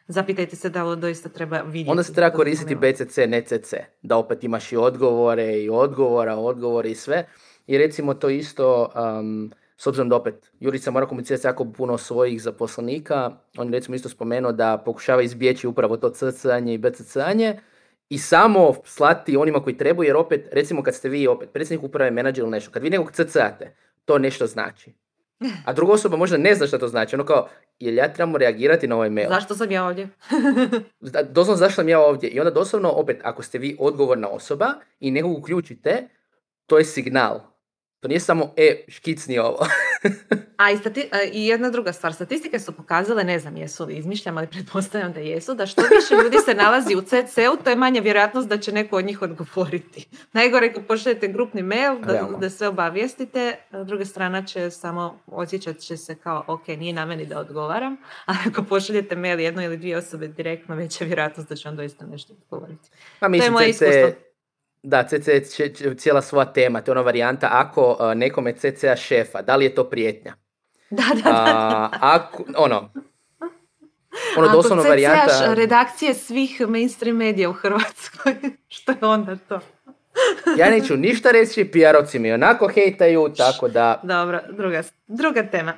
zapitajte 0.07 0.55
se 0.55 0.69
da 0.69 0.83
li 0.83 0.97
doista 0.97 1.29
treba 1.29 1.61
vidjeti. 1.61 1.89
Onda 1.89 2.03
se 2.03 2.13
treba 2.13 2.29
koristiti. 2.29 2.75
BCC, 2.75 3.17
ne 3.27 3.41
CC. 3.41 3.73
Da 4.01 4.17
opet 4.17 4.43
imaš 4.43 4.71
i 4.71 4.77
odgovore 4.77 5.57
i 5.57 5.69
odgovora, 5.69 6.35
odgovore 6.35 6.91
i 6.91 6.95
sve. 6.95 7.27
I 7.67 7.77
recimo 7.77 8.13
to 8.13 8.29
isto, 8.29 8.91
um, 9.19 9.51
s 9.77 9.88
obzirom 9.88 10.09
da 10.09 10.15
opet 10.15 10.51
Jurica 10.59 10.91
mora 10.91 11.05
komunicirati 11.05 11.47
jako 11.47 11.65
puno 11.65 11.97
svojih 11.97 12.41
zaposlenika, 12.41 13.31
on 13.57 13.67
je 13.67 13.71
recimo 13.71 13.95
isto 13.95 14.09
spomenuo 14.09 14.51
da 14.51 14.81
pokušava 14.86 15.21
izbjeći 15.21 15.67
upravo 15.67 15.97
to 15.97 16.09
CC-anje 16.09 16.73
i 16.73 16.77
BCC-anje 16.77 17.59
i 18.09 18.17
samo 18.17 18.73
slati 18.86 19.38
onima 19.38 19.63
koji 19.63 19.77
trebaju, 19.77 20.07
jer 20.07 20.15
opet, 20.15 20.47
recimo 20.51 20.83
kad 20.83 20.95
ste 20.95 21.09
vi 21.09 21.27
opet 21.27 21.49
predsjednik 21.53 21.83
uprave, 21.83 22.12
menadžer 22.12 22.41
ili 22.43 22.51
nešto, 22.51 22.71
kad 22.71 22.83
vi 22.83 22.89
nekog 22.89 23.12
CC-ate, 23.12 23.75
to 24.05 24.17
nešto 24.17 24.47
znači. 24.47 24.93
A 25.65 25.73
druga 25.73 25.93
osoba 25.93 26.17
možda 26.17 26.38
ne 26.38 26.55
zna 26.55 26.67
šta 26.67 26.77
to 26.77 26.88
znači. 26.88 27.15
Ono 27.15 27.25
kao, 27.25 27.47
jel 27.79 27.95
ja 27.95 28.13
trebamo 28.13 28.38
reagirati 28.38 28.88
na 28.88 28.95
ovaj 28.95 29.09
mail? 29.09 29.29
Zašto 29.29 29.55
sam 29.55 29.71
ja 29.71 29.86
ovdje? 29.86 30.09
Doslovno 31.29 31.57
zašto 31.57 31.75
sam 31.75 31.89
ja 31.89 31.99
ovdje. 31.99 32.29
I 32.29 32.39
onda 32.39 32.51
doslovno 32.51 32.89
opet, 32.89 33.19
ako 33.23 33.43
ste 33.43 33.57
vi 33.57 33.75
odgovorna 33.79 34.27
osoba 34.27 34.73
i 34.99 35.12
nekog 35.12 35.38
uključite, 35.38 36.07
to 36.65 36.77
je 36.77 36.86
signal. 36.86 37.52
To 38.03 38.07
nije 38.07 38.19
samo, 38.19 38.53
e, 38.57 38.85
škicni 38.87 39.39
ovo. 39.39 39.67
A 40.57 40.71
i, 40.71 40.77
stati- 40.77 41.09
a, 41.11 41.23
i 41.33 41.47
jedna 41.47 41.69
druga 41.69 41.93
stvar, 41.93 42.13
statistike 42.13 42.59
su 42.59 42.71
pokazale, 42.71 43.23
ne 43.23 43.39
znam 43.39 43.57
jesu 43.57 43.85
li 43.85 43.95
izmišljam, 43.95 44.37
ali 44.37 44.47
pretpostavljam 44.47 45.13
da 45.13 45.19
jesu, 45.19 45.53
da 45.53 45.65
što 45.65 45.81
više 45.81 46.23
ljudi 46.23 46.37
se 46.45 46.53
nalazi 46.53 46.95
u 46.95 47.01
CC-u, 47.01 47.63
to 47.63 47.69
je 47.69 47.75
manja 47.75 48.01
vjerojatnost 48.01 48.47
da 48.47 48.57
će 48.57 48.71
neko 48.71 48.97
od 48.97 49.05
njih 49.05 49.21
odgovoriti. 49.21 50.07
Najgore 50.33 50.67
ako 50.67 50.81
pošaljete 50.81 51.27
grupni 51.27 51.63
mail, 51.63 51.99
da, 51.99 52.29
da 52.39 52.49
sve 52.49 52.67
obavijestite, 52.67 53.55
druga 53.85 54.05
strana 54.05 54.45
će 54.45 54.69
samo 54.69 55.19
osjećat 55.27 55.77
će 55.77 55.97
se 55.97 56.15
kao, 56.15 56.43
ok, 56.47 56.67
nije 56.67 56.93
na 56.93 57.05
meni 57.05 57.25
da 57.25 57.39
odgovaram, 57.39 57.93
a 58.27 58.33
ako 58.47 58.63
pošaljete 58.63 59.15
mail 59.15 59.39
jednoj 59.39 59.65
ili 59.65 59.77
dvije 59.77 59.97
osobe 59.97 60.27
direktno, 60.27 60.75
veća 60.75 61.03
je 61.03 61.07
vjerojatnost 61.07 61.49
da 61.49 61.55
će 61.55 61.69
on 61.69 61.75
doista 61.75 62.05
nešto 62.05 62.33
odgovoriti. 62.33 62.89
Pa 63.19 63.25
je 63.25 63.29
mislim, 63.29 63.53
moje 63.53 63.73
CC, 63.73 63.81
iskustvo. 63.81 64.32
Da, 64.83 65.03
CC 65.03 65.27
je 65.27 65.95
cijela 65.97 66.21
svoja 66.21 66.45
tema, 66.45 66.81
to 66.81 66.91
je 66.91 66.93
ona 66.93 67.01
varijanta, 67.01 67.47
ako 67.51 67.97
a, 67.99 68.13
nekome 68.13 68.53
CC-a 68.53 68.95
šefa, 68.95 69.41
da 69.41 69.55
li 69.55 69.65
je 69.65 69.75
to 69.75 69.83
prijetnja? 69.83 70.33
Da, 70.89 71.03
da, 71.15 71.21
da. 71.21 71.31
A, 71.31 71.89
ako, 72.01 72.43
ono, 72.57 72.91
ono 74.37 74.47
Ako 74.47 74.55
doslovno 74.55 74.83
varijanta, 74.83 75.53
redakcije 75.53 76.13
svih 76.13 76.61
mainstream 76.67 77.17
medija 77.17 77.49
u 77.49 77.53
Hrvatskoj, 77.53 78.35
što 78.75 78.91
je 78.91 78.97
onda 79.01 79.35
to? 79.35 79.59
ja 80.59 80.69
neću 80.69 80.97
ništa 80.97 81.31
reći, 81.31 81.69
PR-ovci 81.73 82.19
mi 82.19 82.31
onako 82.31 82.67
hejtaju, 82.67 83.29
tako 83.37 83.67
da, 83.67 83.99
Dobro, 84.03 84.39
druga, 84.51 84.83
druga 85.07 85.43
tema. 85.43 85.73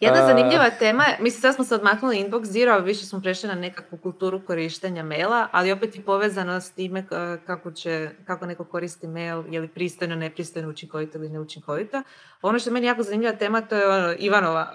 Jedna 0.00 0.26
zanimljiva 0.26 0.70
tema, 0.70 1.04
je- 1.04 1.16
mislim 1.20 1.40
sad 1.42 1.54
smo 1.54 1.64
se 1.64 1.74
odmaknuli 1.74 2.16
inbox 2.18 2.44
zero, 2.44 2.72
a 2.72 2.78
više 2.78 3.06
smo 3.06 3.20
prešli 3.20 3.48
na 3.48 3.54
nekakvu 3.54 3.98
kulturu 3.98 4.40
korištenja 4.46 5.02
maila, 5.02 5.48
ali 5.52 5.72
opet 5.72 5.96
i 5.96 6.02
povezano 6.02 6.60
s 6.60 6.70
time 6.70 7.06
kako, 7.46 7.70
će, 7.70 8.10
kako 8.26 8.46
neko 8.46 8.64
koristi 8.64 9.06
mail, 9.06 9.44
je 9.50 9.60
li 9.60 9.68
pristojno, 9.68 10.16
nepristojno, 10.16 10.68
učinkovito 10.68 11.18
ili 11.18 11.28
neučinkovito. 11.28 12.02
Ono 12.42 12.58
što 12.58 12.70
je 12.70 12.74
meni 12.74 12.86
jako 12.86 13.02
zanimljiva 13.02 13.32
tema, 13.32 13.60
to 13.60 13.76
je 13.76 13.88
ono 13.88 14.14
Ivanova 14.18 14.72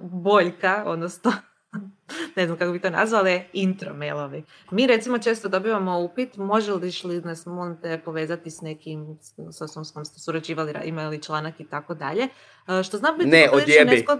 uh, 0.00 0.10
boljka, 0.10 0.82
odnosno 0.86 1.32
ne 2.36 2.46
znam 2.46 2.58
kako 2.58 2.72
bi 2.72 2.80
to 2.80 2.90
nazvali, 2.90 3.42
intro 3.52 3.94
mailovi. 3.94 4.42
Mi 4.70 4.86
recimo 4.86 5.18
često 5.18 5.48
dobivamo 5.48 6.00
upit, 6.00 6.36
može 6.36 6.72
li 6.72 6.92
li 7.04 7.20
nas 7.20 7.46
molim 7.46 7.76
te 7.76 7.98
povezati 7.98 8.50
s 8.50 8.60
nekim 8.60 9.18
s- 9.50 9.60
osobom 9.60 9.84
s 9.84 9.90
kojom 9.90 10.04
ste 10.04 10.20
surađivali, 10.20 10.72
ra- 10.72 10.82
imali 10.82 11.18
članak 11.18 11.60
i 11.60 11.64
tako 11.64 11.94
dalje, 11.94 12.28
E, 12.70 12.82
što 12.82 12.96
zna 12.96 13.12
biti 13.12 13.30
Ne, 13.30 13.48
odjebi. 13.52 14.04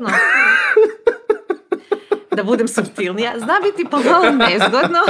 da 2.30 2.44
budem 2.44 2.68
subtilnija, 2.68 3.32
zna 3.36 3.54
biti 3.62 3.90
pomalo 3.90 4.30
nezgodno. 4.30 4.98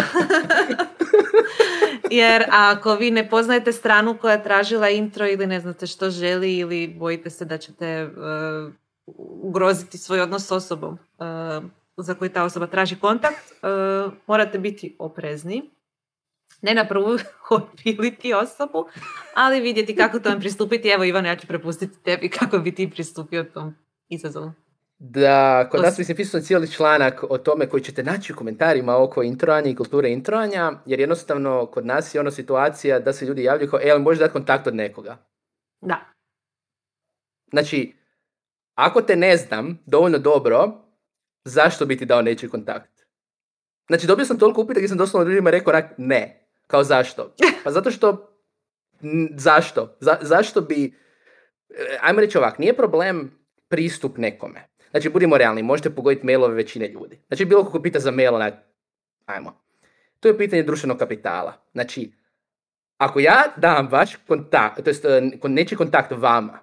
Jer 2.10 2.44
ako 2.50 2.94
vi 2.94 3.10
ne 3.10 3.30
poznajete 3.30 3.72
stranu 3.72 4.16
koja 4.16 4.32
je 4.32 4.42
tražila 4.42 4.88
intro 4.88 5.26
ili 5.26 5.46
ne 5.46 5.60
znate 5.60 5.86
što 5.86 6.10
želi 6.10 6.56
ili 6.56 6.88
bojite 6.90 7.30
se 7.30 7.44
da 7.44 7.58
ćete 7.58 7.86
e, 7.86 8.08
ugroziti 9.42 9.98
svoj 9.98 10.20
odnos 10.20 10.42
s 10.42 10.50
osobom 10.50 10.94
e, 10.94 10.98
za 12.02 12.14
koju 12.14 12.30
ta 12.30 12.44
osoba 12.44 12.66
traži 12.66 12.96
kontakt, 12.96 13.52
e, 13.52 13.66
morate 14.26 14.58
biti 14.58 14.96
oprezni. 14.98 15.70
Ne 16.62 16.74
na 16.74 16.88
prvu 16.88 17.18
odpiliti 17.50 18.34
osobu, 18.34 18.86
ali 19.34 19.60
vidjeti 19.60 19.96
kako 19.96 20.18
tome 20.18 20.40
pristupiti. 20.40 20.88
Evo 20.88 21.04
Ivana, 21.04 21.28
ja 21.28 21.36
ću 21.36 21.46
prepustiti 21.46 22.02
tebi 22.02 22.28
kako 22.28 22.58
bi 22.58 22.74
ti 22.74 22.90
pristupio 22.90 23.44
tom 23.44 23.74
izazovu. 24.08 24.52
Da, 25.02 25.68
kod 25.70 25.80
To 25.80 25.86
nas 25.86 25.98
mislim 25.98 26.16
pisao 26.16 26.40
cijeli 26.40 26.72
članak 26.72 27.24
o 27.30 27.38
tome 27.38 27.68
koji 27.68 27.82
ćete 27.82 28.02
naći 28.02 28.32
u 28.32 28.36
komentarima 28.36 28.96
oko 28.96 29.22
introanja 29.22 29.70
i 29.70 29.74
kulture 29.74 30.10
introanja, 30.10 30.72
jer 30.86 31.00
jednostavno 31.00 31.66
kod 31.66 31.86
nas 31.86 32.14
je 32.14 32.20
ono 32.20 32.30
situacija 32.30 32.98
da 32.98 33.12
se 33.12 33.24
ljudi 33.24 33.42
javljaju 33.42 33.70
kao, 33.70 33.80
e, 33.82 33.90
ali 33.90 34.02
možeš 34.02 34.18
dati 34.18 34.32
kontakt 34.32 34.66
od 34.66 34.74
nekoga. 34.74 35.16
Da. 35.80 36.00
Znači, 37.50 37.94
ako 38.74 39.02
te 39.02 39.16
ne 39.16 39.36
znam 39.36 39.78
dovoljno 39.86 40.18
dobro, 40.18 40.89
zašto 41.44 41.86
bi 41.86 41.96
ti 41.98 42.06
dao 42.06 42.22
nečiji 42.22 42.50
kontakt? 42.50 42.90
Znači, 43.86 44.06
dobio 44.06 44.24
sam 44.24 44.38
toliko 44.38 44.60
upita 44.60 44.80
gdje 44.80 44.88
sam 44.88 44.98
doslovno 44.98 45.28
ljudima 45.28 45.50
rekao 45.50 45.70
onak, 45.70 45.92
ne. 45.98 46.46
Kao 46.66 46.84
zašto? 46.84 47.34
Pa 47.64 47.70
zato 47.70 47.90
što, 47.90 48.36
n- 49.02 49.28
zašto? 49.36 49.96
Za- 50.00 50.18
zašto 50.20 50.60
bi, 50.60 50.94
e, 51.70 51.98
ajmo 52.00 52.20
reći 52.20 52.38
ovak, 52.38 52.58
nije 52.58 52.76
problem 52.76 53.30
pristup 53.68 54.18
nekome. 54.18 54.68
Znači, 54.90 55.08
budimo 55.08 55.38
realni, 55.38 55.62
možete 55.62 55.90
pogoditi 55.90 56.26
mailove 56.26 56.54
većine 56.54 56.88
ljudi. 56.88 57.20
Znači, 57.28 57.44
bilo 57.44 57.64
kako 57.64 57.82
pita 57.82 57.98
za 57.98 58.10
mail, 58.10 58.34
onak, 58.34 58.54
ajmo. 59.26 59.62
to 60.20 60.28
je 60.28 60.38
pitanje 60.38 60.62
društvenog 60.62 60.98
kapitala. 60.98 61.52
Znači, 61.72 62.12
ako 62.98 63.20
ja 63.20 63.42
dam 63.56 63.88
vaš 63.90 64.16
kontakt, 64.16 64.84
to 64.84 64.90
jest 64.90 65.04
nečiji 65.48 65.78
kontakt 65.78 66.12
vama, 66.16 66.58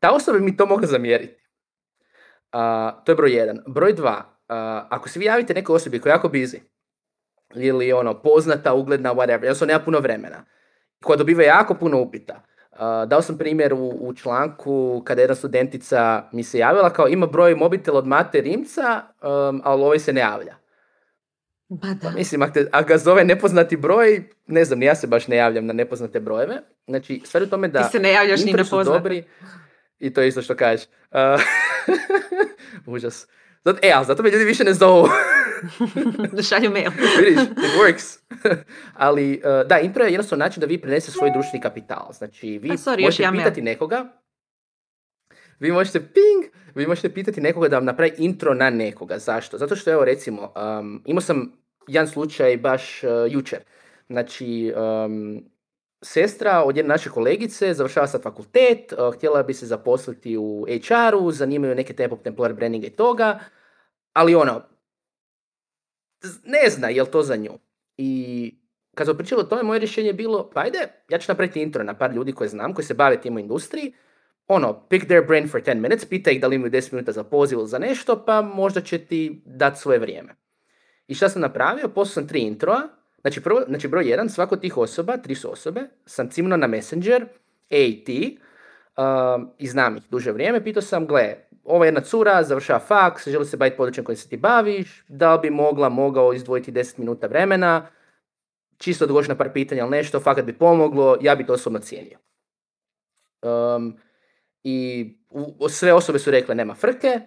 ta 0.00 0.10
osoba 0.12 0.38
bi 0.38 0.44
mi 0.44 0.56
to 0.56 0.66
mogla 0.66 0.86
zamjeriti. 0.86 1.45
To 3.04 3.12
je 3.12 3.16
broj 3.16 3.32
jedan. 3.32 3.58
Broj 3.66 3.92
dva, 3.92 4.24
ako 4.88 5.08
se 5.08 5.18
vi 5.18 5.24
javite 5.24 5.54
nekoj 5.54 5.76
osobi 5.76 6.00
koja 6.00 6.10
je 6.10 6.14
jako 6.14 6.28
busy, 6.28 6.58
ili 7.54 7.92
ono, 7.92 8.22
poznata, 8.22 8.74
ugledna, 8.74 9.14
whatever, 9.14 9.42
jednostavno 9.42 9.72
nema 9.72 9.84
puno 9.84 10.00
vremena, 10.00 10.44
koja 11.04 11.16
dobiva 11.16 11.42
jako 11.42 11.74
puno 11.74 12.00
upita, 12.00 12.42
dao 13.06 13.22
sam 13.22 13.38
primjer 13.38 13.72
u, 13.72 13.88
u 13.88 14.14
članku 14.14 15.02
kada 15.04 15.20
jedna 15.20 15.34
studentica 15.34 16.22
mi 16.32 16.42
se 16.42 16.58
javila 16.58 16.90
kao 16.90 17.08
ima 17.08 17.26
broj 17.26 17.54
mobitel 17.54 17.96
od 17.96 18.06
Mate 18.06 18.40
Rimca, 18.40 19.02
um, 19.22 19.60
ali 19.64 19.82
ovaj 19.82 19.98
se 19.98 20.12
ne 20.12 20.20
javlja. 20.20 20.54
Pa 21.68 21.88
da. 22.02 22.10
mislim, 22.10 22.42
ako, 22.42 22.88
ga 22.88 22.98
zove 22.98 23.24
nepoznati 23.24 23.76
broj, 23.76 24.28
ne 24.46 24.64
znam, 24.64 24.82
ja 24.82 24.94
se 24.94 25.06
baš 25.06 25.28
ne 25.28 25.36
javljam 25.36 25.66
na 25.66 25.72
nepoznate 25.72 26.20
brojeve. 26.20 26.62
Znači, 26.86 27.22
stvar 27.24 27.42
u 27.42 27.46
tome 27.46 27.68
da 27.68 27.82
Ti 27.82 27.90
se 27.92 27.98
ne 27.98 28.12
javljaš 28.12 28.44
ni 28.44 28.52
na 28.52 28.84
dobri. 28.84 29.24
I 29.98 30.12
to 30.12 30.20
je 30.20 30.28
isto 30.28 30.42
što 30.42 30.56
kažeš. 30.56 30.86
Uh, 31.10 31.18
užas. 32.94 33.26
Zato, 33.64 33.78
e, 33.82 33.92
ali 33.94 34.06
zato 34.06 34.22
me 34.22 34.30
ljudi 34.30 34.44
više 34.44 34.64
ne 34.64 34.74
zovu. 34.74 35.08
da 36.32 36.42
šalju 36.48 36.70
mail. 36.70 36.90
Vidiš, 37.20 37.42
it 37.42 37.58
works. 37.80 38.18
Ali, 38.94 39.42
uh, 39.44 39.68
da, 39.68 39.78
intro 39.78 40.04
je 40.04 40.12
jednostavno 40.12 40.44
način 40.44 40.60
da 40.60 40.66
vi 40.66 40.80
prenesete 40.80 41.12
svoj 41.12 41.30
društveni 41.30 41.62
kapital. 41.62 42.12
Znači, 42.12 42.58
vi 42.58 42.68
sorry, 42.68 43.02
možete 43.02 43.22
ja 43.22 43.32
pitati 43.32 43.62
nekoga, 43.62 44.04
vi 45.58 45.72
možete 45.72 46.00
ping, 46.00 46.52
vi 46.74 46.86
možete 46.86 47.14
pitati 47.14 47.40
nekoga 47.40 47.68
da 47.68 47.76
vam 47.76 47.84
napravi 47.84 48.12
intro 48.18 48.54
na 48.54 48.70
nekoga. 48.70 49.18
Zašto? 49.18 49.58
Zato 49.58 49.76
što, 49.76 49.90
evo, 49.90 50.04
recimo, 50.04 50.52
um, 50.80 51.02
imao 51.04 51.20
sam 51.20 51.52
jedan 51.86 52.08
slučaj 52.08 52.56
baš 52.56 53.04
uh, 53.04 53.10
jučer. 53.28 53.58
Znači, 54.08 54.72
um, 54.76 55.44
sestra 56.02 56.62
od 56.64 56.76
jedne 56.76 56.88
naše 56.88 57.10
kolegice 57.10 57.74
završava 57.74 58.06
sad 58.06 58.22
fakultet, 58.22 58.92
uh, 58.92 59.14
htjela 59.14 59.42
bi 59.42 59.54
se 59.54 59.66
zaposliti 59.66 60.36
u 60.36 60.66
HR-u, 60.68 61.32
zanimaju 61.32 61.74
neke 61.74 61.92
tempo 61.92 62.16
templar 62.16 62.52
brandinga 62.52 62.86
i 62.86 62.90
toga, 62.90 63.38
ali 64.12 64.34
ono, 64.34 64.62
ne 66.44 66.70
zna 66.70 66.88
je 66.88 67.02
li 67.02 67.10
to 67.10 67.22
za 67.22 67.36
nju. 67.36 67.58
I 67.96 68.54
kad 68.94 69.06
smo 69.06 69.14
pričali 69.14 69.40
o 69.40 69.44
tome, 69.44 69.62
moje 69.62 69.78
rješenje 69.78 70.08
je 70.08 70.12
bilo, 70.12 70.50
pa 70.54 70.60
ajde, 70.60 70.78
ja 71.08 71.18
ću 71.18 71.30
napraviti 71.30 71.62
intro 71.62 71.84
na 71.84 71.98
par 71.98 72.14
ljudi 72.14 72.32
koje 72.32 72.48
znam, 72.48 72.74
koji 72.74 72.84
se 72.84 72.94
bave 72.94 73.20
tim 73.20 73.36
u 73.36 73.38
industriji, 73.38 73.94
ono, 74.46 74.86
pick 74.88 75.06
their 75.06 75.26
brain 75.26 75.48
for 75.48 75.62
10 75.62 75.74
minutes, 75.74 76.04
pita 76.04 76.30
ih 76.30 76.40
da 76.40 76.46
li 76.46 76.56
imaju 76.56 76.70
10 76.70 76.92
minuta 76.92 77.12
za 77.12 77.24
poziv 77.24 77.58
ili 77.58 77.68
za 77.68 77.78
nešto, 77.78 78.24
pa 78.26 78.42
možda 78.42 78.80
će 78.80 78.98
ti 78.98 79.42
dati 79.44 79.80
svoje 79.80 79.98
vrijeme. 79.98 80.34
I 81.06 81.14
šta 81.14 81.28
sam 81.28 81.42
napravio? 81.42 81.88
Poslao 81.88 82.14
sam 82.14 82.28
tri 82.28 82.40
introa, 82.40 82.88
znači, 83.26 83.40
prvo, 83.40 83.60
znači 83.68 83.88
broj 83.88 84.10
jedan, 84.10 84.28
svako 84.28 84.56
tih 84.56 84.76
osoba, 84.76 85.16
tri 85.16 85.34
su 85.34 85.52
osobe, 85.52 85.80
sam 86.04 86.30
cimno 86.30 86.56
na 86.56 86.66
Messenger, 86.66 87.26
AT, 87.70 88.08
um, 88.96 89.50
i 89.58 89.66
znam 89.66 89.96
ih 89.96 90.02
duže 90.10 90.32
vrijeme, 90.32 90.64
pitao 90.64 90.82
sam, 90.82 91.06
gle, 91.06 91.34
ova 91.64 91.86
jedna 91.86 92.00
cura 92.00 92.42
završava 92.42 92.78
faks, 92.78 93.28
želi 93.28 93.46
se 93.46 93.56
baviti 93.56 93.76
područjem 93.76 94.04
kojim 94.04 94.16
se 94.16 94.28
ti 94.28 94.36
baviš, 94.36 95.04
da 95.08 95.34
li 95.34 95.40
bi 95.42 95.50
mogla, 95.50 95.88
mogao 95.88 96.32
izdvojiti 96.32 96.72
10 96.72 96.98
minuta 96.98 97.26
vremena, 97.26 97.86
čisto 98.78 99.04
odgovoriti 99.04 99.32
na 99.32 99.36
par 99.36 99.52
pitanja 99.52 99.82
ili 99.82 99.90
nešto, 99.90 100.20
fakat 100.20 100.44
bi 100.44 100.58
pomoglo, 100.58 101.18
ja 101.20 101.34
bi 101.34 101.46
to 101.46 101.52
osobno 101.52 101.78
cijenio. 101.78 102.18
Um, 103.42 103.96
I 104.64 105.06
sve 105.68 105.92
osobe 105.92 106.18
su 106.18 106.30
rekle 106.30 106.54
nema 106.54 106.74
frke, 106.74 107.20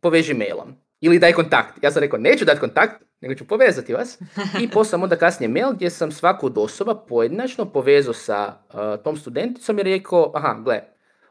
poveži 0.00 0.34
mailom. 0.34 0.74
Ili 1.00 1.18
daj 1.18 1.32
kontakt. 1.32 1.82
Ja 1.82 1.90
sam 1.90 2.00
rekao 2.00 2.18
neću 2.18 2.44
dati 2.44 2.60
kontakt, 2.60 3.02
nego 3.22 3.34
ću 3.34 3.44
povezati 3.48 3.94
vas. 3.94 4.18
I 4.62 4.70
poslao 4.70 5.02
onda 5.02 5.16
kasnije 5.16 5.48
mail 5.48 5.72
gdje 5.72 5.90
sam 5.90 6.12
svaku 6.12 6.46
od 6.46 6.58
osoba 6.58 6.94
pojedinačno 6.94 7.72
povezao 7.72 8.14
sa 8.14 8.54
uh, 8.68 9.04
tom 9.04 9.16
studenticom 9.16 9.78
i 9.78 9.82
rekao, 9.82 10.32
aha, 10.34 10.60
gle, 10.64 10.80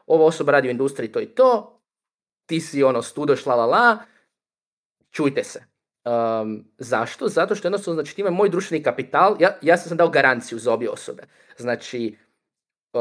ova 0.06 0.24
osoba 0.24 0.52
radi 0.52 0.68
u 0.68 0.70
industriji 0.70 1.12
to 1.12 1.20
i 1.20 1.26
to, 1.26 1.80
ti 2.46 2.60
si 2.60 2.82
ono 2.82 3.02
studoš 3.02 3.46
la 3.46 3.54
la 3.54 3.66
la, 3.66 3.98
čujte 5.10 5.44
se. 5.44 5.64
Um, 6.04 6.64
zašto? 6.78 7.28
Zato 7.28 7.54
što 7.54 7.68
jednostavno, 7.68 7.94
znači, 7.94 8.16
time 8.16 8.30
moj 8.30 8.48
društveni 8.48 8.84
kapital, 8.84 9.36
ja, 9.40 9.58
ja 9.62 9.76
sam 9.76 9.96
dao 9.96 10.08
garanciju 10.08 10.58
za 10.58 10.72
obje 10.72 10.90
osobe. 10.90 11.22
Znači, 11.56 12.16
uh, 12.92 13.00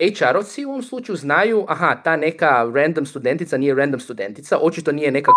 HR-ovci 0.00 0.64
u 0.64 0.68
ovom 0.68 0.82
slučaju 0.82 1.16
znaju, 1.16 1.64
aha, 1.68 2.00
ta 2.04 2.16
neka 2.16 2.70
random 2.74 3.06
studentica 3.06 3.56
nije 3.56 3.74
random 3.74 4.00
studentica, 4.00 4.58
očito 4.58 4.92
nije 4.92 5.10
neka 5.10 5.32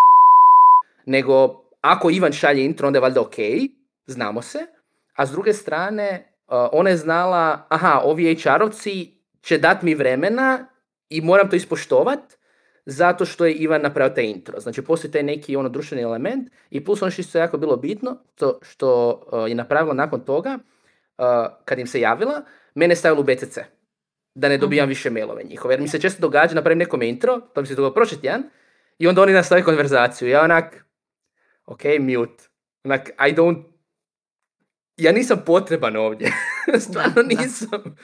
nego 1.06 1.62
ako 1.80 2.10
Ivan 2.10 2.32
šalje 2.32 2.64
intro, 2.64 2.86
onda 2.86 2.96
je 2.96 3.00
valjda 3.00 3.20
ok, 3.20 3.36
znamo 4.06 4.42
se, 4.42 4.58
a 5.14 5.26
s 5.26 5.30
druge 5.30 5.52
strane, 5.52 6.34
uh, 6.46 6.54
ona 6.72 6.90
je 6.90 6.96
znala, 6.96 7.66
aha, 7.68 8.00
ovi 8.04 8.34
HR-ovci 8.34 9.08
će 9.40 9.58
dat 9.58 9.82
mi 9.82 9.94
vremena 9.94 10.66
i 11.08 11.20
moram 11.20 11.50
to 11.50 11.56
ispoštovat, 11.56 12.20
zato 12.86 13.24
što 13.24 13.46
je 13.46 13.54
Ivan 13.54 13.82
napravio 13.82 14.14
taj 14.14 14.24
intro. 14.24 14.60
Znači, 14.60 14.82
postoji 14.82 15.10
taj 15.10 15.22
neki 15.22 15.56
ono 15.56 15.68
društveni 15.68 16.02
element 16.02 16.50
i 16.70 16.84
plus 16.84 17.02
ono 17.02 17.10
što 17.10 17.38
je 17.38 17.42
jako 17.42 17.58
bilo 17.58 17.76
bitno, 17.76 18.16
to 18.34 18.58
što 18.62 19.20
uh, 19.32 19.48
je 19.48 19.54
napravila 19.54 19.94
nakon 19.94 20.20
toga, 20.20 20.58
uh, 21.18 21.24
kad 21.64 21.78
im 21.78 21.86
se 21.86 22.00
javila, 22.00 22.42
mene 22.74 22.96
stavilo 22.96 23.20
u 23.20 23.24
BCC. 23.24 23.58
Da 24.34 24.48
ne 24.48 24.58
dobijam 24.58 24.84
mhm. 24.84 24.88
više 24.88 25.10
mailove 25.10 25.42
njihove. 25.42 25.74
Jer 25.74 25.80
mi 25.80 25.88
se 25.88 26.00
često 26.00 26.20
događa, 26.20 26.54
napravim 26.54 26.78
nekom 26.78 27.02
intro, 27.02 27.40
to 27.40 27.60
mi 27.60 27.66
se 27.66 27.74
dogodilo 27.74 27.94
prošli 27.94 28.20
tjedan, 28.20 28.42
i 28.98 29.08
onda 29.08 29.22
oni 29.22 29.32
nastave 29.32 29.62
konverzaciju. 29.64 30.28
Ja 30.28 30.42
onak, 30.42 30.84
ok, 31.70 31.84
mute. 32.00 32.44
Onak, 32.84 33.08
I 33.08 33.34
don't, 33.34 33.62
ja 34.96 35.12
nisam 35.12 35.42
potreban 35.46 35.96
ovdje. 35.96 36.32
Stvarno 36.86 37.22
nisam 37.22 37.96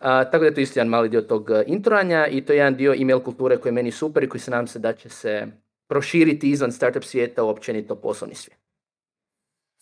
tako 0.00 0.38
da 0.38 0.44
je 0.44 0.54
to 0.54 0.60
isto 0.60 0.80
jedan 0.80 0.88
mali 0.88 1.08
dio 1.08 1.20
tog 1.20 1.50
e, 1.50 1.64
introanja 1.66 2.26
i 2.26 2.44
to 2.44 2.52
je 2.52 2.56
jedan 2.56 2.74
dio 2.74 2.94
email 3.00 3.20
kulture 3.20 3.56
koji 3.56 3.70
je 3.70 3.74
meni 3.74 3.92
super 3.92 4.22
i 4.22 4.28
koji 4.28 4.40
se 4.40 4.50
nadam 4.50 4.66
se 4.66 4.78
da 4.78 4.92
će 4.92 5.08
se 5.08 5.46
proširiti 5.88 6.50
izvan 6.50 6.72
startup 6.72 7.04
svijeta 7.04 7.44
u 7.44 7.48
općenito 7.48 7.96
poslovni 7.96 8.34
svijet. 8.34 8.60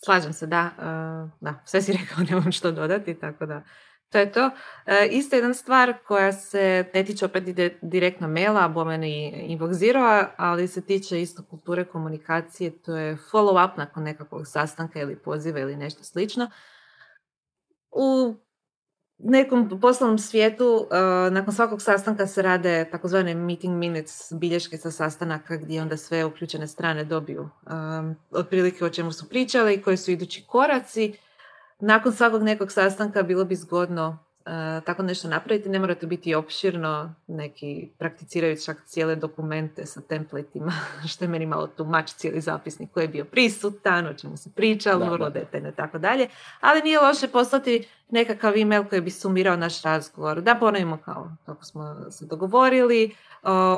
Slažem 0.04 0.32
se, 0.32 0.46
da. 0.46 0.70
Uh, 0.78 1.30
da, 1.40 1.62
sve 1.64 1.82
si 1.82 1.92
rekao, 2.00 2.24
nemam 2.30 2.52
što 2.52 2.72
dodati, 2.72 3.14
tako 3.14 3.46
da 3.46 3.62
to 4.10 4.18
je 4.18 4.32
to. 4.32 4.46
Uh, 4.46 4.52
isto 5.10 5.36
jedna 5.36 5.54
stvar 5.54 5.94
koja 6.06 6.32
se 6.32 6.84
ne 6.94 7.04
tiče 7.04 7.24
opet 7.24 7.44
direktno 7.82 8.28
maila, 8.28 8.64
a 8.64 8.68
bome 8.68 8.98
ni 8.98 9.46
inbox 9.48 10.32
ali 10.36 10.68
se 10.68 10.80
tiče 10.80 11.22
isto 11.22 11.42
kulture 11.50 11.84
komunikacije, 11.84 12.82
to 12.82 12.96
je 12.96 13.16
follow 13.32 13.70
up 13.70 13.76
nakon 13.76 14.02
nekakvog 14.02 14.46
sastanka 14.46 15.00
ili 15.00 15.16
poziva 15.16 15.60
ili 15.60 15.76
nešto 15.76 16.04
slično. 16.04 16.50
U 17.90 18.34
nekom 19.18 19.80
poslovnom 19.80 20.18
svijetu 20.18 20.66
uh, 20.66 21.32
nakon 21.32 21.54
svakog 21.54 21.82
sastanka 21.82 22.26
se 22.26 22.42
rade 22.42 22.88
takozvane 22.90 23.34
meeting 23.34 23.76
minutes, 23.76 24.32
bilješke 24.32 24.76
sa 24.76 24.90
sastanaka 24.90 25.56
gdje 25.56 25.82
onda 25.82 25.96
sve 25.96 26.24
uključene 26.24 26.66
strane 26.66 27.04
dobiju 27.04 27.40
um, 27.40 28.16
otprilike 28.30 28.84
o 28.84 28.90
čemu 28.90 29.12
su 29.12 29.28
pričali 29.28 29.74
i 29.74 29.82
koji 29.82 29.96
su 29.96 30.10
idući 30.10 30.44
koraci. 30.46 31.18
Nakon 31.80 32.12
svakog 32.12 32.42
nekog 32.42 32.72
sastanka 32.72 33.22
bilo 33.22 33.44
bi 33.44 33.56
zgodno 33.56 34.18
E, 34.48 34.80
tako 34.80 35.02
nešto 35.02 35.28
napraviti. 35.28 35.68
Ne 35.68 35.78
morate 35.78 36.06
biti 36.06 36.34
opširno, 36.34 37.14
neki 37.26 37.90
prakticiraju 37.98 38.56
čak 38.64 38.82
cijele 38.86 39.16
dokumente 39.16 39.86
sa 39.86 40.00
templatima, 40.00 40.72
što 41.10 41.24
je 41.24 41.28
meni 41.28 41.46
malo 41.46 41.66
tu 41.66 41.84
mač 41.84 42.10
cijeli 42.10 42.40
zapisnik 42.40 42.90
koji 42.90 43.04
je 43.04 43.08
bio 43.08 43.24
prisutan, 43.24 44.06
o 44.06 44.14
čemu 44.14 44.36
se 44.36 44.50
pričalo, 44.54 45.10
vrlo 45.10 45.30
detaljno 45.30 45.68
i 45.68 45.72
tako 45.72 45.98
dalje. 45.98 46.28
Ali 46.60 46.82
nije 46.82 47.00
loše 47.00 47.28
poslati 47.28 47.88
nekakav 48.10 48.56
email 48.56 48.84
koji 48.84 49.00
bi 49.00 49.10
sumirao 49.10 49.56
naš 49.56 49.82
razgovor. 49.82 50.40
Da 50.40 50.54
ponovimo 50.54 50.98
kao 51.04 51.30
kako 51.46 51.64
smo 51.64 52.10
se 52.10 52.26
dogovorili, 52.26 53.14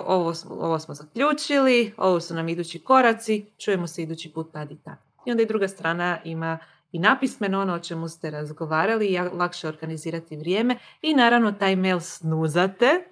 ovo, 0.07 0.35
smo, 0.35 0.55
ovo 0.55 0.79
smo 0.79 0.95
zaključili, 0.95 1.93
ovo 1.97 2.21
su 2.21 2.35
nam 2.35 2.49
idući 2.49 2.79
koraci, 2.79 3.47
čujemo 3.59 3.87
se 3.87 4.03
idući 4.03 4.33
put 4.33 4.53
tad 4.53 4.71
i 4.71 4.77
tad. 4.77 4.97
I 5.27 5.31
onda 5.31 5.43
i 5.43 5.47
druga 5.47 5.69
strana 5.69 6.19
ima 6.25 6.59
i 6.93 6.99
napismeno 6.99 7.61
ono 7.61 7.75
o 7.75 7.79
čemu 7.79 8.09
ste 8.09 8.31
razgovarali 8.31 9.07
i 9.07 9.19
lakše 9.19 9.69
organizirati 9.69 10.37
vrijeme 10.37 10.79
i 11.03 11.15
naravno 11.15 11.53
taj 11.53 11.77
mail 11.77 12.01
snuzate 12.01 13.05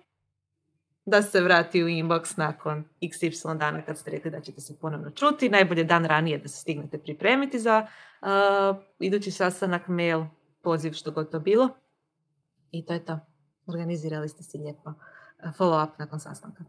da 1.06 1.22
se 1.22 1.40
vrati 1.40 1.84
u 1.84 1.86
inbox 1.86 2.38
nakon 2.38 2.84
xy 3.00 3.56
dana 3.58 3.82
kad 3.82 3.98
ste 3.98 4.10
rekli 4.10 4.30
da 4.30 4.40
ćete 4.40 4.60
se 4.60 4.78
ponovno 4.80 5.10
čuti. 5.10 5.48
Najbolje 5.48 5.84
dan 5.84 6.04
ranije 6.04 6.38
da 6.38 6.48
se 6.48 6.60
stignete 6.60 6.98
pripremiti 6.98 7.58
za 7.58 7.86
uh, 8.20 8.28
idući 8.98 9.30
sastanak, 9.30 9.88
mail, 9.88 10.24
poziv, 10.62 10.92
što 10.92 11.10
god 11.10 11.30
to 11.30 11.40
bilo. 11.40 11.68
I 12.70 12.86
to 12.86 12.92
je 12.92 13.04
to. 13.04 13.18
Organizirali 13.66 14.28
ste 14.28 14.42
si 14.42 14.58
lijepo 14.58 14.92
follow 15.58 15.84
up 15.84 15.98
nakon 15.98 16.20
sastanka. 16.20 16.64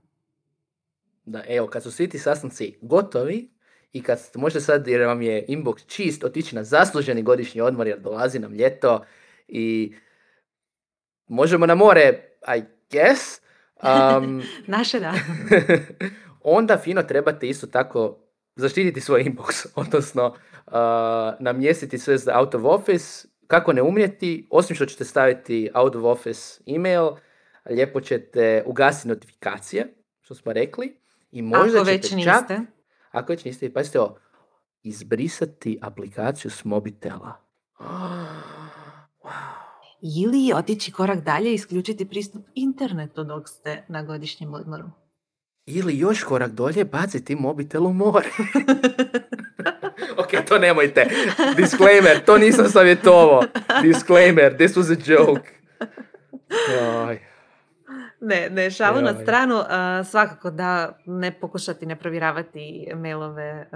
Da, 1.26 1.44
evo, 1.48 1.68
kad 1.68 1.84
su 1.84 1.92
svi 1.92 2.10
ti 2.10 2.20
sastanci 2.20 2.78
gotovi, 2.82 3.52
i 3.94 4.04
kad 4.04 4.20
možete 4.36 4.62
sad, 4.62 4.88
jer 4.88 5.02
vam 5.02 5.22
je 5.22 5.46
inbox 5.48 5.88
čist, 5.88 6.24
otići 6.24 6.56
na 6.56 6.64
zasluženi 6.64 7.24
godišnji 7.24 7.62
odmor 7.62 7.88
jer 7.88 8.00
dolazi 8.00 8.40
nam 8.40 8.54
ljeto 8.54 9.06
i 9.48 9.96
možemo 11.28 11.66
na 11.66 11.76
more, 11.76 12.30
I 12.58 12.64
guess. 12.90 13.42
Um, 14.18 14.44
Naše 14.78 15.00
da. 15.00 15.14
onda 16.44 16.78
fino 16.78 17.04
trebate 17.04 17.48
isto 17.48 17.68
tako 17.68 18.18
zaštititi 18.56 19.02
svoj 19.02 19.24
inbox, 19.24 19.66
odnosno 19.82 20.28
uh, 20.28 20.74
namjestiti 21.40 21.98
sve 21.98 22.18
za 22.18 22.40
out 22.40 22.56
of 22.56 22.64
office, 22.64 23.28
kako 23.48 23.74
ne 23.74 23.82
umrijeti, 23.82 24.48
osim 24.52 24.76
što 24.76 24.86
ćete 24.86 25.06
staviti 25.06 25.70
out 25.74 25.96
of 25.96 26.04
office 26.04 26.62
email, 26.68 27.10
lijepo 27.70 28.02
ćete 28.02 28.64
ugasiti 28.66 29.08
notifikacije, 29.08 29.94
što 30.22 30.36
smo 30.36 30.54
rekli, 30.54 30.98
i 31.32 31.42
možda 31.42 31.82
Ako 31.82 31.86
ćete 31.86 31.92
već 31.92 32.10
čak, 32.24 32.50
niste. 32.50 32.79
Ako 33.12 33.34
već 33.34 33.46
niste, 33.46 33.74
pazite 33.74 34.00
ovo, 34.00 34.18
izbrisati 34.84 35.80
aplikaciju 35.82 36.52
s 36.52 36.64
mobitela. 36.66 37.34
Ili 40.18 40.54
otići 40.56 40.92
korak 40.92 41.24
dalje 41.24 41.52
i 41.52 41.54
isključiti 41.54 42.06
pristup 42.06 42.46
internetu 42.56 43.24
dok 43.24 43.50
ste 43.50 43.84
na 43.88 44.04
godišnjem 44.04 44.54
odmoru. 44.54 44.90
Ili 45.66 45.98
još 45.98 46.24
korak 46.24 46.52
dolje, 46.52 46.86
baciti 46.86 47.36
mobitel 47.36 47.88
u 47.88 47.94
more. 47.94 48.28
ok, 50.24 50.48
to 50.48 50.60
nemojte. 50.60 51.08
Disclaimer, 51.58 52.26
to 52.26 52.38
nisam 52.38 52.70
savjetovao. 52.70 53.44
Disclaimer, 53.82 54.58
this 54.58 54.76
was 54.76 54.92
a 54.92 55.12
joke. 55.12 55.50
Ne, 58.22 58.50
ne, 58.50 58.72
šalu 58.72 59.02
na 59.02 59.14
stranu, 59.22 59.56
svakako 60.06 60.52
da 60.52 60.98
ne 61.06 61.40
pokušati 61.40 61.86
ne 61.86 61.96
provjeravati 61.96 62.92
mailove 62.96 63.70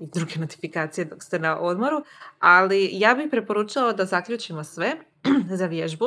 i 0.00 0.06
druge 0.06 0.32
notifikacije 0.36 1.04
dok 1.04 1.22
ste 1.22 1.38
na 1.38 1.60
odmoru, 1.60 2.02
ali 2.38 2.90
ja 2.92 3.14
bih 3.14 3.26
preporučala 3.30 3.92
da 3.92 4.04
zaključimo 4.04 4.64
sve 4.64 4.92
za 5.58 5.66
vježbu, 5.66 6.06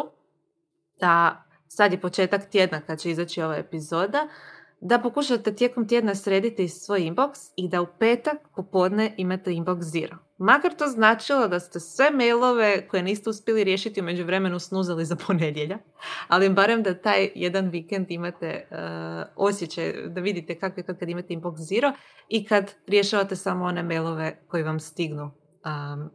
da 1.00 1.44
sad 1.68 1.91
je 1.91 2.02
početak 2.02 2.50
tjedna 2.50 2.82
kad 2.82 3.00
će 3.00 3.12
izaći 3.12 3.41
ova 3.41 3.56
epizoda, 3.56 4.28
da 4.82 5.00
pokušate 5.00 5.56
tijekom 5.56 5.88
tjedna 5.88 6.16
srediti 6.16 6.68
svoj 6.68 7.00
inbox 7.00 7.52
i 7.56 7.70
da 7.70 7.82
u 7.82 7.88
petak 8.00 8.38
popodne 8.56 9.14
imate 9.18 9.52
inbox 9.52 9.82
zero. 9.82 10.18
Makar 10.44 10.74
to 10.78 10.88
značilo 10.88 11.48
da 11.48 11.60
ste 11.60 11.80
sve 11.80 12.12
mailove 12.12 12.88
koje 12.88 13.04
niste 13.04 13.30
uspjeli 13.30 13.64
riješiti 13.64 14.02
u 14.02 14.04
međuvremenu 14.04 14.60
snuzali 14.60 15.06
za 15.06 15.16
ponedjeljak, 15.28 15.82
ali 16.28 16.50
barem 16.50 16.84
da 16.84 17.02
taj 17.02 17.30
jedan 17.36 17.70
vikend 17.70 18.12
imate 18.12 18.68
uh, 18.72 18.78
osjećaj, 19.36 19.94
da 20.08 20.22
vidite 20.22 20.60
kako 20.60 20.80
je 20.80 20.86
to 20.86 20.96
kad 20.96 21.10
imate 21.10 21.34
inbox 21.34 21.56
zero 21.58 21.94
i 22.30 22.46
kad 22.46 22.74
rješavate 22.88 23.36
samo 23.36 23.66
one 23.66 23.84
mailove 23.84 24.39
koji 24.48 24.64
vam 24.64 24.80
stignu 24.80 25.24
um, 25.24 26.10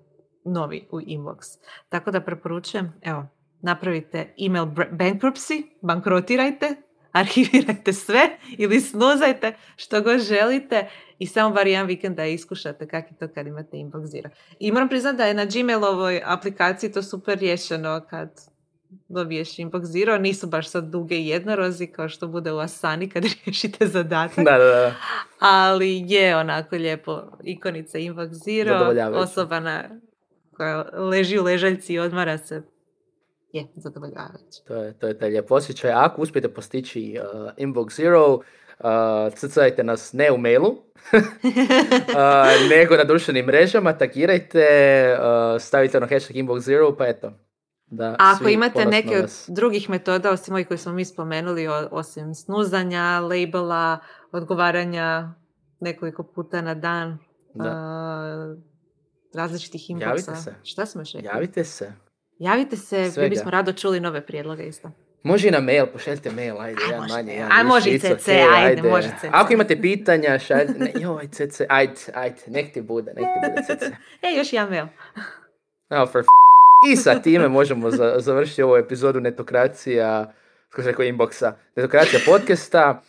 novi 0.45 0.89
u 0.91 1.01
inbox. 1.01 1.59
Tako 1.89 2.11
da 2.11 2.21
preporučujem, 2.21 2.93
evo, 3.03 3.27
napravite 3.63 4.35
email 4.47 4.67
bankruptcy, 4.91 5.63
bankrotirajte, 5.83 6.88
arhivirajte 7.13 7.93
sve 7.93 8.31
ili 8.59 8.81
snuzajte 8.81 9.55
što 9.77 10.03
god 10.03 10.21
želite 10.21 10.89
i 11.19 11.27
samo 11.27 11.55
bar 11.55 11.67
jedan 11.67 11.87
vikend 11.87 12.17
da 12.17 12.25
iskušate 12.25 12.89
kako 12.89 13.09
je 13.15 13.19
to 13.19 13.35
kad 13.35 13.47
imate 13.47 13.77
inbox 13.77 14.07
zero. 14.07 14.31
I 14.59 14.73
moram 14.73 14.89
priznati 14.89 15.17
da 15.17 15.25
je 15.27 15.35
na 15.35 15.45
Gmailovoj 15.45 16.23
aplikaciji 16.25 16.93
to 16.93 17.03
super 17.03 17.39
riješeno 17.39 18.07
kad 18.11 18.31
dobiješ 19.09 19.57
inbox 19.57 19.85
zero, 19.85 20.19
nisu 20.19 20.47
baš 20.47 20.71
sad 20.71 20.85
duge 20.85 21.17
i 21.17 21.29
jednorozi 21.29 21.87
kao 21.87 22.09
što 22.09 22.27
bude 22.27 22.53
u 22.53 22.59
Asani 22.59 23.11
kad 23.11 23.25
riješite 23.45 23.87
zadatak, 23.87 24.45
Da, 24.45 24.59
da, 24.59 24.65
da. 24.65 24.95
ali 25.39 26.05
je 26.09 26.37
onako 26.37 26.77
lijepo 26.77 27.23
ikonica 27.45 27.99
inbox 27.99 28.29
zero, 28.33 28.95
osoba 29.15 29.61
na, 29.61 29.85
koja 30.57 30.83
leži 30.93 31.39
u 31.39 31.43
ležaljci 31.43 31.95
i 31.95 31.99
odmara 31.99 32.39
se, 32.39 32.63
je 33.53 33.67
zadovoljavajuće. 33.77 34.63
To 34.67 34.75
je, 34.75 34.93
to 34.93 35.07
je 35.07 35.19
taj 35.19 35.29
lijep 35.29 35.51
osjećaj. 35.51 35.91
Ako 35.93 36.23
uspijete 36.23 36.49
postići 36.49 37.19
uh, 37.35 37.51
Inbox 37.59 37.97
Zero, 37.97 38.35
uh, 38.35 38.43
crcajte 39.35 39.85
nas 39.85 40.13
ne 40.13 40.33
u 40.33 40.39
mailu, 40.39 40.69
uh, 40.69 40.79
nego 42.71 42.97
na 42.97 43.05
društvenim 43.05 43.47
mrežama, 43.47 43.93
tagirajte, 43.95 44.67
uh, 45.15 45.27
stavite 45.61 45.97
ono 45.97 46.07
hashtag 46.07 46.37
Inbox 46.37 46.59
Zero, 46.61 46.97
pa 46.97 47.07
eto. 47.07 47.33
Da, 47.87 48.05
A 48.09 48.17
ako 48.19 48.49
imate 48.49 48.85
neke 48.87 49.17
od 49.17 49.23
vas- 49.23 49.45
drugih 49.49 49.91
metoda, 49.91 50.31
osim 50.31 50.55
ovih 50.55 50.69
koje 50.69 50.79
smo 50.79 50.93
mi 50.93 51.05
spomenuli, 51.05 51.69
o- 51.69 51.89
osim 51.91 52.35
snuzanja, 52.35 53.03
labela, 53.21 53.99
odgovaranja 54.33 55.35
nekoliko 55.81 56.23
puta 56.25 56.61
na 56.61 56.75
dan, 56.75 57.19
Da. 57.55 57.65
a, 57.67 58.57
različitih 59.35 59.91
inboxa. 59.91 60.03
Javite 60.03 60.35
se. 60.35 60.55
Šta 60.63 60.87
smo 60.87 61.01
još 61.01 61.13
rekli? 61.13 61.29
Javite 61.29 61.65
se. 61.65 61.93
Javite 62.39 62.77
se, 62.77 63.13
mi 63.17 63.29
bismo 63.29 63.51
rado 63.51 63.73
čuli 63.73 64.01
nove 64.01 64.27
prijedloge 64.27 64.65
isto. 64.65 64.91
Može 65.23 65.49
i 65.49 65.51
na 65.51 65.61
mail, 65.61 65.87
pošaljite 65.87 66.31
mail, 66.31 66.61
ajde, 66.61 66.81
može, 66.91 67.15
manje, 67.15 67.33
aj, 67.33 67.49
više, 67.49 67.65
može 67.65 67.91
i 67.91 67.99
CC, 67.99 68.07
okay, 68.27 68.55
ajde, 68.57 68.83
može 68.83 69.09
CC. 69.11 69.25
Ako 69.33 69.53
imate 69.53 69.81
pitanja, 69.81 70.39
šaljite, 70.39 70.75
ne, 70.75 70.93
joj, 70.95 71.29
CC, 71.29 71.61
ajde, 71.69 71.93
ajde, 72.15 72.37
nek 72.47 72.73
ti 72.73 72.83
bude, 72.83 73.13
nek 73.13 73.25
ti 73.25 73.51
bude 73.51 73.63
CC. 73.69 73.83
E, 74.23 74.33
još 74.33 74.53
jedan 74.53 74.71
mail. 74.71 74.87
Evo, 75.91 76.07
for 76.07 76.21
f- 76.21 76.27
I 76.89 76.97
sa 76.97 77.15
time 77.15 77.49
možemo 77.49 77.91
za- 77.91 78.15
završiti 78.19 78.63
ovu 78.63 78.77
epizodu 78.77 79.21
Netokracija, 79.21 80.33
kako 80.71 80.83
se 80.83 80.89
rekao, 80.89 81.05
inboxa, 81.05 81.53
Netokracija 81.77 82.21
podcasta. 82.27 83.03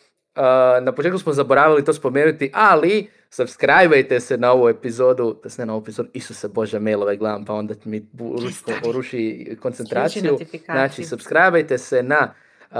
Na 0.81 0.91
početku 0.91 1.17
smo 1.17 1.33
zaboravili 1.33 1.85
to 1.85 1.93
spomenuti, 1.93 2.51
ali 2.53 3.09
subscribe 3.29 4.19
se 4.19 4.37
na 4.37 4.51
ovu 4.51 4.69
epizodu, 4.69 5.39
da 5.43 5.49
se 5.49 5.61
ne 5.61 5.65
na 5.65 5.73
ovu 5.73 5.81
epizodu, 5.81 6.09
Isuse 6.13 6.47
Bože, 6.47 6.79
mailove 6.79 7.17
gledam, 7.17 7.45
pa 7.45 7.53
onda 7.53 7.73
mi 7.85 7.99
bu- 8.13 8.35
ruši, 8.93 9.57
koncentraciju. 9.61 10.37
Znači, 10.65 11.03
subscribe 11.03 11.77
se 11.77 12.03
na 12.03 12.33
uh, 12.71 12.77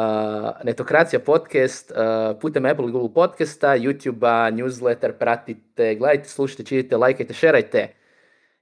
Netokracija 0.63 1.19
podcast 1.19 1.91
uh, 1.91 1.97
putem 2.41 2.65
Apple 2.65 2.85
i 2.87 2.91
Google 2.91 3.13
podcasta, 3.13 3.77
YouTube-a, 3.77 4.51
newsletter, 4.51 5.11
pratite, 5.11 5.95
gledajte, 5.95 6.29
slušajte, 6.29 6.63
čitite, 6.63 6.97
lajkajte, 6.97 7.33
šerajte 7.33 7.87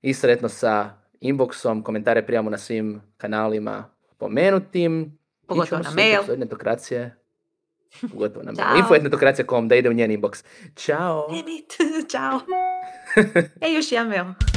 i 0.01 0.13
sretno 0.13 0.49
sa 0.49 0.89
inboxom, 1.21 1.83
komentare 1.83 2.25
prijamo 2.25 2.49
na 2.49 2.57
svim 2.57 3.01
kanalima 3.17 3.89
pomenutim. 4.17 5.17
Pogotovo 5.47 5.81
na 5.83 5.91
mail. 5.91 6.21
Netokracije. 6.37 7.15
Pogotovo 8.11 8.43
na 8.45 8.51
mail. 8.51 8.77
Info.netokracija.com 8.77 9.67
da 9.67 9.75
ide 9.75 9.89
u 9.89 9.93
njen 9.93 10.11
inbox. 10.11 10.43
Ćao! 10.75 11.27
It, 11.47 11.77
Ćao. 12.11 12.39
E, 13.61 13.71
još 13.73 13.91
jedan 13.91 14.07
mail. 14.07 14.56